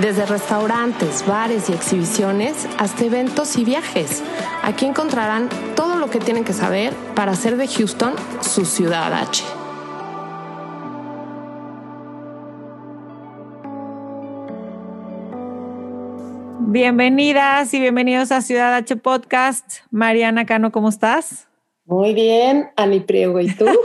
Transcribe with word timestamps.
Desde 0.00 0.26
restaurantes, 0.26 1.24
bares 1.24 1.70
y 1.70 1.72
exhibiciones 1.72 2.68
hasta 2.78 3.04
eventos 3.04 3.56
y 3.56 3.64
viajes. 3.64 4.24
Aquí 4.64 4.86
encontrarán 4.86 5.48
todo 5.76 5.94
lo 5.94 6.10
que 6.10 6.18
tienen 6.18 6.42
que 6.42 6.52
saber 6.52 6.92
para 7.14 7.30
hacer 7.30 7.56
de 7.56 7.68
Houston 7.68 8.12
su 8.40 8.64
ciudad 8.64 9.12
H. 9.14 9.44
Bienvenidas 16.58 17.72
y 17.72 17.78
bienvenidos 17.78 18.32
a 18.32 18.40
Ciudad 18.40 18.74
H 18.74 18.96
Podcast. 18.96 19.82
Mariana 19.92 20.44
Cano, 20.44 20.72
¿cómo 20.72 20.88
estás? 20.88 21.46
Muy 21.86 22.14
bien, 22.14 22.70
Ani 22.74 22.98
Priego, 22.98 23.38
¿y 23.38 23.54
tú? 23.54 23.66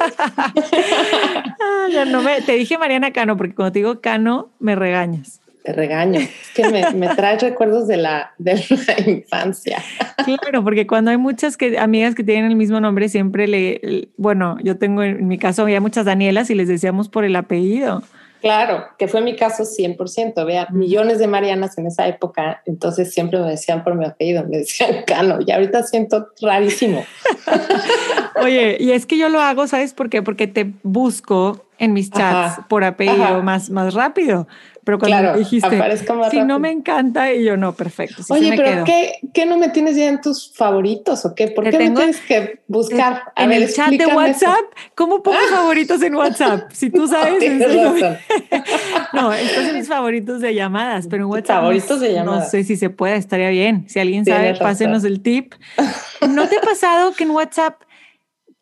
Ah, 1.62 1.88
ya 1.91 2.05
no 2.05 2.22
me, 2.22 2.41
te 2.41 2.53
dije 2.53 2.78
Mariana 2.78 3.12
Cano 3.12 3.38
porque 3.38 3.53
cuando 3.53 3.72
te 3.73 3.80
digo 3.80 4.02
Cano 4.02 4.50
me 4.59 4.76
regañas. 4.76 5.39
Te 5.63 5.73
regaño, 5.73 6.20
es 6.20 6.30
que 6.55 6.70
me, 6.70 6.92
me 6.92 7.16
traes 7.16 7.42
recuerdos 7.42 7.88
de 7.88 7.97
la, 7.97 8.31
de 8.38 8.53
la 8.53 9.11
infancia. 9.11 9.84
Claro, 10.23 10.64
porque 10.64 10.88
cuando 10.88 11.11
hay 11.11 11.17
muchas 11.17 11.58
que, 11.58 11.78
amigas 11.78 12.16
que 12.16 12.23
tienen 12.23 12.45
el 12.45 12.56
mismo 12.56 12.80
nombre, 12.80 13.09
siempre 13.09 13.47
le, 13.47 14.09
bueno, 14.16 14.58
yo 14.64 14.78
tengo 14.78 15.03
en 15.03 15.28
mi 15.28 15.38
caso 15.38 15.64
había 15.64 15.81
muchas 15.81 16.06
Danielas 16.06 16.50
y 16.50 16.56
les 16.56 16.67
decíamos 16.67 17.09
por 17.09 17.25
el 17.25 17.36
apellido. 17.36 18.03
Claro, 18.42 18.86
que 18.97 19.08
fue 19.09 19.22
mi 19.22 19.36
caso 19.36 19.64
100%. 19.64 20.45
Vea, 20.45 20.67
millones 20.72 21.19
de 21.19 21.28
Marianas 21.28 21.78
en 21.78 21.88
esa 21.88 22.08
época, 22.08 22.62
entonces 22.66 23.14
siempre 23.14 23.39
me 23.39 23.50
decían 23.50 23.84
por 23.84 23.95
mi 23.95 24.06
apellido, 24.06 24.45
me 24.45 24.59
decían 24.59 25.03
Cano, 25.08 25.39
y 25.45 25.52
ahorita 25.52 25.84
siento 25.84 26.30
rarísimo. 26.41 27.03
Oye, 28.41 28.78
y 28.80 28.91
es 28.91 29.06
que 29.06 29.17
yo 29.17 29.28
lo 29.28 29.41
hago, 29.41 29.67
¿sabes 29.67 29.94
por 29.94 30.09
qué? 30.09 30.22
Porque 30.22 30.47
te 30.47 30.72
busco 30.84 31.66
en 31.78 31.94
mis 31.94 32.12
chats 32.12 32.53
Ajá, 32.53 32.67
por 32.69 32.84
apellido 32.84 33.44
más, 33.44 33.69
más 33.69 33.94
rápido. 33.94 34.47
Pero 34.90 34.98
cuando 34.98 35.18
Claro, 35.20 35.34
me 35.34 35.40
dijiste, 35.44 35.78
más 35.78 36.32
si 36.32 36.42
no 36.42 36.58
me 36.58 36.72
encanta, 36.72 37.32
y 37.32 37.44
yo 37.44 37.56
no, 37.56 37.73
perfecto. 37.76 38.23
Oye, 38.30 38.50
me 38.50 38.58
pero. 38.58 38.84
¿qué, 38.86 39.20
¿qué 39.36 39.46
no 39.46 39.56
me 39.56 39.70
tienes 39.70 39.96
ya 39.96 40.08
en 40.08 40.20
tus 40.20 40.52
favoritos 40.56 41.23
o 41.26 41.36
qué? 41.36 41.50
¿Por 41.50 41.66
Te 41.66 41.70
qué 41.70 41.78
me 41.78 41.84
tengo 41.86 41.98
tienes 42.00 42.20
que 42.22 42.62
buscar? 42.68 43.22
A 43.36 43.44
en 43.44 43.50
ver, 43.50 43.62
el 43.62 43.72
chat 43.72 43.92
de 43.92 43.98
eso. 43.98 44.16
WhatsApp, 44.16 44.66
¿cómo 44.96 45.22
pongo 45.22 45.38
favoritos 45.52 46.02
en 46.02 46.16
WhatsApp? 46.16 46.72
Si 46.72 46.90
tú 46.90 47.08
sabes. 47.08 47.44
No, 49.14 49.31
estos 49.31 49.64
son 49.64 49.73
mis 49.78 49.88
favoritos 49.88 50.42
de 50.42 50.56
llamadas, 50.56 51.06
pero 51.08 51.26
en 51.26 51.30
WhatsApp. 51.30 51.58
no- 51.58 51.62
Favoritos 51.62 52.00
de 52.00 52.09
No 52.09 52.16
llamadas. 52.16 52.50
sé 52.50 52.64
si 52.64 52.76
se 52.76 52.90
puede, 52.90 53.16
estaría 53.18 53.50
bien. 53.50 53.88
Si 53.90 54.00
alguien 54.00 54.26
sabe, 54.26 54.56
pásenos 54.56 55.03
el 55.03 55.22
tip. 55.22 55.53
¿No 56.28 56.48
te 56.50 56.58
ha 56.58 56.62
pasado 56.62 57.14
que 57.14 57.26
en 57.26 57.30
WhatsApp 57.30 57.84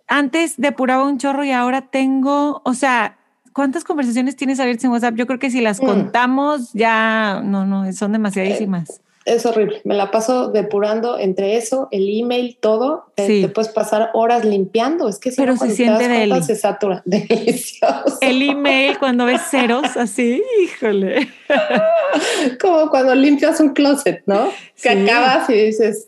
antes 0.09 0.55
depuraba 0.57 1.05
un 1.05 1.19
chorro 1.19 1.45
y 1.45 1.51
ahora 1.51 1.83
tengo, 1.89 2.61
o 2.65 2.73
sea, 2.73 3.16
¿cuántas 3.57 3.83
conversaciones 3.83 4.35
tienes 4.35 4.59
abiertas 4.59 4.83
en 4.85 4.91
WhatsApp? 4.91 5.15
Yo 5.15 5.25
creo 5.25 5.39
que 5.39 5.49
si 5.49 5.61
las 5.61 5.81
Mm. 5.81 5.85
contamos 5.85 6.71
ya, 6.73 7.41
no, 7.43 7.65
no, 7.65 7.91
son 7.91 8.11
demasiadísimas. 8.11 9.01
Es 9.25 9.45
horrible. 9.47 9.81
Me 9.83 9.95
la 9.95 10.11
paso 10.11 10.51
depurando 10.51 11.17
entre 11.17 11.57
eso, 11.57 11.87
el 11.91 12.07
email, 12.07 12.57
todo. 12.61 13.11
Te, 13.15 13.25
Sí. 13.27 13.41
te 13.41 13.49
puedes 13.49 13.69
pasar 13.73 14.11
horas 14.13 14.45
limpiando. 14.45 15.09
Es 15.09 15.17
que 15.17 15.31
si 15.31 15.37
Pero 15.37 15.53
no, 15.55 15.59
se 15.59 15.71
siente 15.71 16.05
cuenta, 16.05 16.19
deli. 16.19 16.43
se 16.43 16.55
satura. 16.55 17.01
Delicioso. 17.05 18.19
El 18.21 18.41
email 18.43 18.97
cuando 18.99 19.25
ves 19.25 19.41
ceros 19.49 19.97
así, 19.97 20.41
híjole. 20.63 21.27
Como 22.61 22.89
cuando 22.89 23.15
limpias 23.15 23.59
un 23.59 23.69
closet, 23.73 24.21
¿no? 24.27 24.49
Que 24.81 24.91
Sí. 24.93 25.09
acabas 25.09 25.49
y 25.49 25.53
dices, 25.53 26.07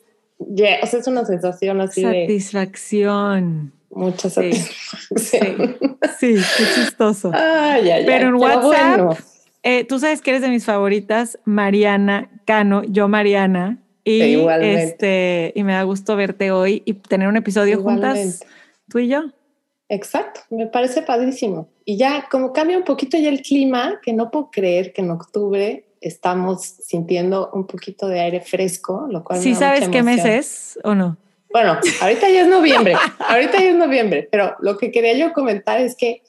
yeah. 0.55 0.77
o 0.83 0.85
sea, 0.85 0.99
es 0.99 1.07
una 1.07 1.25
sensación 1.25 1.81
así 1.81 2.03
de 2.03 2.21
Satisfacción. 2.25 3.73
Mucha 3.91 4.29
Sí. 4.29 4.53
satisfacción. 4.53 5.77
Sí, 6.19 6.35
qué 6.57 6.63
chistoso. 6.75 7.31
Ay, 7.33 7.81
ay, 7.81 7.91
ay. 7.91 8.05
Pero 8.05 8.29
en 8.29 8.35
WhatsApp, 8.35 8.97
bueno. 8.97 9.17
Eh, 9.63 9.83
tú 9.85 9.99
sabes 9.99 10.21
que 10.21 10.31
eres 10.31 10.41
de 10.41 10.49
mis 10.49 10.65
favoritas, 10.65 11.37
Mariana 11.45 12.29
Cano, 12.45 12.83
yo 12.83 13.07
Mariana. 13.07 13.77
Y, 14.03 14.23
Igualmente. 14.23 14.83
este, 14.83 15.53
y 15.55 15.63
me 15.63 15.73
da 15.73 15.83
gusto 15.83 16.15
verte 16.15 16.51
hoy 16.51 16.81
y 16.85 16.93
tener 16.93 17.27
un 17.27 17.35
episodio 17.37 17.81
juntas, 17.81 18.43
tú 18.89 18.99
y 18.99 19.07
yo. 19.09 19.23
Exacto, 19.89 20.41
me 20.49 20.67
parece 20.67 21.01
padrísimo. 21.01 21.67
Y 21.83 21.97
ya, 21.97 22.27
como 22.31 22.53
cambia 22.53 22.77
un 22.77 22.83
poquito 22.85 23.17
ya 23.17 23.29
el 23.29 23.41
clima, 23.41 23.99
que 24.03 24.13
no 24.13 24.31
puedo 24.31 24.49
creer 24.51 24.93
que 24.93 25.01
en 25.01 25.11
octubre 25.11 25.85
estamos 26.01 26.61
sintiendo 26.63 27.49
un 27.53 27.67
poquito 27.67 28.07
de 28.07 28.19
aire 28.21 28.41
fresco, 28.41 29.07
lo 29.09 29.23
cual. 29.23 29.39
¿Sí 29.39 29.49
me 29.49 29.53
da 29.55 29.59
sabes 29.59 29.81
mucha 29.81 29.91
qué 29.91 30.03
mes 30.03 30.25
es 30.25 30.79
o 30.83 30.95
no? 30.95 31.17
Bueno, 31.51 31.77
ahorita 32.01 32.29
ya 32.29 32.41
es 32.41 32.47
noviembre, 32.47 32.95
ahorita 33.27 33.53
ya 33.59 33.69
es 33.69 33.75
noviembre, 33.75 34.27
pero 34.31 34.55
lo 34.59 34.77
que 34.77 34.91
quería 34.91 35.13
yo 35.17 35.33
comentar 35.33 35.79
es 35.81 35.95
que 35.95 36.21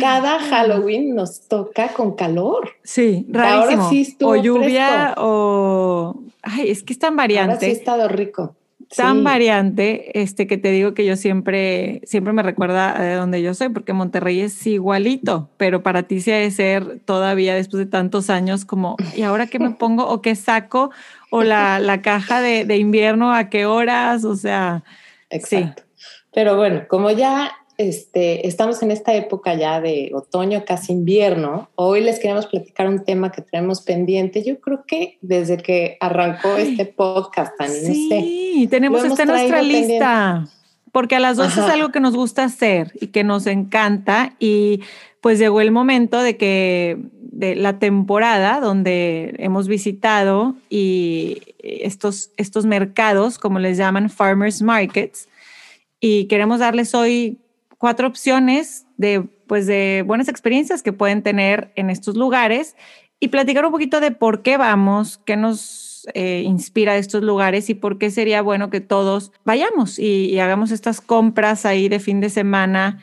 cada 0.00 0.38
Halloween 0.38 1.14
nos 1.14 1.40
toca 1.48 1.88
con 1.88 2.14
calor. 2.14 2.70
Sí, 2.84 3.26
Ahora 3.34 3.64
rarísimo. 3.64 3.88
sí 3.90 4.16
o 4.22 4.36
lluvia 4.36 5.14
o... 5.16 6.14
Ay, 6.42 6.70
es 6.70 6.82
que 6.82 6.92
es 6.92 6.98
tan 6.98 7.18
Ahora 7.18 7.26
sí 7.28 7.34
ha 7.34 7.38
variante. 7.38 7.70
estado 7.70 8.08
rico. 8.08 8.54
Tan 8.96 9.18
Sí. 9.18 9.22
variante, 9.22 10.20
este 10.20 10.46
que 10.46 10.58
te 10.58 10.70
digo 10.72 10.94
que 10.94 11.04
yo 11.06 11.16
siempre, 11.16 12.00
siempre 12.04 12.32
me 12.32 12.42
recuerda 12.42 12.98
de 12.98 13.14
donde 13.14 13.40
yo 13.42 13.54
soy, 13.54 13.68
porque 13.68 13.92
Monterrey 13.92 14.40
es 14.40 14.66
igualito, 14.66 15.48
pero 15.56 15.82
para 15.82 16.02
ti 16.04 16.20
sí 16.20 16.32
ha 16.32 16.36
de 16.38 16.50
ser 16.50 16.98
todavía 17.04 17.54
después 17.54 17.78
de 17.78 17.86
tantos 17.90 18.30
años 18.30 18.64
como, 18.64 18.96
¿y 19.16 19.22
ahora 19.22 19.46
qué 19.46 19.58
me 19.58 19.70
pongo 19.78 20.08
o 20.08 20.20
qué 20.22 20.34
saco? 20.34 20.90
O 21.30 21.42
la, 21.44 21.78
la 21.78 22.02
caja 22.02 22.40
de, 22.40 22.64
de 22.64 22.76
invierno, 22.78 23.32
¿a 23.32 23.48
qué 23.48 23.64
horas? 23.66 24.24
O 24.24 24.34
sea, 24.36 24.82
Exacto. 25.30 25.84
Pero 26.32 26.56
bueno, 26.56 26.82
como 26.88 27.10
ya 27.10 27.52
este, 27.88 28.46
estamos 28.46 28.82
en 28.82 28.90
esta 28.90 29.14
época 29.14 29.54
ya 29.54 29.80
de 29.80 30.10
otoño, 30.14 30.64
casi 30.66 30.92
invierno, 30.92 31.70
hoy 31.74 32.02
les 32.02 32.18
queremos 32.18 32.46
platicar 32.46 32.88
un 32.88 33.04
tema 33.04 33.32
que 33.32 33.42
tenemos 33.42 33.80
pendiente. 33.80 34.42
Yo 34.44 34.60
creo 34.60 34.84
que 34.86 35.18
desde 35.22 35.56
que 35.56 35.96
arrancó 36.00 36.54
Ay. 36.56 36.70
este 36.70 36.84
podcast, 36.84 37.58
Ani, 37.60 37.72
no 37.72 37.80
sé. 37.80 38.20
sí, 38.20 38.68
tenemos 38.70 39.04
esta 39.04 39.24
nuestra 39.24 39.62
lista. 39.62 40.46
Porque 40.92 41.14
a 41.16 41.20
las 41.20 41.36
dos 41.36 41.52
es 41.52 41.58
Ajá. 41.58 41.74
algo 41.74 41.90
que 41.90 42.00
nos 42.00 42.16
gusta 42.16 42.42
hacer 42.42 42.92
y 43.00 43.08
que 43.08 43.22
nos 43.22 43.46
encanta. 43.46 44.34
Y 44.40 44.80
pues 45.20 45.38
llegó 45.38 45.60
el 45.60 45.70
momento 45.70 46.20
de 46.20 46.36
que 46.36 46.98
de 47.12 47.54
la 47.54 47.78
temporada 47.78 48.60
donde 48.60 49.34
hemos 49.38 49.68
visitado 49.68 50.56
y 50.68 51.40
estos, 51.62 52.30
estos 52.36 52.66
mercados, 52.66 53.38
como 53.38 53.60
les 53.60 53.78
llaman, 53.78 54.10
farmers 54.10 54.62
markets, 54.62 55.28
y 56.00 56.24
queremos 56.24 56.58
darles 56.58 56.94
hoy 56.94 57.38
cuatro 57.80 58.06
opciones 58.06 58.86
de, 58.98 59.22
pues, 59.46 59.66
de 59.66 60.04
buenas 60.06 60.28
experiencias 60.28 60.82
que 60.82 60.92
pueden 60.92 61.22
tener 61.22 61.72
en 61.76 61.88
estos 61.88 62.14
lugares 62.14 62.76
y 63.18 63.28
platicar 63.28 63.64
un 63.64 63.72
poquito 63.72 64.00
de 64.00 64.10
por 64.10 64.42
qué 64.42 64.58
vamos, 64.58 65.16
qué 65.24 65.38
nos 65.38 66.06
eh, 66.12 66.42
inspira 66.44 66.98
estos 66.98 67.22
lugares 67.22 67.70
y 67.70 67.74
por 67.74 67.96
qué 67.96 68.10
sería 68.10 68.42
bueno 68.42 68.68
que 68.68 68.82
todos 68.82 69.32
vayamos 69.46 69.98
y, 69.98 70.26
y 70.26 70.38
hagamos 70.40 70.72
estas 70.72 71.00
compras 71.00 71.64
ahí 71.64 71.88
de 71.88 72.00
fin 72.00 72.20
de 72.20 72.28
semana 72.28 72.98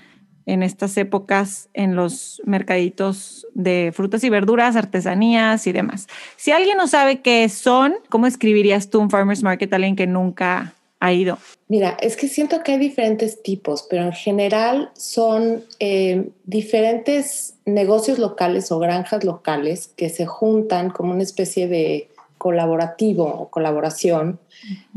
en 0.45 0.61
estas 0.61 0.95
épocas 0.97 1.69
en 1.73 1.95
los 1.95 2.39
mercaditos 2.45 3.47
de 3.55 3.91
frutas 3.95 4.23
y 4.23 4.29
verduras, 4.29 4.75
artesanías 4.75 5.65
y 5.65 5.71
demás. 5.71 6.07
Si 6.35 6.51
alguien 6.51 6.77
no 6.77 6.85
sabe 6.87 7.21
qué 7.21 7.49
son, 7.49 7.95
¿cómo 8.09 8.27
escribirías 8.27 8.91
tú 8.91 8.99
un 8.99 9.09
farmer's 9.09 9.41
market 9.41 9.73
a 9.73 9.77
alguien 9.77 9.95
que 9.95 10.05
nunca 10.05 10.75
ha 10.99 11.13
ido? 11.13 11.37
Mira, 11.67 11.97
es 12.01 12.15
que 12.15 12.27
siento 12.27 12.63
que 12.63 12.73
hay 12.73 12.79
diferentes 12.79 13.43
tipos, 13.43 13.85
pero 13.89 14.03
en 14.03 14.13
general 14.13 14.91
son 14.95 15.63
eh, 15.79 16.29
diferentes 16.45 17.55
negocios 17.65 18.19
locales 18.19 18.71
o 18.71 18.79
granjas 18.79 19.23
locales 19.23 19.89
que 19.95 20.09
se 20.09 20.25
juntan 20.25 20.89
como 20.89 21.13
una 21.13 21.23
especie 21.23 21.67
de 21.67 22.09
colaborativo 22.37 23.25
o 23.25 23.49
colaboración 23.49 24.39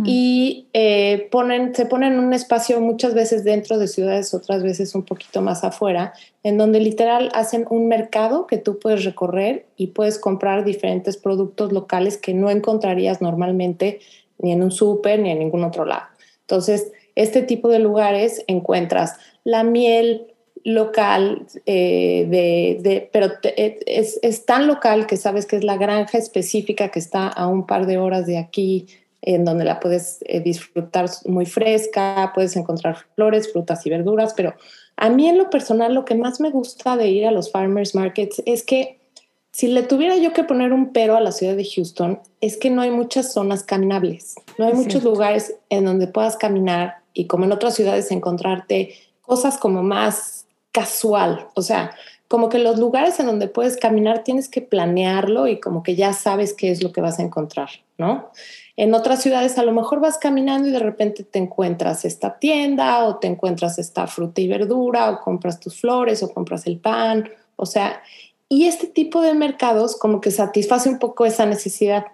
y 0.04 0.68
eh, 0.72 1.28
ponen, 1.30 1.74
se 1.74 1.86
ponen 1.86 2.14
en 2.14 2.20
un 2.20 2.32
espacio 2.32 2.80
muchas 2.80 3.14
veces 3.14 3.44
dentro 3.44 3.78
de 3.78 3.88
ciudades, 3.88 4.32
otras 4.34 4.62
veces 4.62 4.94
un 4.94 5.04
poquito 5.04 5.40
más 5.42 5.64
afuera, 5.64 6.12
en 6.42 6.58
donde 6.58 6.80
literal 6.80 7.30
hacen 7.34 7.66
un 7.70 7.88
mercado 7.88 8.46
que 8.46 8.58
tú 8.58 8.78
puedes 8.78 9.04
recorrer 9.04 9.66
y 9.76 9.88
puedes 9.88 10.18
comprar 10.18 10.64
diferentes 10.64 11.16
productos 11.16 11.72
locales 11.72 12.16
que 12.16 12.34
no 12.34 12.50
encontrarías 12.50 13.20
normalmente 13.20 14.00
ni 14.42 14.52
en 14.52 14.62
un 14.62 14.70
súper 14.70 15.20
ni 15.20 15.30
en 15.30 15.38
ningún 15.38 15.64
otro 15.64 15.84
lado. 15.84 16.04
Entonces, 16.42 16.92
este 17.14 17.42
tipo 17.42 17.68
de 17.68 17.78
lugares 17.78 18.44
encuentras 18.46 19.16
la 19.44 19.62
miel 19.62 20.26
local, 20.64 21.46
eh, 21.66 22.26
de, 22.28 23.08
pero 23.12 23.38
te, 23.40 23.98
es, 23.98 24.18
es, 24.22 24.44
tan 24.44 24.66
local 24.66 25.06
que 25.06 25.16
sabes 25.16 25.46
que 25.46 25.56
es 25.56 25.64
la 25.64 25.76
granja 25.76 26.18
específica 26.18 26.88
que 26.88 26.98
está 26.98 27.28
a 27.28 27.46
un 27.46 27.66
par 27.66 27.86
de 27.86 27.98
horas 27.98 28.26
de 28.26 28.36
aquí 28.36 28.86
en 29.22 29.44
donde 29.44 29.64
la 29.64 29.80
puedes 29.80 30.18
eh, 30.26 30.40
disfrutar 30.40 31.08
muy 31.26 31.46
fresca, 31.46 32.32
puedes 32.34 32.56
encontrar 32.56 32.96
flores, 33.14 33.52
frutas 33.52 33.84
y 33.86 33.90
verduras, 33.90 34.34
pero 34.34 34.54
a 34.96 35.10
mí 35.10 35.28
en 35.28 35.38
lo 35.38 35.50
personal 35.50 35.94
lo 35.94 36.04
que 36.04 36.14
más 36.14 36.40
me 36.40 36.50
gusta 36.50 36.96
de 36.96 37.08
ir 37.08 37.26
a 37.26 37.30
los 37.30 37.50
farmers 37.50 37.94
markets 37.94 38.42
es 38.46 38.62
que 38.62 38.99
si 39.52 39.68
le 39.68 39.82
tuviera 39.82 40.16
yo 40.16 40.32
que 40.32 40.44
poner 40.44 40.72
un 40.72 40.92
pero 40.92 41.16
a 41.16 41.20
la 41.20 41.32
ciudad 41.32 41.56
de 41.56 41.64
Houston, 41.64 42.20
es 42.40 42.56
que 42.56 42.70
no 42.70 42.82
hay 42.82 42.90
muchas 42.90 43.32
zonas 43.32 43.62
caminables, 43.62 44.34
no 44.58 44.66
hay 44.66 44.74
muchos 44.74 45.02
lugares 45.02 45.54
en 45.68 45.84
donde 45.84 46.06
puedas 46.06 46.36
caminar 46.36 46.98
y 47.12 47.26
como 47.26 47.44
en 47.44 47.52
otras 47.52 47.74
ciudades 47.74 48.10
encontrarte 48.10 48.94
cosas 49.22 49.58
como 49.58 49.82
más 49.82 50.46
casual, 50.72 51.48
o 51.54 51.62
sea, 51.62 51.94
como 52.28 52.48
que 52.48 52.60
los 52.60 52.78
lugares 52.78 53.18
en 53.18 53.26
donde 53.26 53.48
puedes 53.48 53.76
caminar 53.76 54.22
tienes 54.22 54.48
que 54.48 54.62
planearlo 54.62 55.48
y 55.48 55.58
como 55.58 55.82
que 55.82 55.96
ya 55.96 56.12
sabes 56.12 56.54
qué 56.54 56.70
es 56.70 56.80
lo 56.80 56.92
que 56.92 57.00
vas 57.00 57.18
a 57.18 57.22
encontrar, 57.22 57.70
¿no? 57.98 58.30
En 58.76 58.94
otras 58.94 59.20
ciudades 59.20 59.58
a 59.58 59.64
lo 59.64 59.72
mejor 59.72 59.98
vas 59.98 60.16
caminando 60.16 60.68
y 60.68 60.70
de 60.70 60.78
repente 60.78 61.24
te 61.24 61.40
encuentras 61.40 62.04
esta 62.04 62.38
tienda 62.38 63.04
o 63.04 63.16
te 63.16 63.26
encuentras 63.26 63.80
esta 63.80 64.06
fruta 64.06 64.40
y 64.40 64.46
verdura 64.46 65.10
o 65.10 65.20
compras 65.20 65.58
tus 65.58 65.80
flores 65.80 66.22
o 66.22 66.32
compras 66.32 66.68
el 66.68 66.78
pan, 66.78 67.28
o 67.56 67.66
sea, 67.66 68.00
y 68.50 68.66
este 68.66 68.88
tipo 68.88 69.22
de 69.22 69.32
mercados 69.32 69.96
como 69.96 70.20
que 70.20 70.30
satisface 70.30 70.90
un 70.90 70.98
poco 70.98 71.24
esa 71.24 71.46
necesidad 71.46 72.04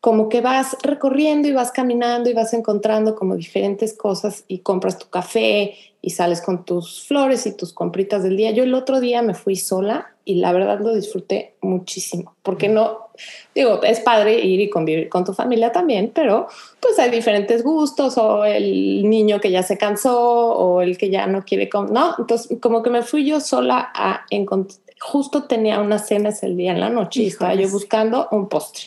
como 0.00 0.28
que 0.28 0.40
vas 0.40 0.76
recorriendo 0.82 1.48
y 1.48 1.52
vas 1.52 1.72
caminando 1.72 2.30
y 2.30 2.32
vas 2.32 2.54
encontrando 2.54 3.16
como 3.16 3.34
diferentes 3.34 3.92
cosas 3.92 4.44
y 4.46 4.60
compras 4.60 4.98
tu 4.98 5.08
café 5.08 5.74
y 6.00 6.10
sales 6.10 6.40
con 6.40 6.64
tus 6.64 7.04
flores 7.06 7.44
y 7.46 7.56
tus 7.56 7.72
compritas 7.72 8.22
del 8.22 8.36
día. 8.36 8.52
Yo 8.52 8.62
el 8.62 8.74
otro 8.74 9.00
día 9.00 9.20
me 9.22 9.34
fui 9.34 9.56
sola 9.56 10.14
y 10.24 10.36
la 10.36 10.52
verdad 10.52 10.78
lo 10.80 10.94
disfruté 10.94 11.56
muchísimo, 11.60 12.36
porque 12.42 12.68
no, 12.68 13.08
digo, 13.52 13.82
es 13.82 13.98
padre 13.98 14.38
ir 14.38 14.60
y 14.60 14.70
convivir 14.70 15.08
con 15.08 15.24
tu 15.24 15.32
familia 15.32 15.72
también, 15.72 16.12
pero 16.14 16.46
pues 16.80 16.98
hay 17.00 17.10
diferentes 17.10 17.64
gustos 17.64 18.16
o 18.16 18.44
el 18.44 19.08
niño 19.10 19.40
que 19.40 19.50
ya 19.50 19.64
se 19.64 19.76
cansó 19.76 20.20
o 20.20 20.82
el 20.82 20.98
que 20.98 21.10
ya 21.10 21.26
no 21.26 21.44
quiere, 21.44 21.68
no, 21.90 22.14
entonces 22.18 22.58
como 22.60 22.82
que 22.82 22.90
me 22.90 23.02
fui 23.02 23.24
yo 23.24 23.40
sola 23.40 23.90
a 23.94 24.26
encontrar, 24.30 24.80
justo 25.06 25.44
tenía 25.44 25.80
unas 25.80 26.08
cenas 26.08 26.42
el 26.42 26.56
día 26.56 26.72
en 26.72 26.80
la 26.80 26.90
noche 26.90 27.22
y 27.22 27.26
estaba 27.28 27.54
yo 27.54 27.68
buscando 27.68 28.28
un 28.32 28.48
postre. 28.48 28.86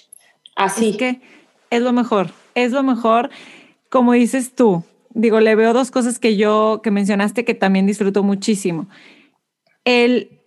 Así. 0.56 0.98
que 0.98 1.22
es 1.70 1.82
lo 1.82 1.94
mejor, 1.94 2.32
es 2.56 2.74
lo 2.74 2.84
mejor, 2.84 3.30
como 3.90 4.12
dices 4.14 4.54
tú. 4.54 4.84
Digo, 5.12 5.40
le 5.40 5.56
veo 5.56 5.74
dos 5.74 5.92
cosas 5.92 6.20
que 6.20 6.36
yo, 6.36 6.82
que 6.84 6.92
mencionaste 6.92 7.46
que 7.46 7.54
también 7.54 7.88
disfruto 7.88 8.22
muchísimo. 8.22 8.88
El 9.86 10.42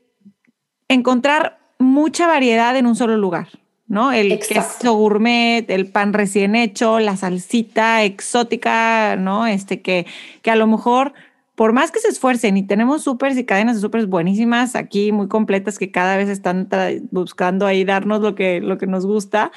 encontrar 0.89 1.59
mucha 1.79 2.27
variedad 2.27 2.77
en 2.77 2.87
un 2.87 2.95
solo 2.95 3.17
lugar, 3.17 3.49
¿no? 3.89 4.13
El 4.13 4.39
queso 4.39 4.93
gourmet, 4.93 5.69
el 5.69 5.87
pan 5.87 6.13
recién 6.13 6.55
hecho, 6.55 7.01
la 7.01 7.17
salsita 7.17 8.05
exótica, 8.05 9.17
¿no? 9.17 9.47
Este 9.47 9.81
que, 9.81 10.07
que 10.43 10.51
a 10.51 10.57
lo 10.57 10.67
mejor, 10.67 11.15
por 11.54 11.72
más 11.72 11.90
que 11.90 12.00
se 12.00 12.08
esfuercen 12.08 12.56
y 12.56 12.66
tenemos 12.66 13.02
súper 13.02 13.37
y 13.37 13.44
cadenas 13.44 13.76
de 13.76 13.82
súper 13.82 14.06
buenísimas 14.06 14.75
aquí, 14.75 15.12
muy 15.12 15.28
completas, 15.28 15.78
que 15.78 15.90
cada 15.90 16.16
vez 16.16 16.28
están 16.28 16.69
buscando 17.10 17.66
ahí 17.66 17.84
darnos 17.84 18.20
lo 18.20 18.34
que, 18.34 18.60
lo 18.60 18.78
que 18.78 18.87
nos 18.87 19.04
gusta, 19.04 19.52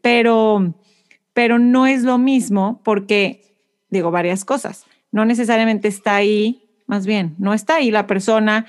pero, 0.00 0.74
pero 1.32 1.58
no 1.58 1.86
es 1.86 2.02
lo 2.02 2.18
mismo 2.18 2.80
porque, 2.84 3.56
digo, 3.90 4.10
varias 4.10 4.44
cosas. 4.44 4.86
No 5.10 5.24
necesariamente 5.24 5.88
está 5.88 6.16
ahí, 6.16 6.68
más 6.86 7.06
bien, 7.06 7.34
no 7.38 7.52
está 7.52 7.76
ahí 7.76 7.90
la 7.90 8.06
persona 8.06 8.66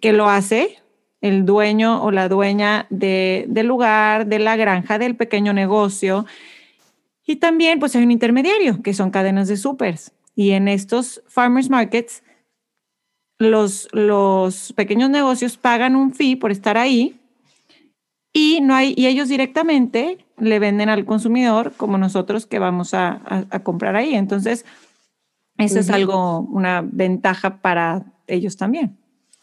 que 0.00 0.12
lo 0.12 0.28
hace, 0.28 0.78
el 1.20 1.44
dueño 1.44 2.02
o 2.02 2.10
la 2.10 2.28
dueña 2.28 2.86
de, 2.90 3.46
del 3.48 3.66
lugar, 3.66 4.26
de 4.26 4.38
la 4.38 4.56
granja, 4.56 4.98
del 4.98 5.16
pequeño 5.16 5.52
negocio. 5.52 6.26
Y 7.26 7.36
también, 7.36 7.78
pues 7.80 7.94
hay 7.96 8.02
un 8.04 8.10
intermediario, 8.10 8.82
que 8.82 8.94
son 8.94 9.10
cadenas 9.10 9.48
de 9.48 9.56
supers. 9.56 10.12
Y 10.34 10.52
en 10.52 10.68
estos 10.68 11.22
farmers 11.26 11.68
markets, 11.68 12.22
los, 13.38 13.88
los 13.92 14.72
pequeños 14.74 15.10
negocios 15.10 15.56
pagan 15.56 15.96
un 15.96 16.14
fee 16.14 16.36
por 16.36 16.50
estar 16.50 16.78
ahí 16.78 17.18
y, 18.32 18.60
no 18.62 18.74
hay, 18.74 18.94
y 18.96 19.06
ellos 19.06 19.28
directamente 19.28 20.24
le 20.38 20.58
venden 20.58 20.88
al 20.88 21.04
consumidor 21.04 21.72
como 21.76 21.98
nosotros 21.98 22.46
que 22.46 22.58
vamos 22.58 22.94
a, 22.94 23.20
comprar 23.62 23.94
ahí. 23.96 24.14
Entonces, 24.14 24.64
eso 25.58 25.78
es 25.78 25.90
algo, 25.90 26.40
una 26.40 26.82
ventaja 26.82 27.60
para 27.60 28.04
ellos 28.26 28.56
también. 28.56 28.96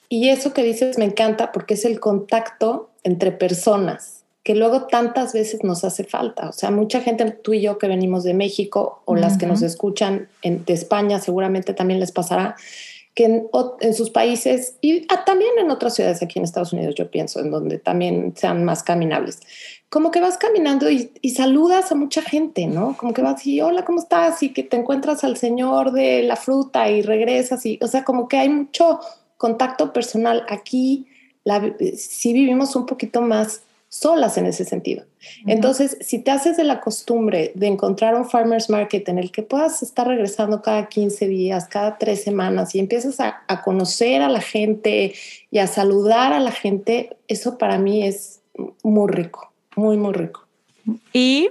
Y 0.09 0.29
eso 0.29 0.53
que 0.53 0.63
dices 0.63 0.97
me 0.97 1.05
encanta 1.05 1.51
porque 1.51 1.75
es 1.75 1.85
el 1.85 1.99
contacto 1.99 2.91
entre 3.03 3.31
personas 3.31 4.18
que 4.43 4.55
luego 4.55 4.87
tantas 4.87 5.33
veces 5.33 5.63
nos 5.63 5.83
hace 5.83 6.03
falta. 6.03 6.49
O 6.49 6.53
sea, 6.53 6.71
mucha 6.71 7.01
gente, 7.01 7.29
tú 7.31 7.53
y 7.53 7.61
yo 7.61 7.77
que 7.77 7.87
venimos 7.87 8.23
de 8.23 8.33
México 8.33 9.01
o 9.05 9.15
las 9.15 9.37
que 9.37 9.45
nos 9.45 9.61
escuchan 9.61 10.29
de 10.43 10.73
España, 10.73 11.19
seguramente 11.19 11.73
también 11.73 11.99
les 11.99 12.11
pasará 12.11 12.55
que 13.15 13.25
en, 13.81 13.93
sus 13.93 14.11
países 14.11 14.75
y 14.79 15.05
ah, 15.09 15.25
también 15.25 15.51
en 15.57 15.71
otras 15.71 15.95
ciudades 15.95 16.21
aquí 16.21 16.39
en 16.39 16.45
Estados 16.45 16.71
Unidos, 16.71 16.95
yo 16.95 17.11
pienso, 17.11 17.41
en 17.41 17.51
donde 17.51 17.77
también 17.77 18.33
sean 18.37 18.63
más 18.63 18.81
caminables. 18.81 19.41
Como 19.89 20.09
que 20.11 20.21
vas 20.21 20.37
caminando 20.37 20.89
y, 20.89 21.09
saludas 21.35 21.91
a 21.91 21.95
mucha 21.95 22.21
gente, 22.21 22.67
¿no? 22.67 22.95
Como 22.95 23.13
que 23.13 23.21
vas 23.21 23.45
y 23.45 23.59
hola, 23.59 23.83
¿cómo 23.83 23.99
estás? 23.99 24.41
Y 24.41 24.53
que 24.53 24.63
te 24.63 24.77
encuentras 24.77 25.25
al 25.25 25.35
señor 25.35 25.91
de 25.91 26.23
la 26.23 26.37
fruta 26.37 26.89
y 26.89 27.01
regresas 27.01 27.65
y, 27.65 27.77
o 27.81 27.87
sea, 27.87 28.05
como 28.05 28.29
que 28.29 28.37
hay 28.37 28.47
mucho 28.47 29.01
contacto 29.35 29.91
personal. 29.91 30.45
Aquí 30.47 31.07
la, 31.43 31.75
sí 31.97 32.31
vivimos 32.31 32.75
un 32.77 32.85
poquito 32.85 33.21
más 33.21 33.63
solas 33.89 34.37
en 34.37 34.45
ese 34.45 34.65
sentido. 34.65 35.03
Entonces, 35.47 35.97
si 35.99 36.19
te 36.19 36.31
haces 36.31 36.55
de 36.57 36.63
la 36.63 36.79
costumbre 36.79 37.51
de 37.55 37.67
encontrar 37.67 38.15
un 38.15 38.29
farmer's 38.29 38.69
market 38.69 39.09
en 39.09 39.17
el 39.17 39.31
que 39.31 39.41
puedas 39.41 39.81
estar 39.81 40.07
regresando 40.07 40.61
cada 40.61 40.87
15 40.87 41.27
días, 41.27 41.67
cada 41.67 41.97
tres 41.97 42.23
semanas 42.23 42.75
y 42.75 42.79
empiezas 42.79 43.19
a, 43.19 43.43
a 43.47 43.61
conocer 43.63 44.21
a 44.21 44.29
la 44.29 44.41
gente 44.41 45.13
y 45.49 45.57
a 45.57 45.67
saludar 45.67 46.33
a 46.33 46.39
la 46.39 46.51
gente, 46.51 47.17
eso 47.27 47.57
para 47.57 47.79
mí 47.79 48.05
es 48.05 48.41
muy 48.83 49.11
rico, 49.11 49.51
muy, 49.75 49.97
muy 49.97 50.13
rico. 50.13 50.47
Y 51.11 51.49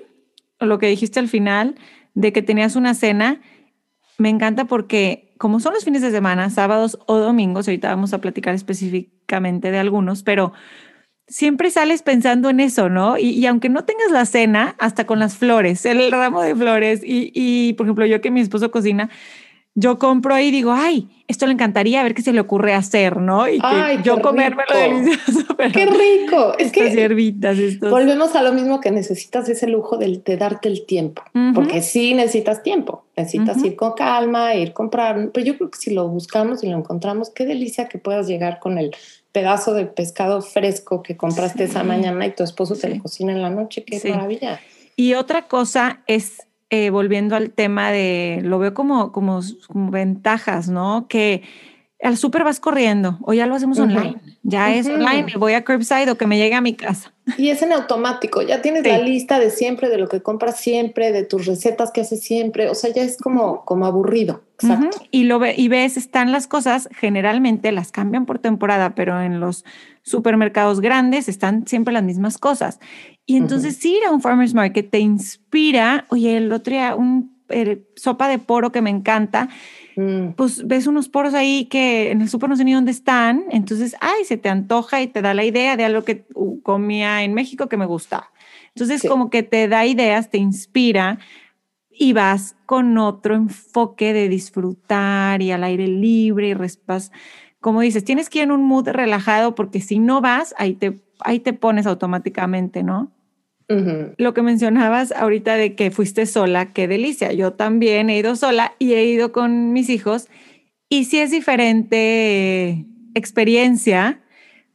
lo 0.60 0.78
que 0.78 0.86
dijiste 0.86 1.18
al 1.20 1.28
final 1.28 1.74
de 2.14 2.32
que 2.32 2.42
tenías 2.42 2.76
una 2.76 2.94
cena, 2.94 3.40
me 4.16 4.28
encanta 4.28 4.64
porque 4.64 5.28
como 5.38 5.60
son 5.60 5.72
los 5.74 5.84
fines 5.84 6.02
de 6.02 6.10
semana, 6.10 6.50
sábados 6.50 6.98
o 7.06 7.16
domingos, 7.18 7.68
ahorita 7.68 7.88
vamos 7.88 8.12
a 8.12 8.20
platicar 8.20 8.54
específicamente 8.54 9.70
de 9.70 9.78
algunos, 9.78 10.22
pero 10.22 10.52
siempre 11.28 11.70
sales 11.70 12.02
pensando 12.02 12.50
en 12.50 12.60
eso, 12.60 12.88
¿no? 12.88 13.18
Y, 13.18 13.44
aunque 13.46 13.68
no 13.68 13.84
tengas 13.84 14.10
la 14.10 14.24
cena, 14.26 14.74
hasta 14.78 15.06
con 15.06 15.18
las 15.18 15.36
flores, 15.36 15.84
el 15.86 16.10
ramo 16.10 16.42
de 16.42 16.54
flores, 16.54 17.02
y, 17.04 17.30
y 17.34 17.74
por 17.74 17.86
ejemplo, 17.86 18.06
yo 18.06 18.20
que 18.20 18.30
mi 18.30 18.40
esposo 18.40 18.70
cocina, 18.70 19.10
yo 19.74 19.98
compro 19.98 20.34
ahí 20.34 20.48
y 20.48 20.50
digo, 20.50 20.72
ay, 20.72 21.08
esto 21.28 21.46
le 21.46 21.52
encantaría 21.52 22.00
a 22.00 22.02
ver 22.02 22.12
qué 22.12 22.22
se 22.22 22.32
le 22.32 22.40
ocurre 22.40 22.74
hacer, 22.74 23.18
¿no? 23.18 23.48
Y 23.48 23.60
que 23.60 24.00
yo 24.02 24.20
comérmelo 24.20 24.74
delicioso. 24.76 25.56
¡Qué 25.72 25.86
rico! 25.86 26.54
Es 26.58 26.72
que 26.72 26.90
hierbitas, 26.90 27.56
volvemos 27.78 28.34
a 28.34 28.42
lo 28.42 28.52
mismo 28.52 28.80
que 28.80 28.90
necesitas 28.90 29.48
ese 29.48 29.68
lujo 29.68 29.96
de, 29.96 30.20
darte 30.36 30.68
el 30.68 30.84
tiempo, 30.84 31.22
porque 31.54 31.80
sí 31.82 32.14
necesitas 32.14 32.64
tiempo, 32.64 33.04
necesitas 33.16 33.62
ir 33.62 33.76
con 33.76 33.92
calma, 33.92 34.56
ir 34.56 34.72
comprar, 34.72 35.30
pero 35.32 35.46
yo 35.46 35.56
creo 35.56 35.70
que 35.70 35.78
si 35.78 35.94
lo 35.94 36.08
buscamos 36.08 36.64
y 36.64 36.68
lo 36.70 36.76
encontramos, 36.76 37.30
qué 37.30 37.46
delicia 37.46 37.88
que 37.88 37.98
puedas 37.98 38.26
llegar 38.26 38.58
con 38.58 38.78
el 38.78 38.90
pedazo 39.38 39.72
de 39.72 39.86
pescado 39.86 40.42
fresco 40.42 41.00
que 41.00 41.16
compraste 41.16 41.62
esa 41.62 41.84
mañana 41.84 42.26
y 42.26 42.32
tu 42.32 42.42
esposo 42.42 42.74
te 42.74 42.88
lo 42.88 43.00
cocina 43.00 43.30
en 43.30 43.40
la 43.40 43.50
noche. 43.50 43.84
Qué 43.84 44.00
maravilla. 44.10 44.58
Y 44.96 45.14
otra 45.14 45.46
cosa 45.46 46.02
es, 46.08 46.38
eh, 46.70 46.90
volviendo 46.90 47.36
al 47.36 47.50
tema 47.52 47.92
de, 47.92 48.40
lo 48.42 48.58
veo 48.58 48.74
como, 48.74 49.12
como, 49.12 49.38
como 49.68 49.92
ventajas, 49.92 50.68
¿no? 50.68 51.06
Que 51.08 51.42
al 52.02 52.16
súper 52.16 52.44
vas 52.44 52.60
corriendo 52.60 53.18
o 53.22 53.32
ya 53.32 53.46
lo 53.46 53.54
hacemos 53.54 53.78
online. 53.78 54.20
Ya 54.42 54.72
es 54.74 54.86
online, 54.86 55.24
me 55.24 55.36
voy 55.36 55.54
a 55.54 55.64
curbside 55.64 56.10
o 56.10 56.16
que 56.16 56.26
me 56.26 56.38
llegue 56.38 56.54
a 56.54 56.60
mi 56.60 56.74
casa. 56.74 57.12
Y 57.36 57.50
es 57.50 57.60
en 57.60 57.72
automático, 57.72 58.40
ya 58.40 58.62
tienes 58.62 58.86
la 58.86 58.98
lista 58.98 59.38
de 59.38 59.50
siempre, 59.50 59.88
de 59.88 59.98
lo 59.98 60.08
que 60.08 60.22
compras 60.22 60.60
siempre, 60.60 61.12
de 61.12 61.24
tus 61.24 61.46
recetas 61.46 61.90
que 61.90 62.00
haces 62.00 62.22
siempre, 62.22 62.70
o 62.70 62.74
sea, 62.74 62.92
ya 62.94 63.02
es 63.02 63.18
como, 63.18 63.64
como 63.64 63.84
aburrido. 63.84 64.44
Exacto. 64.54 65.02
Y 65.10 65.24
lo 65.24 65.38
ve, 65.38 65.54
y 65.56 65.68
ves, 65.68 65.96
están 65.96 66.32
las 66.32 66.46
cosas, 66.46 66.88
generalmente 66.98 67.70
las 67.72 67.92
cambian 67.92 68.26
por 68.26 68.38
temporada, 68.38 68.94
pero 68.94 69.20
en 69.20 69.40
los 69.40 69.64
supermercados 70.02 70.80
grandes 70.80 71.28
están 71.28 71.66
siempre 71.66 71.92
las 71.92 72.02
mismas 72.02 72.38
cosas. 72.38 72.80
Y 73.26 73.36
entonces 73.36 73.84
ir 73.84 74.04
a 74.06 74.10
un 74.10 74.22
farmer's 74.22 74.54
market 74.54 74.90
te 74.90 75.00
inspira, 75.00 76.06
oye, 76.08 76.38
el 76.38 76.50
otro 76.52 76.72
día 76.72 76.94
un 76.94 77.36
sopa 77.96 78.28
de 78.28 78.38
poro 78.38 78.72
que 78.72 78.82
me 78.82 78.90
encanta, 78.90 79.48
mm. 79.98 80.32
pues 80.36 80.66
ves 80.66 80.86
unos 80.86 81.08
poros 81.08 81.34
ahí 81.34 81.66
que 81.66 82.10
en 82.10 82.22
el 82.22 82.28
súper 82.28 82.48
no 82.48 82.56
sé 82.56 82.64
ni 82.64 82.72
dónde 82.72 82.92
están, 82.92 83.44
entonces, 83.50 83.96
ay, 84.00 84.24
se 84.24 84.36
te 84.36 84.48
antoja 84.48 85.02
y 85.02 85.08
te 85.08 85.22
da 85.22 85.34
la 85.34 85.44
idea 85.44 85.76
de 85.76 85.84
algo 85.84 86.04
que 86.04 86.24
comía 86.62 87.22
en 87.22 87.34
México 87.34 87.68
que 87.68 87.76
me 87.76 87.86
gusta. 87.86 88.30
Entonces, 88.74 89.02
como 89.08 89.28
que 89.28 89.42
te 89.42 89.66
da 89.66 89.86
ideas, 89.86 90.30
te 90.30 90.38
inspira 90.38 91.18
y 91.90 92.12
vas 92.12 92.54
con 92.64 92.96
otro 92.96 93.34
enfoque 93.34 94.12
de 94.12 94.28
disfrutar 94.28 95.42
y 95.42 95.50
al 95.50 95.64
aire 95.64 95.88
libre 95.88 96.48
y 96.48 96.54
respas. 96.54 97.10
Como 97.60 97.80
dices, 97.80 98.04
tienes 98.04 98.30
que 98.30 98.38
ir 98.38 98.44
en 98.44 98.52
un 98.52 98.64
mood 98.64 98.88
relajado 98.88 99.56
porque 99.56 99.80
si 99.80 99.98
no 99.98 100.20
vas, 100.20 100.54
ahí 100.58 100.74
te, 100.74 101.00
ahí 101.20 101.40
te 101.40 101.52
pones 101.52 101.86
automáticamente, 101.86 102.84
¿no? 102.84 103.10
Lo 103.68 104.32
que 104.32 104.40
mencionabas 104.40 105.12
ahorita 105.12 105.56
de 105.56 105.74
que 105.74 105.90
fuiste 105.90 106.24
sola, 106.24 106.72
qué 106.72 106.88
delicia. 106.88 107.32
Yo 107.32 107.52
también 107.52 108.08
he 108.08 108.16
ido 108.16 108.34
sola 108.34 108.74
y 108.78 108.94
he 108.94 109.04
ido 109.04 109.30
con 109.30 109.74
mis 109.74 109.90
hijos 109.90 110.28
y 110.88 111.04
sí 111.04 111.18
es 111.18 111.30
diferente 111.30 112.86
experiencia, 113.14 114.22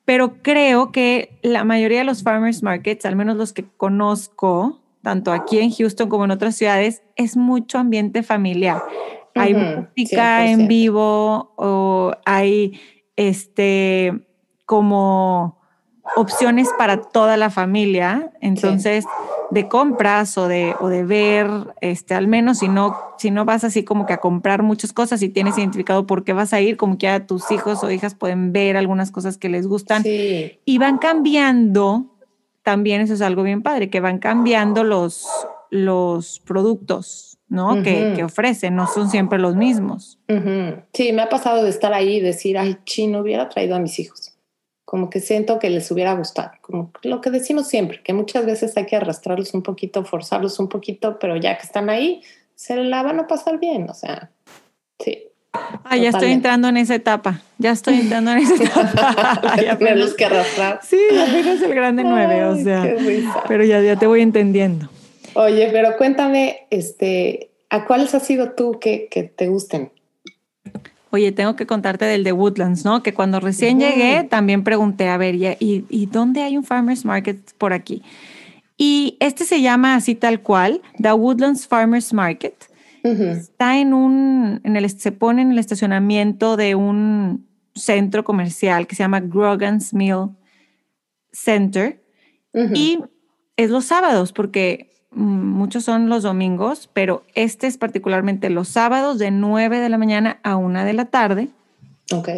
pero 0.06 0.44
creo 0.44 0.92
que 0.92 1.40
la 1.42 1.64
mayoría 1.64 2.00
de 2.00 2.04
los 2.04 2.22
farmers 2.22 2.62
markets, 2.62 3.06
al 3.06 3.16
menos 3.16 3.36
los 3.36 3.52
que 3.52 3.66
conozco, 3.78 4.82
tanto 5.02 5.32
aquí 5.32 5.58
en 5.60 5.72
Houston 5.72 6.10
como 6.10 6.26
en 6.26 6.32
otras 6.32 6.56
ciudades, 6.56 7.02
es 7.16 7.36
mucho 7.36 7.80
ambiente 7.80 8.22
familiar. 8.22 8.82
Hay 9.34 9.56
música 9.56 10.46
en 10.46 10.62
100%. 10.62 10.68
vivo 10.68 11.54
o 11.56 12.12
hay 12.26 12.80
este 13.16 14.14
como 14.66 15.63
opciones 16.16 16.70
para 16.78 17.02
toda 17.02 17.38
la 17.38 17.50
familia. 17.50 18.32
Entonces, 18.42 19.06
de 19.54 19.68
compras 19.68 20.38
o 20.38 20.48
de, 20.48 20.76
o 20.80 20.90
de 20.90 21.04
ver, 21.04 21.48
este, 21.82 22.16
al 22.16 22.28
menos 22.28 22.60
si 22.60 22.68
no, 22.68 22.98
si 23.18 23.30
no 23.30 23.46
vas 23.46 23.64
así 23.64 23.84
como 23.84 24.06
que 24.06 24.14
a 24.14 24.18
comprar 24.18 24.64
muchas 24.64 24.94
cosas 24.94 25.22
y 25.22 25.30
tienes 25.30 25.58
identificado 25.58 26.08
por 26.08 26.24
qué 26.24 26.34
vas 26.34 26.54
a 26.54 26.62
ir, 26.62 26.76
como 26.76 26.98
que 26.98 27.06
ya 27.06 27.28
tus 27.28 27.52
hijos 27.52 27.84
o 27.84 27.92
hijas 27.92 28.16
pueden 28.16 28.52
ver 28.52 28.78
algunas 28.78 29.12
cosas 29.12 29.38
que 29.38 29.50
les 29.50 29.68
gustan 29.68 30.04
Sí, 30.04 30.60
y 30.66 30.78
van 30.80 30.98
cambiando, 30.98 32.16
también 32.64 33.02
eso 33.02 33.14
es 33.14 33.22
algo 33.22 33.44
bien 33.44 33.62
padre, 33.62 33.90
que 33.90 34.00
van 34.00 34.18
cambiando 34.18 34.84
los, 34.84 35.28
los 35.70 36.40
productos, 36.40 37.38
¿no? 37.48 37.84
que, 37.84 38.14
que 38.16 38.24
ofrecen, 38.24 38.76
no 38.76 38.88
son 38.88 39.10
siempre 39.10 39.38
los 39.38 39.56
mismos. 39.56 40.20
Sí, 40.94 41.14
me 41.14 41.22
ha 41.22 41.30
pasado 41.30 41.64
de 41.64 41.70
estar 41.70 41.94
ahí 41.94 42.16
y 42.16 42.22
decir, 42.22 42.58
ay, 42.58 42.80
chino, 42.86 43.20
hubiera 43.20 43.50
traído 43.50 43.76
a 43.76 43.80
mis 43.80 44.00
hijos. 44.00 44.33
Como 44.94 45.10
que 45.10 45.22
siento 45.22 45.58
que 45.58 45.72
les 45.72 45.90
hubiera 45.90 46.14
gustado. 46.14 46.52
Como 46.62 46.92
lo 47.02 47.20
que 47.20 47.32
decimos 47.32 47.68
siempre, 47.68 48.00
que 48.04 48.14
muchas 48.14 48.46
veces 48.46 48.78
hay 48.78 48.86
que 48.86 48.96
arrastrarlos 48.96 49.56
un 49.56 49.64
poquito, 49.64 50.06
forzarlos 50.06 50.60
un 50.60 50.70
poquito, 50.70 51.18
pero 51.18 51.36
ya 51.36 51.58
que 51.58 51.64
están 51.64 51.90
ahí, 51.90 52.22
se 52.54 52.76
la 52.76 53.02
van 53.02 53.20
a 53.20 53.26
pasar 53.26 53.60
bien. 53.60 53.90
O 53.90 53.96
sea, 53.96 54.30
sí. 55.00 55.24
Ah, 55.52 55.98
ya 55.98 56.10
estoy 56.10 56.32
entrando 56.32 56.68
en 56.68 56.78
esa 56.78 56.94
etapa, 56.94 57.42
ya 57.58 57.72
estoy 57.72 58.02
entrando 58.02 58.34
en 58.34 58.38
esa 58.38 58.54
etapa. 58.64 59.42
Ay, 59.54 59.66
apenas- 59.66 60.14
que 60.14 60.26
arrastrar. 60.26 60.80
sí, 60.84 61.00
apenas 61.20 61.60
el 61.64 61.74
grande 61.74 62.04
nueve, 62.04 62.44
o 62.46 62.56
sea, 62.56 62.96
pero 63.48 63.64
ya, 63.64 63.82
ya 63.82 63.96
te 63.96 64.06
voy 64.06 64.22
entendiendo. 64.22 64.90
Oye, 65.34 65.70
pero 65.72 65.98
cuéntame, 65.98 66.68
este, 66.70 67.50
¿a 67.72 67.86
cuáles 67.86 68.14
has 68.14 68.28
sido 68.28 68.52
tú 68.52 68.80
que, 68.80 69.08
que 69.10 69.24
te 69.24 69.48
gusten? 69.48 69.92
Oye, 71.14 71.32
tengo 71.32 71.56
que 71.56 71.68
contarte 71.68 72.06
del 72.06 72.24
de 72.24 72.32
Woodlands, 72.32 72.86
¿no? 72.86 73.04
Que 73.04 73.14
cuando 73.14 73.40
recién 73.40 73.80
llegué 73.80 74.24
también 74.24 74.64
pregunté, 74.64 75.10
a 75.10 75.18
ver, 75.18 75.36
¿y, 75.36 76.10
dónde 76.12 76.42
hay 76.42 76.58
un 76.58 76.64
farmers 76.64 77.06
market 77.06 77.38
por 77.60 77.72
aquí? 77.72 78.02
Y 78.78 79.16
este 79.20 79.46
se 79.46 79.62
llama 79.62 79.94
así 79.94 80.16
tal 80.16 80.42
cual, 80.42 80.82
The 81.00 81.14
Woodlands 81.14 81.68
Farmers 81.68 82.14
Market. 82.14 82.56
Está 83.04 83.78
en 83.78 83.94
un, 83.94 84.60
en 84.64 84.76
el, 84.76 84.90
se 84.90 85.12
pone 85.12 85.44
en 85.44 85.52
el 85.52 85.60
estacionamiento 85.60 86.58
de 86.58 86.74
un 86.74 87.48
centro 87.76 88.24
comercial 88.24 88.88
que 88.88 88.96
se 88.96 89.04
llama 89.04 89.20
Grogan's 89.20 89.94
Mill 89.94 90.30
Center. 91.32 92.04
Y 92.74 92.98
es 93.56 93.70
los 93.70 93.86
sábados, 93.86 94.34
porque 94.34 94.93
muchos 95.16 95.84
son 95.84 96.10
los 96.10 96.24
domingos, 96.24 96.90
pero 96.94 97.24
este 97.36 97.68
es 97.68 97.78
particularmente 97.78 98.50
los 98.50 98.68
sábados 98.68 99.20
de 99.20 99.32
9 99.32 99.80
de 99.80 99.90
la 99.90 99.98
mañana 99.98 100.40
a 100.44 100.56
1 100.56 100.86
de 100.86 100.94
la 100.94 101.06
tarde. 101.06 101.50
Ok. 102.12 102.30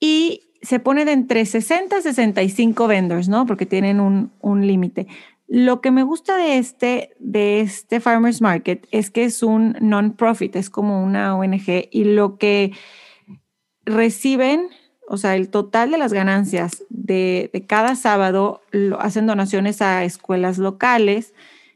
Y 0.00 0.42
se 0.62 0.80
pone 0.80 1.04
de 1.04 1.12
entre 1.12 1.44
60 1.46 1.96
a 1.96 2.02
65 2.02 2.86
vendors, 2.86 3.28
¿no? 3.28 3.46
Porque 3.46 3.66
tienen 3.66 4.00
un, 4.00 4.32
un 4.40 4.66
límite. 4.66 5.06
Lo 5.46 5.80
que 5.80 5.90
me 5.90 6.02
gusta 6.02 6.36
de 6.36 6.58
este, 6.58 7.16
de 7.18 7.60
este 7.60 8.00
Farmers 8.00 8.42
Market 8.42 8.86
es 8.90 9.10
que 9.10 9.24
es 9.24 9.42
un 9.42 9.76
non-profit, 9.80 10.54
es 10.56 10.68
como 10.68 11.02
una 11.02 11.36
ONG 11.36 11.88
y 11.90 12.04
lo 12.04 12.36
que 12.36 12.72
reciben, 13.86 14.68
o 15.08 15.16
sea, 15.16 15.36
el 15.36 15.48
total 15.48 15.90
de 15.90 15.96
las 15.96 16.12
ganancias 16.12 16.84
de, 16.90 17.48
de 17.50 17.64
cada 17.64 17.96
sábado 17.96 18.60
lo, 18.72 19.00
hacen 19.00 19.26
donaciones 19.26 19.80
a 19.80 20.04
escuelas 20.04 20.58
locales, 20.58 21.32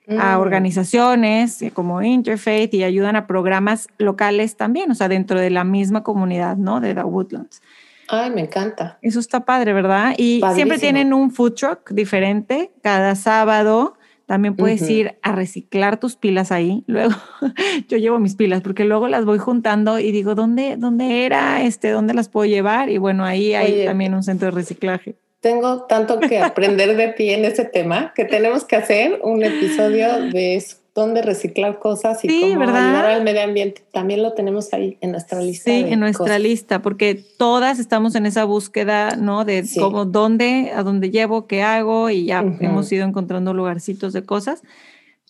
a 0.09 0.37
Mm. 0.37 0.41
organizaciones 0.41 1.63
eh, 1.63 1.71
como 1.71 2.03
Interfaith 2.03 2.75
y 2.75 2.85
ayudan 2.85 3.17
a 3.17 3.27
programas 3.27 3.89
locales 3.99 4.57
también, 4.57 4.91
o 4.91 4.95
sea, 4.95 5.09
dentro 5.09 5.41
de 5.41 5.51
la 5.51 5.65
misma 5.65 6.03
comunidad, 6.03 6.57
¿no? 6.57 6.81
De 6.81 6.95
The 6.95 7.05
Woodlands. 7.05 7.63
Ay, 8.09 8.31
me 8.31 8.43
encanta. 8.43 8.99
Eso 9.01 9.21
está 9.21 9.45
padre, 9.45 9.73
¿verdad? 9.73 10.15
Y 10.19 10.43
siempre 10.55 10.79
tienen 10.79 11.15
un 11.15 11.31
food 11.31 11.55
truck 11.55 11.91
diferente 11.93 12.71
cada 12.83 13.15
sábado. 13.15 13.95
También 14.27 14.55
puedes 14.55 14.89
ir 14.89 15.19
a 15.23 15.33
reciclar 15.33 15.99
tus 15.99 16.17
pilas 16.17 16.53
ahí. 16.53 16.85
Luego, 16.87 17.15
yo 17.89 17.99
llevo 17.99 18.19
mis 18.19 18.35
pilas 18.35 18.61
porque 18.63 18.85
luego 18.85 19.09
las 19.09 19.25
voy 19.25 19.39
juntando 19.39 19.99
y 19.99 20.11
digo, 20.11 20.35
¿dónde, 20.35 20.77
dónde 20.77 21.27
era? 21.27 21.63
Este, 21.63 21.91
¿Dónde 21.91 22.15
las 22.15 22.29
puedo 22.29 22.47
llevar? 22.47 22.89
Y 22.91 22.99
bueno, 22.99 23.25
ahí 23.25 23.55
hay 23.55 23.73
Oye, 23.73 23.85
también 23.85 24.15
un 24.15 24.23
centro 24.23 24.47
de 24.47 24.53
reciclaje. 24.53 25.17
Tengo 25.43 25.83
tanto 25.87 26.21
que 26.21 26.39
aprender 26.39 26.97
de 26.97 27.09
ti 27.09 27.31
en 27.31 27.45
ese 27.45 27.65
tema 27.65 28.13
que 28.15 28.25
tenemos 28.25 28.65
que 28.65 28.77
hacer 28.77 29.19
un 29.25 29.43
episodio 29.43 30.31
de 30.31 30.55
eso, 30.55 30.77
dónde 30.95 31.21
reciclar 31.21 31.81
cosas 31.81 32.25
y 32.25 32.29
Sí, 32.29 32.41
cómo 32.41 32.61
¿verdad? 32.61 32.77
ayudar 32.87 33.05
al 33.07 33.25
medio 33.25 33.43
ambiente. 33.43 33.83
También 33.93 34.23
lo 34.23 34.35
tenemos 34.35 34.73
ahí 34.73 34.99
en 35.01 35.11
nuestra 35.11 35.41
lista. 35.41 35.71
Sí, 35.71 35.83
de 35.83 35.91
en 35.95 35.99
nuestra 36.01 36.27
cosas. 36.27 36.41
lista, 36.41 36.81
porque 36.81 37.17
todas 37.39 37.81
estamos 37.81 38.15
en 38.15 38.25
esa 38.27 38.45
búsqueda, 38.45 39.17
¿no? 39.17 39.45
De 39.45 39.65
Sí. 39.65 39.81
cómo, 39.81 40.05
dónde, 40.05 40.71
a 40.73 40.85
dónde 40.85 41.11
llevo, 41.11 41.49
qué 41.49 41.63
hago, 41.63 42.09
y 42.09 42.27
ya 42.27 42.43
Ujú. 42.43 42.65
hemos 42.65 42.93
ido 42.93 43.05
encontrando 43.05 43.53
lugarcitos 43.53 44.13
de 44.13 44.25
cosas. 44.25 44.63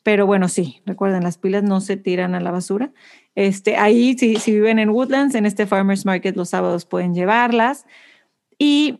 Pero 0.02 0.26
bueno, 0.26 0.48
sí, 0.48 0.82
recuerden, 0.84 1.22
las 1.22 1.38
pilas 1.38 1.62
no 1.62 1.80
se 1.80 1.96
tiran 1.96 2.34
a 2.34 2.40
la 2.40 2.50
basura. 2.50 2.92
Este, 3.34 3.76
ahí, 3.76 4.14
si, 4.18 4.36
si 4.36 4.50
viven 4.52 4.78
en 4.78 4.90
Woodlands, 4.90 5.34
en 5.36 5.46
este 5.46 5.64
Farmers 5.66 6.04
Market, 6.04 6.36
los 6.36 6.50
sábados 6.50 6.84
pueden 6.84 7.14
llevarlas. 7.14 7.86
Y 8.58 8.98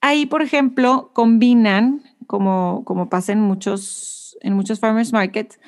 ahí, 0.00 0.26
por 0.26 0.42
ejemplo, 0.42 1.10
combinan, 1.12 2.02
como, 2.26 2.84
como 2.84 3.08
pasa 3.08 3.32
en 3.32 3.40
muchos, 3.40 4.38
en 4.40 4.54
muchos 4.54 4.80
Farmers 4.80 5.12
Markets, 5.12 5.58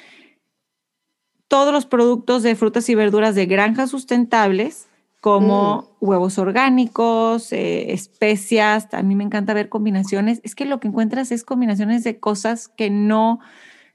todos 1.49 1.73
los 1.73 1.87
productos 1.87 2.43
de 2.43 2.57
frutas 2.57 2.89
y 2.89 2.95
verduras 2.95 3.35
de 3.35 3.47
granjas 3.47 3.91
sustentables, 3.91 4.89
como 5.21 5.97
huevos 6.01 6.39
orgánicos, 6.39 7.53
eh, 7.53 7.93
especias. 7.93 8.89
A 8.93 9.03
mí 9.03 9.15
me 9.15 9.23
encanta 9.23 9.55
ver 9.55 9.69
combinaciones. 9.69 10.41
Es 10.43 10.57
que 10.57 10.65
lo 10.65 10.81
que 10.81 10.89
encuentras 10.89 11.31
es 11.31 11.45
combinaciones 11.45 12.03
de 12.03 12.19
cosas 12.19 12.67
que 12.69 12.91
no, 12.91 13.39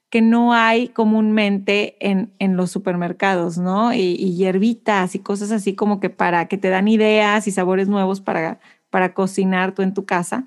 que 0.10 0.22
no 0.22 0.54
hay 0.54 0.88
comúnmente 0.88 1.98
en, 2.00 2.32
en 2.40 2.56
los 2.56 2.72
supermercados, 2.72 3.58
¿no? 3.58 3.92
Y, 3.92 4.16
y 4.18 4.36
hierbitas 4.38 5.16
y 5.16 5.20
cosas 5.20 5.52
así 5.52 5.76
como 5.76 6.00
que 6.00 6.10
para 6.10 6.48
que 6.48 6.58
te 6.58 6.70
dan 6.70 6.88
ideas 6.88 7.46
y 7.48 7.52
sabores 7.52 7.90
nuevos 7.90 8.22
para, 8.22 8.62
para 8.98 9.14
cocinar 9.14 9.74
tú 9.74 9.84
en 9.84 9.94
tu 9.94 10.08
casa. 10.08 10.44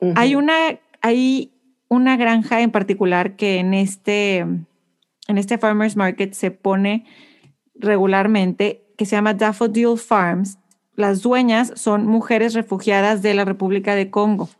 Ujú. 0.00 0.12
Hay 0.16 0.34
una, 0.34 0.52
hay 1.00 1.50
una 1.88 2.18
granja 2.18 2.60
en 2.60 2.70
particular 2.70 3.36
que 3.36 3.56
en 3.56 3.72
este, 3.72 4.40
en 4.40 5.38
este 5.38 5.56
Farmers 5.56 5.96
Market 5.96 6.34
se 6.34 6.50
pone 6.50 7.06
regularmente, 7.74 8.84
que 8.98 9.06
se 9.06 9.16
llama 9.16 9.32
Daffodil 9.32 9.96
Farms. 9.96 10.58
Las 10.94 11.22
dueñas 11.22 11.72
son 11.74 12.06
mujeres 12.06 12.52
refugiadas 12.52 13.22
de 13.22 13.32
la 13.32 13.46
República 13.46 13.94
de 13.94 14.10
Congo. 14.10 14.50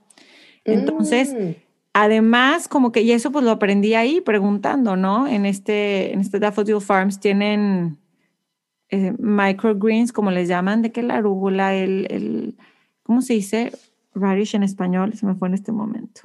Entonces, 0.64 1.34
Mm. 1.34 1.50
además, 1.92 2.68
como 2.68 2.90
que, 2.90 3.02
y 3.02 3.12
eso 3.12 3.30
pues 3.32 3.44
lo 3.44 3.50
aprendí 3.50 3.92
ahí 3.92 4.22
preguntando, 4.22 4.96
¿no? 4.96 5.28
En 5.28 5.44
este, 5.44 6.14
en 6.14 6.20
este 6.20 6.38
Daffodil 6.38 6.80
Farms 6.80 7.20
tienen 7.20 7.98
eh, 8.88 9.12
microgreens, 9.18 10.10
como 10.10 10.30
les 10.30 10.48
llaman, 10.48 10.80
de 10.80 10.90
que 10.90 11.02
la 11.02 11.16
arúgula, 11.16 11.74
el, 11.74 12.06
el, 12.08 12.56
¿cómo 13.06 13.22
se 13.22 13.34
dice? 13.34 13.72
Radish 14.14 14.56
en 14.56 14.64
español, 14.64 15.14
se 15.14 15.24
me 15.26 15.34
fue 15.34 15.48
en 15.48 15.54
este 15.54 15.70
momento. 15.70 16.22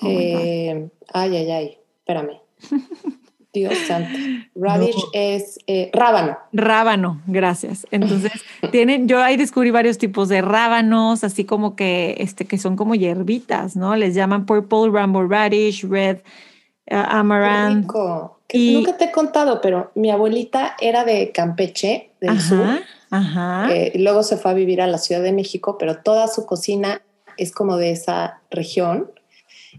Oh. 0.00 0.08
Eh, 0.08 0.88
ay, 1.12 1.36
ay, 1.36 1.50
ay, 1.50 1.78
espérame. 1.98 2.40
Dios 3.52 3.74
santo. 3.86 4.18
Radish 4.54 4.96
No. 4.96 5.10
es 5.12 5.58
eh, 5.66 5.90
rábano. 5.92 6.38
Rábano, 6.54 7.20
gracias. 7.26 7.86
Entonces, 7.90 8.32
tienen, 8.72 9.08
yo 9.08 9.22
ahí 9.22 9.36
descubrí 9.36 9.70
varios 9.70 9.98
tipos 9.98 10.30
de 10.30 10.40
rábanos, 10.40 11.22
así 11.22 11.44
como 11.44 11.76
que, 11.76 12.16
este, 12.18 12.46
que 12.46 12.56
son 12.56 12.76
como 12.76 12.94
hierbitas, 12.94 13.76
¿no? 13.76 13.94
Les 13.94 14.14
llaman 14.14 14.46
purple 14.46 14.90
rambo 14.90 15.26
radish, 15.26 15.86
red 15.86 16.20
uh, 16.90 16.94
amaranth. 16.94 17.82
rico. 17.82 18.38
Y- 18.52 18.74
Nunca 18.74 18.96
te 18.96 19.04
he 19.06 19.12
contado, 19.12 19.60
pero 19.60 19.90
mi 19.94 20.10
abuelita 20.10 20.76
era 20.80 21.04
de 21.04 21.32
Campeche, 21.32 22.10
del 22.20 22.40
sur. 22.40 22.60
Ajá, 22.62 22.80
ajá. 23.10 23.74
Eh, 23.74 23.92
y 23.94 23.98
luego 23.98 24.22
se 24.22 24.36
fue 24.36 24.50
a 24.50 24.54
vivir 24.54 24.80
a 24.82 24.86
la 24.86 24.98
Ciudad 24.98 25.22
de 25.22 25.32
México, 25.32 25.76
pero 25.78 25.98
toda 26.02 26.28
su 26.28 26.44
cocina 26.46 27.02
es 27.36 27.52
como 27.52 27.76
de 27.76 27.90
esa 27.92 28.40
región. 28.50 29.10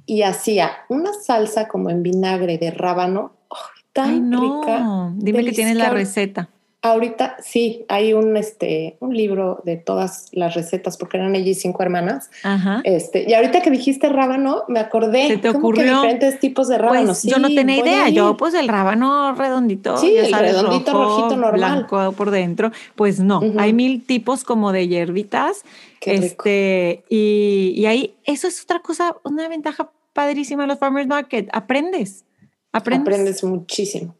Y 0.05 0.23
hacía 0.23 0.71
una 0.89 1.11
salsa 1.13 1.67
como 1.67 1.89
en 1.91 2.01
vinagre 2.03 2.57
de 2.57 2.71
rábano, 2.71 3.33
¡ay, 3.49 3.57
tan 3.93 4.09
Ay, 4.09 4.19
no. 4.21 4.61
rica. 4.61 5.11
Dime 5.17 5.45
que 5.45 5.51
tienes 5.51 5.75
la 5.77 5.89
receta. 5.91 6.49
Ahorita 6.85 7.37
sí, 7.41 7.85
hay 7.87 8.11
un, 8.11 8.35
este, 8.35 8.97
un 8.99 9.15
libro 9.15 9.61
de 9.63 9.77
todas 9.77 10.27
las 10.33 10.53
recetas, 10.53 10.97
porque 10.97 11.15
eran 11.15 11.33
ellas 11.33 11.59
cinco 11.59 11.81
hermanas. 11.81 12.29
Ajá. 12.43 12.81
Este, 12.83 13.23
y 13.25 13.33
ahorita 13.33 13.61
que 13.61 13.71
dijiste 13.71 14.09
rábano, 14.09 14.63
me 14.67 14.81
acordé. 14.81 15.27
¿Se 15.29 15.37
te 15.37 15.47
¿cómo 15.47 15.51
que 15.53 15.57
ocurrió? 15.59 15.95
diferentes 16.01 16.39
tipos 16.41 16.67
de 16.67 16.77
rábanos. 16.77 17.05
Pues 17.05 17.17
Sí, 17.19 17.29
yo 17.29 17.39
no 17.39 17.47
tenía 17.47 17.77
idea. 17.77 18.09
ir. 18.09 18.15
Yo, 18.15 18.35
pues 18.35 18.53
el 18.53 18.67
rábano 18.67 19.33
redondito, 19.33 19.95
Sí, 19.95 20.13
ya 20.13 20.25
el 20.25 20.29
sabes, 20.29 20.55
redondito, 20.57 20.91
rojo, 20.91 21.03
rojito, 21.21 21.37
normal. 21.37 21.53
blanco 21.87 22.11
por 22.11 22.31
dentro. 22.31 22.71
Pues 22.95 23.21
no, 23.21 23.41
hay 23.57 23.71
mil 23.71 24.05
tipos 24.05 24.43
como 24.43 24.73
de 24.73 24.89
hierbitas. 24.89 25.63
Qué 26.01 26.11
rico. 26.17 26.25
este, 26.25 27.05
y, 27.07 27.71
y 27.77 27.85
ahí, 27.85 28.13
eso 28.25 28.45
es 28.49 28.61
otra 28.61 28.79
cosa, 28.79 29.15
una 29.23 29.47
ventaja 29.47 29.89
padrísima 30.11 30.63
de 30.63 30.67
los 30.67 30.79
farmers 30.79 31.07
market. 31.07 31.47
Aprendes. 31.53 32.25
Aprendes. 32.73 33.07
Aprendes 33.07 33.43
muchísimo. 33.45 34.15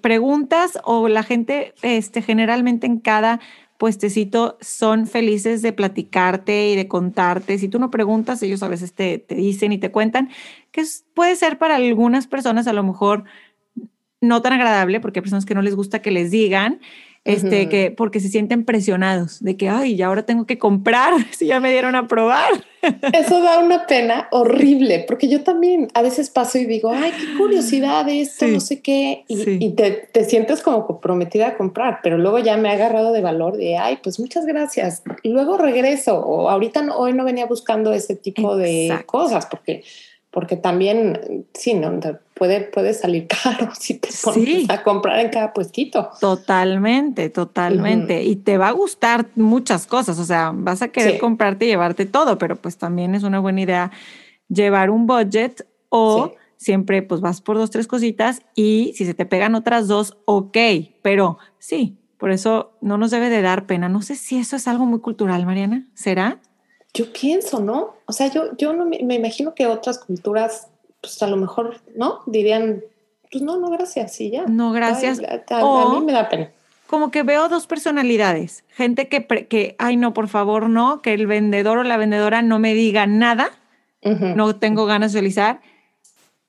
Preguntas 0.00 0.78
o 0.84 1.08
la 1.08 1.22
gente 1.22 1.74
este, 1.82 2.22
generalmente 2.22 2.86
en 2.86 3.00
cada 3.00 3.40
puestecito 3.78 4.56
son 4.60 5.06
felices 5.06 5.60
de 5.60 5.72
platicarte 5.72 6.70
y 6.70 6.76
de 6.76 6.88
contarte. 6.88 7.58
Si 7.58 7.68
tú 7.68 7.78
no 7.78 7.90
preguntas, 7.90 8.42
ellos 8.42 8.62
a 8.62 8.68
veces 8.68 8.92
te, 8.92 9.18
te 9.18 9.34
dicen 9.34 9.72
y 9.72 9.78
te 9.78 9.90
cuentan, 9.90 10.30
que 10.70 10.84
puede 11.14 11.36
ser 11.36 11.58
para 11.58 11.76
algunas 11.76 12.26
personas 12.26 12.66
a 12.66 12.72
lo 12.72 12.82
mejor 12.82 13.24
no 14.20 14.40
tan 14.40 14.52
agradable, 14.52 15.00
porque 15.00 15.18
hay 15.18 15.22
personas 15.22 15.44
que 15.44 15.54
no 15.54 15.62
les 15.62 15.74
gusta 15.74 16.00
que 16.00 16.10
les 16.10 16.30
digan, 16.30 16.80
este, 17.26 17.68
que 17.68 17.90
porque 17.90 18.20
se 18.20 18.28
sienten 18.28 18.64
presionados 18.64 19.42
de 19.42 19.56
que, 19.56 19.68
ay, 19.68 19.96
ya 19.96 20.06
ahora 20.06 20.24
tengo 20.24 20.46
que 20.46 20.58
comprar 20.58 21.12
si 21.32 21.46
ya 21.46 21.60
me 21.60 21.70
dieron 21.70 21.94
a 21.94 22.06
probar. 22.08 22.50
Eso 23.12 23.40
da 23.42 23.58
una 23.58 23.86
pena 23.86 24.28
horrible, 24.30 25.04
porque 25.08 25.28
yo 25.28 25.42
también 25.42 25.88
a 25.94 26.02
veces 26.02 26.30
paso 26.30 26.58
y 26.58 26.66
digo, 26.66 26.90
ay, 26.90 27.12
qué 27.18 27.36
curiosidad 27.36 28.08
esto, 28.08 28.46
Sí. 28.46 28.52
no 28.52 28.60
sé 28.60 28.80
qué, 28.80 29.24
y, 29.28 29.36
Sí. 29.38 29.58
y 29.60 29.70
te, 29.74 29.90
te 29.90 30.24
sientes 30.24 30.62
como 30.62 30.86
comprometida 30.86 31.48
a 31.48 31.56
comprar, 31.56 32.00
pero 32.02 32.16
luego 32.16 32.38
ya 32.38 32.56
me 32.56 32.68
ha 32.68 32.72
agarrado 32.72 33.12
de 33.12 33.20
valor 33.22 33.56
de, 33.56 33.76
ay, 33.76 33.98
pues 34.02 34.20
muchas 34.20 34.46
gracias, 34.46 35.02
y 35.22 35.30
luego 35.30 35.56
regreso, 35.58 36.18
o 36.18 36.48
ahorita 36.48 36.82
no, 36.82 36.96
hoy 36.96 37.12
no 37.12 37.24
venía 37.24 37.46
buscando 37.46 37.92
ese 37.92 38.14
tipo 38.14 38.56
de 38.56 39.02
cosas, 39.06 39.46
porque, 39.46 39.82
porque 40.36 40.58
también, 40.58 41.46
sí, 41.54 41.72
no, 41.72 41.98
puede, 42.34 42.60
puede 42.60 42.92
salir 42.92 43.26
caro 43.42 43.70
si 43.74 43.94
te 43.94 44.10
pones 44.22 44.44
Sí. 44.44 44.66
a 44.68 44.82
comprar 44.82 45.18
en 45.20 45.30
cada 45.30 45.54
puestito. 45.54 46.10
Totalmente, 46.20 47.30
totalmente. 47.30 48.22
Y 48.22 48.36
te 48.36 48.58
va 48.58 48.68
a 48.68 48.72
gustar 48.72 49.28
muchas 49.34 49.86
cosas, 49.86 50.18
o 50.18 50.26
sea, 50.26 50.52
vas 50.54 50.82
a 50.82 50.88
querer 50.88 51.14
Sí. 51.14 51.18
comprarte 51.18 51.64
y 51.64 51.68
llevarte 51.68 52.04
todo, 52.04 52.36
pero 52.36 52.56
pues 52.56 52.76
también 52.76 53.14
es 53.14 53.22
una 53.22 53.38
buena 53.38 53.62
idea 53.62 53.90
llevar 54.48 54.90
un 54.90 55.06
budget 55.06 55.66
o 55.88 56.26
Sí. 56.28 56.34
siempre 56.58 57.00
pues 57.00 57.22
vas 57.22 57.40
por 57.40 57.56
dos, 57.56 57.70
tres 57.70 57.86
cositas 57.86 58.42
y 58.54 58.92
si 58.94 59.06
se 59.06 59.14
te 59.14 59.24
pegan 59.24 59.54
otras 59.54 59.88
dos, 59.88 60.18
ok, 60.26 60.58
pero 61.00 61.38
sí, 61.58 61.96
por 62.18 62.30
eso 62.30 62.72
no 62.82 62.98
nos 62.98 63.10
debe 63.10 63.30
de 63.30 63.40
dar 63.40 63.64
pena. 63.64 63.88
No 63.88 64.02
sé 64.02 64.16
si 64.16 64.36
eso 64.36 64.54
es 64.56 64.68
algo 64.68 64.84
muy 64.84 65.00
cultural, 65.00 65.46
Mariana, 65.46 65.88
¿será? 65.94 66.40
Yo 66.96 67.12
pienso, 67.12 67.60
¿no? 67.60 67.94
O 68.06 68.12
sea, 68.12 68.28
yo, 68.28 68.56
yo 68.56 68.72
no 68.72 68.86
me, 68.86 69.00
me 69.02 69.14
imagino 69.16 69.54
que 69.54 69.66
otras 69.66 69.98
culturas, 69.98 70.68
pues 71.00 71.22
a 71.22 71.26
lo 71.26 71.36
mejor, 71.36 71.80
¿no? 71.94 72.20
Dirían, 72.26 72.80
pues 73.30 73.42
no, 73.42 73.58
no, 73.58 73.70
gracias, 73.70 74.20
y 74.20 74.30
ya. 74.30 74.44
No, 74.46 74.72
gracias. 74.72 75.18
Ay, 75.20 75.40
a, 75.50 75.64
O- 75.64 75.78
a 75.78 75.94
mí 75.94 76.00
me 76.06 76.12
da 76.12 76.28
pena. 76.28 76.50
como 76.86 77.10
que 77.10 77.22
veo 77.22 77.48
dos 77.48 77.66
personalidades. 77.66 78.64
Gente 78.68 79.08
que, 79.08 79.26
que, 79.26 79.76
ay, 79.78 79.96
no, 79.96 80.14
por 80.14 80.28
favor, 80.28 80.68
no, 80.70 81.02
que 81.02 81.12
el 81.12 81.26
vendedor 81.26 81.78
o 81.78 81.82
la 81.82 81.96
vendedora 81.98 82.40
no 82.42 82.58
me 82.58 82.72
diga 82.74 83.06
nada, 83.06 83.50
no 84.02 84.56
tengo 84.56 84.86
ganas 84.86 85.12
de 85.12 85.18
socializar. 85.18 85.60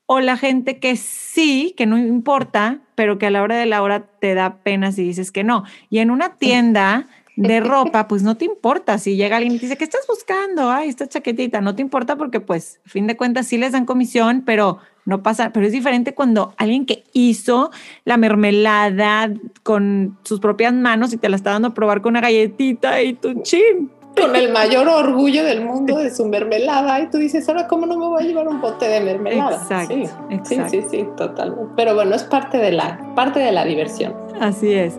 O 0.10 0.22
la 0.22 0.38
gente 0.38 0.80
que 0.80 0.96
sí, 0.96 1.74
que 1.76 1.86
no 1.86 1.98
importa, 1.98 2.80
pero 2.96 3.18
que 3.18 3.26
a 3.26 3.32
la 3.32 3.42
hora 3.44 3.58
de 3.58 3.66
la 3.66 3.82
hora 3.82 4.06
te 4.22 4.36
da 4.36 4.60
pena 4.64 4.94
si 4.94 5.04
dices 5.04 5.32
que 5.34 5.44
no. 5.44 5.66
Y 5.90 6.00
en 6.00 6.12
una 6.12 6.36
tienda 6.38 7.08
de 7.38 7.60
ropa, 7.62 8.10
pues 8.10 8.24
no 8.24 8.36
te 8.36 8.44
importa 8.44 8.98
si 8.98 9.16
llega 9.16 9.38
alguien 9.38 9.56
y 9.56 9.60
te 9.60 9.68
dice, 9.68 9.78
¿qué 9.78 9.86
estás 9.86 10.06
buscando? 10.08 10.70
Ay, 10.70 10.90
esta 10.90 11.08
chaquetita, 11.08 11.62
no 11.62 11.76
te 11.76 11.82
importa 11.82 12.18
porque 12.18 12.42
pues, 12.42 12.82
a 12.86 12.90
fin 12.90 13.08
de 13.08 13.16
cuentas, 13.16 13.48
sí 13.48 13.58
les 13.58 13.72
dan 13.72 13.86
comisión, 13.86 14.44
pero 14.46 14.80
no 15.06 15.24
pasa, 15.24 15.52
pero 15.54 15.66
es 15.66 15.72
diferente 15.72 16.14
cuando 16.14 16.54
alguien 16.58 16.86
que 16.86 17.06
hizo 17.14 17.72
la 18.04 18.18
mermelada 18.18 19.32
con 19.64 20.18
sus 20.24 20.42
propias 20.42 20.74
manos 20.74 21.14
y 21.14 21.18
te 21.18 21.30
la 21.30 21.38
está 21.38 21.52
dando 21.52 21.70
a 21.70 21.74
probar 21.74 22.02
con 22.02 22.12
una 22.12 22.22
galletita 22.22 23.02
y 23.02 23.14
tu 23.14 23.42
chin. 23.42 23.90
Con 24.20 24.36
el 24.36 24.52
mayor 24.52 24.88
orgullo 24.90 25.46
del 25.46 25.64
mundo 25.64 25.98
de 25.98 26.14
su 26.14 26.26
mermelada. 26.26 27.00
Y 27.00 27.10
tú 27.10 27.20
dices, 27.20 27.48
ahora, 27.48 27.68
¿cómo 27.68 27.86
no 27.86 27.98
me 27.98 28.08
voy 28.08 28.24
a 28.24 28.28
llevar 28.28 28.48
un 28.48 28.60
bote 28.60 28.88
de 28.88 29.00
mermelada? 29.00 29.56
Exacto, 29.56 29.94
sí, 29.94 30.02
exacto. 30.32 30.70
sí, 30.72 30.82
sí, 30.82 30.88
sí, 30.90 31.06
totalmente. 31.16 31.72
Pero 31.78 31.96
bueno, 31.96 32.16
es 32.16 32.24
parte 32.24 32.58
de 32.58 32.72
la, 32.72 33.14
parte 33.16 33.40
de 33.40 33.52
la 33.52 33.64
diversión. 33.64 34.14
Así 34.42 34.74
es. 34.74 34.98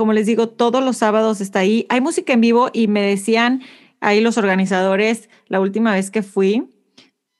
Como 0.00 0.14
les 0.14 0.24
digo, 0.24 0.48
todos 0.48 0.82
los 0.82 0.96
sábados 0.96 1.42
está 1.42 1.58
ahí. 1.58 1.84
Hay 1.90 2.00
música 2.00 2.32
en 2.32 2.40
vivo 2.40 2.70
y 2.72 2.88
me 2.88 3.02
decían 3.02 3.60
ahí 4.00 4.22
los 4.22 4.38
organizadores 4.38 5.28
la 5.46 5.60
última 5.60 5.92
vez 5.92 6.10
que 6.10 6.22
fui. 6.22 6.64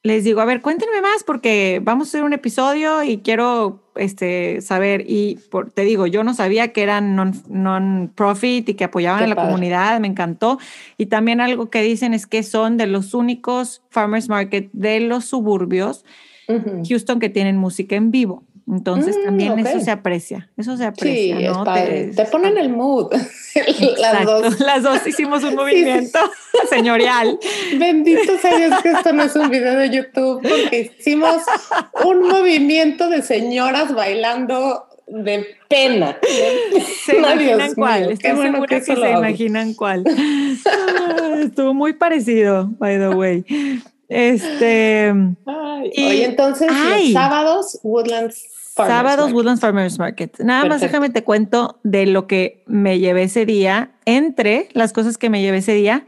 Les 0.02 0.24
digo, 0.24 0.42
a 0.42 0.44
ver, 0.44 0.60
cuéntenme 0.60 1.00
más 1.00 1.24
porque 1.24 1.80
vamos 1.82 2.06
a 2.06 2.10
hacer 2.10 2.22
un 2.22 2.34
episodio 2.34 3.02
y 3.02 3.18
quiero 3.22 3.90
este, 3.96 4.60
saber. 4.60 5.04
Y 5.08 5.38
por- 5.50 5.70
te 5.70 5.84
digo, 5.84 6.06
yo 6.06 6.22
no 6.22 6.34
sabía 6.34 6.68
que 6.74 6.82
eran 6.82 7.16
non- 7.16 7.42
non-profit 7.48 8.68
y 8.68 8.74
que 8.74 8.84
apoyaban 8.84 9.20
Qué 9.20 9.24
a 9.24 9.28
la 9.28 9.36
padre. 9.36 9.48
comunidad, 9.48 9.98
me 9.98 10.08
encantó. 10.08 10.58
Y 10.98 11.06
también 11.06 11.40
algo 11.40 11.70
que 11.70 11.80
dicen 11.80 12.12
es 12.12 12.26
que 12.26 12.42
son 12.42 12.76
de 12.76 12.86
los 12.86 13.14
únicos 13.14 13.80
farmers 13.88 14.28
market 14.28 14.68
de 14.74 15.00
los 15.00 15.24
suburbios. 15.24 16.04
Houston 16.86 17.20
que 17.20 17.30
tienen 17.30 17.56
música 17.56 17.96
en 17.96 18.10
vivo. 18.10 18.42
Entonces 18.70 19.16
Mm, 19.18 19.24
también 19.24 19.52
ok. 19.52 19.58
eso 19.66 19.80
se 19.80 19.90
aprecia, 19.90 20.48
eso 20.56 20.72
se 20.76 20.84
Sí, 20.84 20.88
aprecia, 20.88 21.40
es 21.40 21.56
¿no? 21.56 21.64
padre. 21.64 22.12
Te, 22.14 22.24
ponen 22.26 22.56
el 22.56 22.68
mood. 22.68 23.12
Las 23.98 24.24
dos. 24.24 24.60
Las 24.60 24.82
dos 24.84 25.04
hicimos 25.06 25.42
un 25.42 25.50
sí. 25.50 25.56
movimiento 25.56 26.18
señorial. 26.70 27.38
Bendito 27.78 28.38
sea 28.38 28.56
Dios 28.56 28.80
que 28.82 28.90
esto 28.92 29.12
no 29.12 29.24
es 29.24 29.34
un 29.34 29.50
video 29.50 29.76
de 29.76 29.90
YouTube, 29.90 30.40
porque 30.42 30.92
hicimos 30.98 31.42
un 32.04 32.28
movimiento 32.28 33.08
de 33.08 33.22
señoras 33.22 33.92
bailando 33.92 34.86
de 35.08 35.44
pena. 35.68 36.16
Se 37.04 37.16
imaginan 37.16 37.74
cuál, 37.74 38.00
mío, 38.02 38.10
estoy 38.10 38.30
bueno 38.32 38.52
segura 38.52 38.68
que 38.68 38.84
que, 38.84 38.96
se 38.96 39.10
imaginan 39.10 39.74
cuál. 39.74 40.04
Ah, 40.66 41.34
Estuvo 41.42 41.74
muy 41.74 41.94
parecido, 41.94 42.68
by 42.78 42.98
the 42.98 43.08
way. 43.08 43.44
Este, 44.08 45.12
Ay, 45.46 45.90
Y- 45.94 46.04
oye, 46.04 46.24
entonces 46.24 46.68
ay. 46.72 47.12
los 47.12 47.12
sábados, 47.12 47.80
Woodlands 47.82 48.44
Farmers 48.74 48.96
sábados 48.96 49.18
Market. 49.18 49.34
Woodlands 49.34 49.60
Farmers 49.60 49.98
Market. 49.98 50.38
Nada 50.40 50.64
más 50.66 50.80
déjame 50.80 51.10
te 51.10 51.24
cuento 51.24 51.80
de 51.82 52.06
lo 52.06 52.26
que 52.26 52.62
me 52.66 52.98
llevé 52.98 53.24
ese 53.24 53.46
día, 53.46 53.92
entre 54.04 54.68
las 54.72 54.92
cosas 54.92 55.18
que 55.18 55.30
me 55.30 55.42
llevé 55.42 55.58
ese 55.58 55.74
día, 55.74 56.06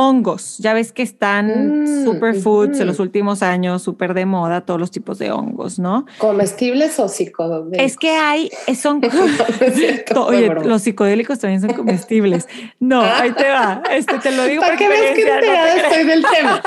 hongos. 0.00 0.58
Ya 0.58 0.74
ves 0.74 0.92
que 0.92 1.02
están 1.02 1.82
Mm, 1.82 2.04
superfoods 2.04 2.78
en 2.78 2.86
los 2.86 3.00
últimos 3.00 3.42
años, 3.42 3.82
súper 3.82 4.14
de 4.14 4.26
moda, 4.26 4.60
todos 4.60 4.78
los 4.78 4.92
tipos 4.92 5.18
de 5.18 5.32
hongos, 5.32 5.80
¿no? 5.80 6.06
¿Comestibles 6.18 7.00
o 7.00 7.08
psicodélicos? 7.08 7.84
Es 7.84 7.96
que 7.96 8.10
hay, 8.12 8.48
son... 8.80 9.00
No, 10.14 10.26
Oye, 10.26 10.48
los 10.64 10.82
psicodélicos 10.82 11.40
también 11.40 11.60
son 11.60 11.72
comestibles. 11.72 12.46
No, 12.78 13.00
ahí 13.20 13.32
te 13.32 13.48
va. 13.48 13.82
Este 13.90 14.18
te 14.18 14.30
lo 14.30 14.44
digo 14.44 14.60
Para 14.60 14.74
por 14.74 14.78
que 14.78 14.88
veas 14.88 15.16
que 15.16 15.24
no 15.24 15.40
te 15.40 15.80
estoy 15.80 16.04
del 16.04 16.24
tema. 16.32 16.62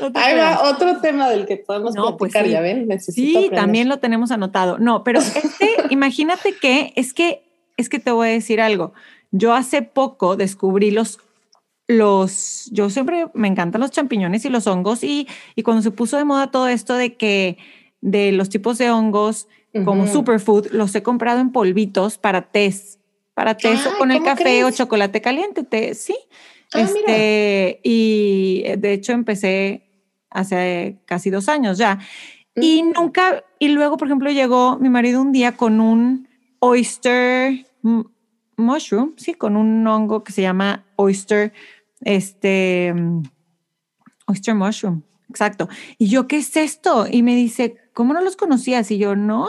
no 0.00 0.12
te 0.12 0.18
Ahí 0.18 0.32
creas. 0.32 0.58
va 0.58 0.70
otro 0.70 1.00
tema 1.00 1.30
del 1.30 1.46
que 1.46 1.58
podemos 1.58 1.94
No, 1.94 2.16
pues 2.16 2.32
platicar, 2.32 2.46
sí. 2.46 2.50
ya 2.52 2.60
ven, 2.60 2.88
necesito 2.88 3.14
Sí, 3.14 3.36
aprender. 3.36 3.58
también 3.60 3.88
lo 3.88 3.98
tenemos 4.00 4.32
anotado. 4.32 4.78
No, 4.78 5.04
pero 5.04 5.20
este, 5.20 5.70
imagínate 5.90 6.54
que 6.60 6.92
es 6.96 7.14
que 7.14 7.44
es 7.76 7.88
que 7.88 8.00
te 8.00 8.10
voy 8.10 8.28
a 8.28 8.32
decir 8.32 8.60
algo. 8.60 8.92
Yo 9.30 9.54
hace 9.54 9.82
poco 9.82 10.36
descubrí 10.36 10.90
los 10.90 11.18
los 11.92 12.68
yo 12.72 12.90
siempre 12.90 13.26
me 13.34 13.48
encantan 13.48 13.80
los 13.80 13.90
champiñones 13.90 14.44
y 14.44 14.48
los 14.48 14.66
hongos 14.66 15.04
y 15.04 15.28
y 15.54 15.62
cuando 15.62 15.82
se 15.82 15.90
puso 15.90 16.16
de 16.16 16.24
moda 16.24 16.50
todo 16.50 16.68
esto 16.68 16.94
de 16.94 17.14
que 17.16 17.58
de 18.00 18.32
los 18.32 18.48
tipos 18.48 18.78
de 18.78 18.90
hongos 18.90 19.48
como 19.84 20.06
superfood 20.06 20.66
los 20.72 20.94
he 20.94 21.02
comprado 21.02 21.40
en 21.40 21.50
polvitos 21.50 22.18
para 22.18 22.42
tés, 22.42 22.98
para 23.32 23.56
tés 23.56 23.80
con 23.98 24.10
el 24.10 24.18
¿cómo 24.18 24.26
café 24.30 24.64
o 24.64 24.70
chocolate 24.70 25.22
caliente, 25.22 25.62
té, 25.62 25.94
sí. 25.94 26.14
Ah, 26.74 26.78
mira. 26.92 27.16
este 27.16 27.80
y 27.82 28.62
eh, 28.66 28.76
de 28.76 28.92
hecho 28.92 29.12
empecé 29.12 29.82
hace 30.30 30.98
casi 31.06 31.30
dos 31.30 31.48
años 31.48 31.78
ya. 31.78 31.98
Y 32.54 32.82
Mm. 32.82 32.92
nunca, 32.92 33.44
y 33.58 33.68
luego, 33.68 33.96
por 33.96 34.08
ejemplo, 34.08 34.30
llegó 34.30 34.76
mi 34.78 34.90
marido 34.90 35.22
un 35.22 35.32
día 35.32 35.56
con 35.56 35.80
un 35.80 36.28
oyster 36.58 37.64
mushroom, 38.56 39.14
sí, 39.16 39.34
con 39.34 39.56
un 39.56 39.86
hongo 39.86 40.22
que 40.22 40.32
se 40.32 40.42
llama 40.42 40.84
oyster, 40.96 41.52
este, 42.04 42.94
oyster 44.26 44.54
mushroom, 44.54 45.02
exacto. 45.28 45.68
Y 45.98 46.08
yo, 46.08 46.26
¿qué 46.28 46.38
es 46.38 46.56
esto? 46.56 47.06
Y 47.10 47.22
me 47.22 47.34
dice, 47.34 47.76
¿cómo 47.92 48.12
no 48.12 48.20
los 48.20 48.36
conocías? 48.36 48.90
Y 48.90 48.98
yo, 48.98 49.16
no. 49.16 49.48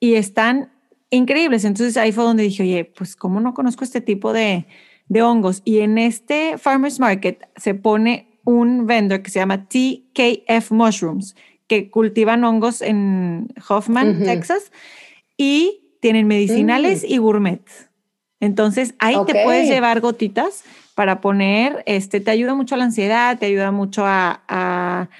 Y 0.00 0.14
están 0.14 0.72
increíbles. 1.10 1.64
Entonces 1.64 1.96
ahí 1.96 2.12
fue 2.12 2.24
donde 2.24 2.42
dije, 2.42 2.62
oye, 2.62 2.84
pues, 2.84 3.16
¿cómo 3.16 3.40
no 3.40 3.54
conozco 3.54 3.84
este 3.84 4.00
tipo 4.00 4.32
de, 4.32 4.66
de 5.08 5.22
hongos? 5.22 5.62
Y 5.64 5.78
en 5.80 5.98
este 5.98 6.58
Farmers 6.58 7.00
Market 7.00 7.48
se 7.56 7.74
pone 7.74 8.40
un 8.44 8.86
vendor 8.86 9.22
que 9.22 9.30
se 9.30 9.40
llama 9.40 9.68
TKF 9.68 10.70
Mushrooms, 10.70 11.34
que 11.66 11.90
cultivan 11.90 12.44
hongos 12.44 12.80
en 12.80 13.48
Hoffman, 13.68 14.22
Texas, 14.22 14.70
y 15.36 15.96
tienen 16.00 16.28
medicinales 16.28 17.02
Mm. 17.02 17.06
y 17.12 17.18
gourmet. 17.18 17.62
Entonces 18.38 18.94
ahí 18.98 19.16
te 19.26 19.42
puedes 19.42 19.68
llevar 19.68 20.00
gotitas 20.00 20.62
para 20.96 21.20
poner, 21.20 21.82
este, 21.84 22.20
te 22.20 22.30
ayuda 22.30 22.54
mucho 22.54 22.74
a 22.74 22.78
la 22.78 22.84
ansiedad, 22.84 23.38
te 23.38 23.44
ayuda 23.44 23.70
mucho 23.70 24.06
a, 24.06 24.40
a, 24.48 25.10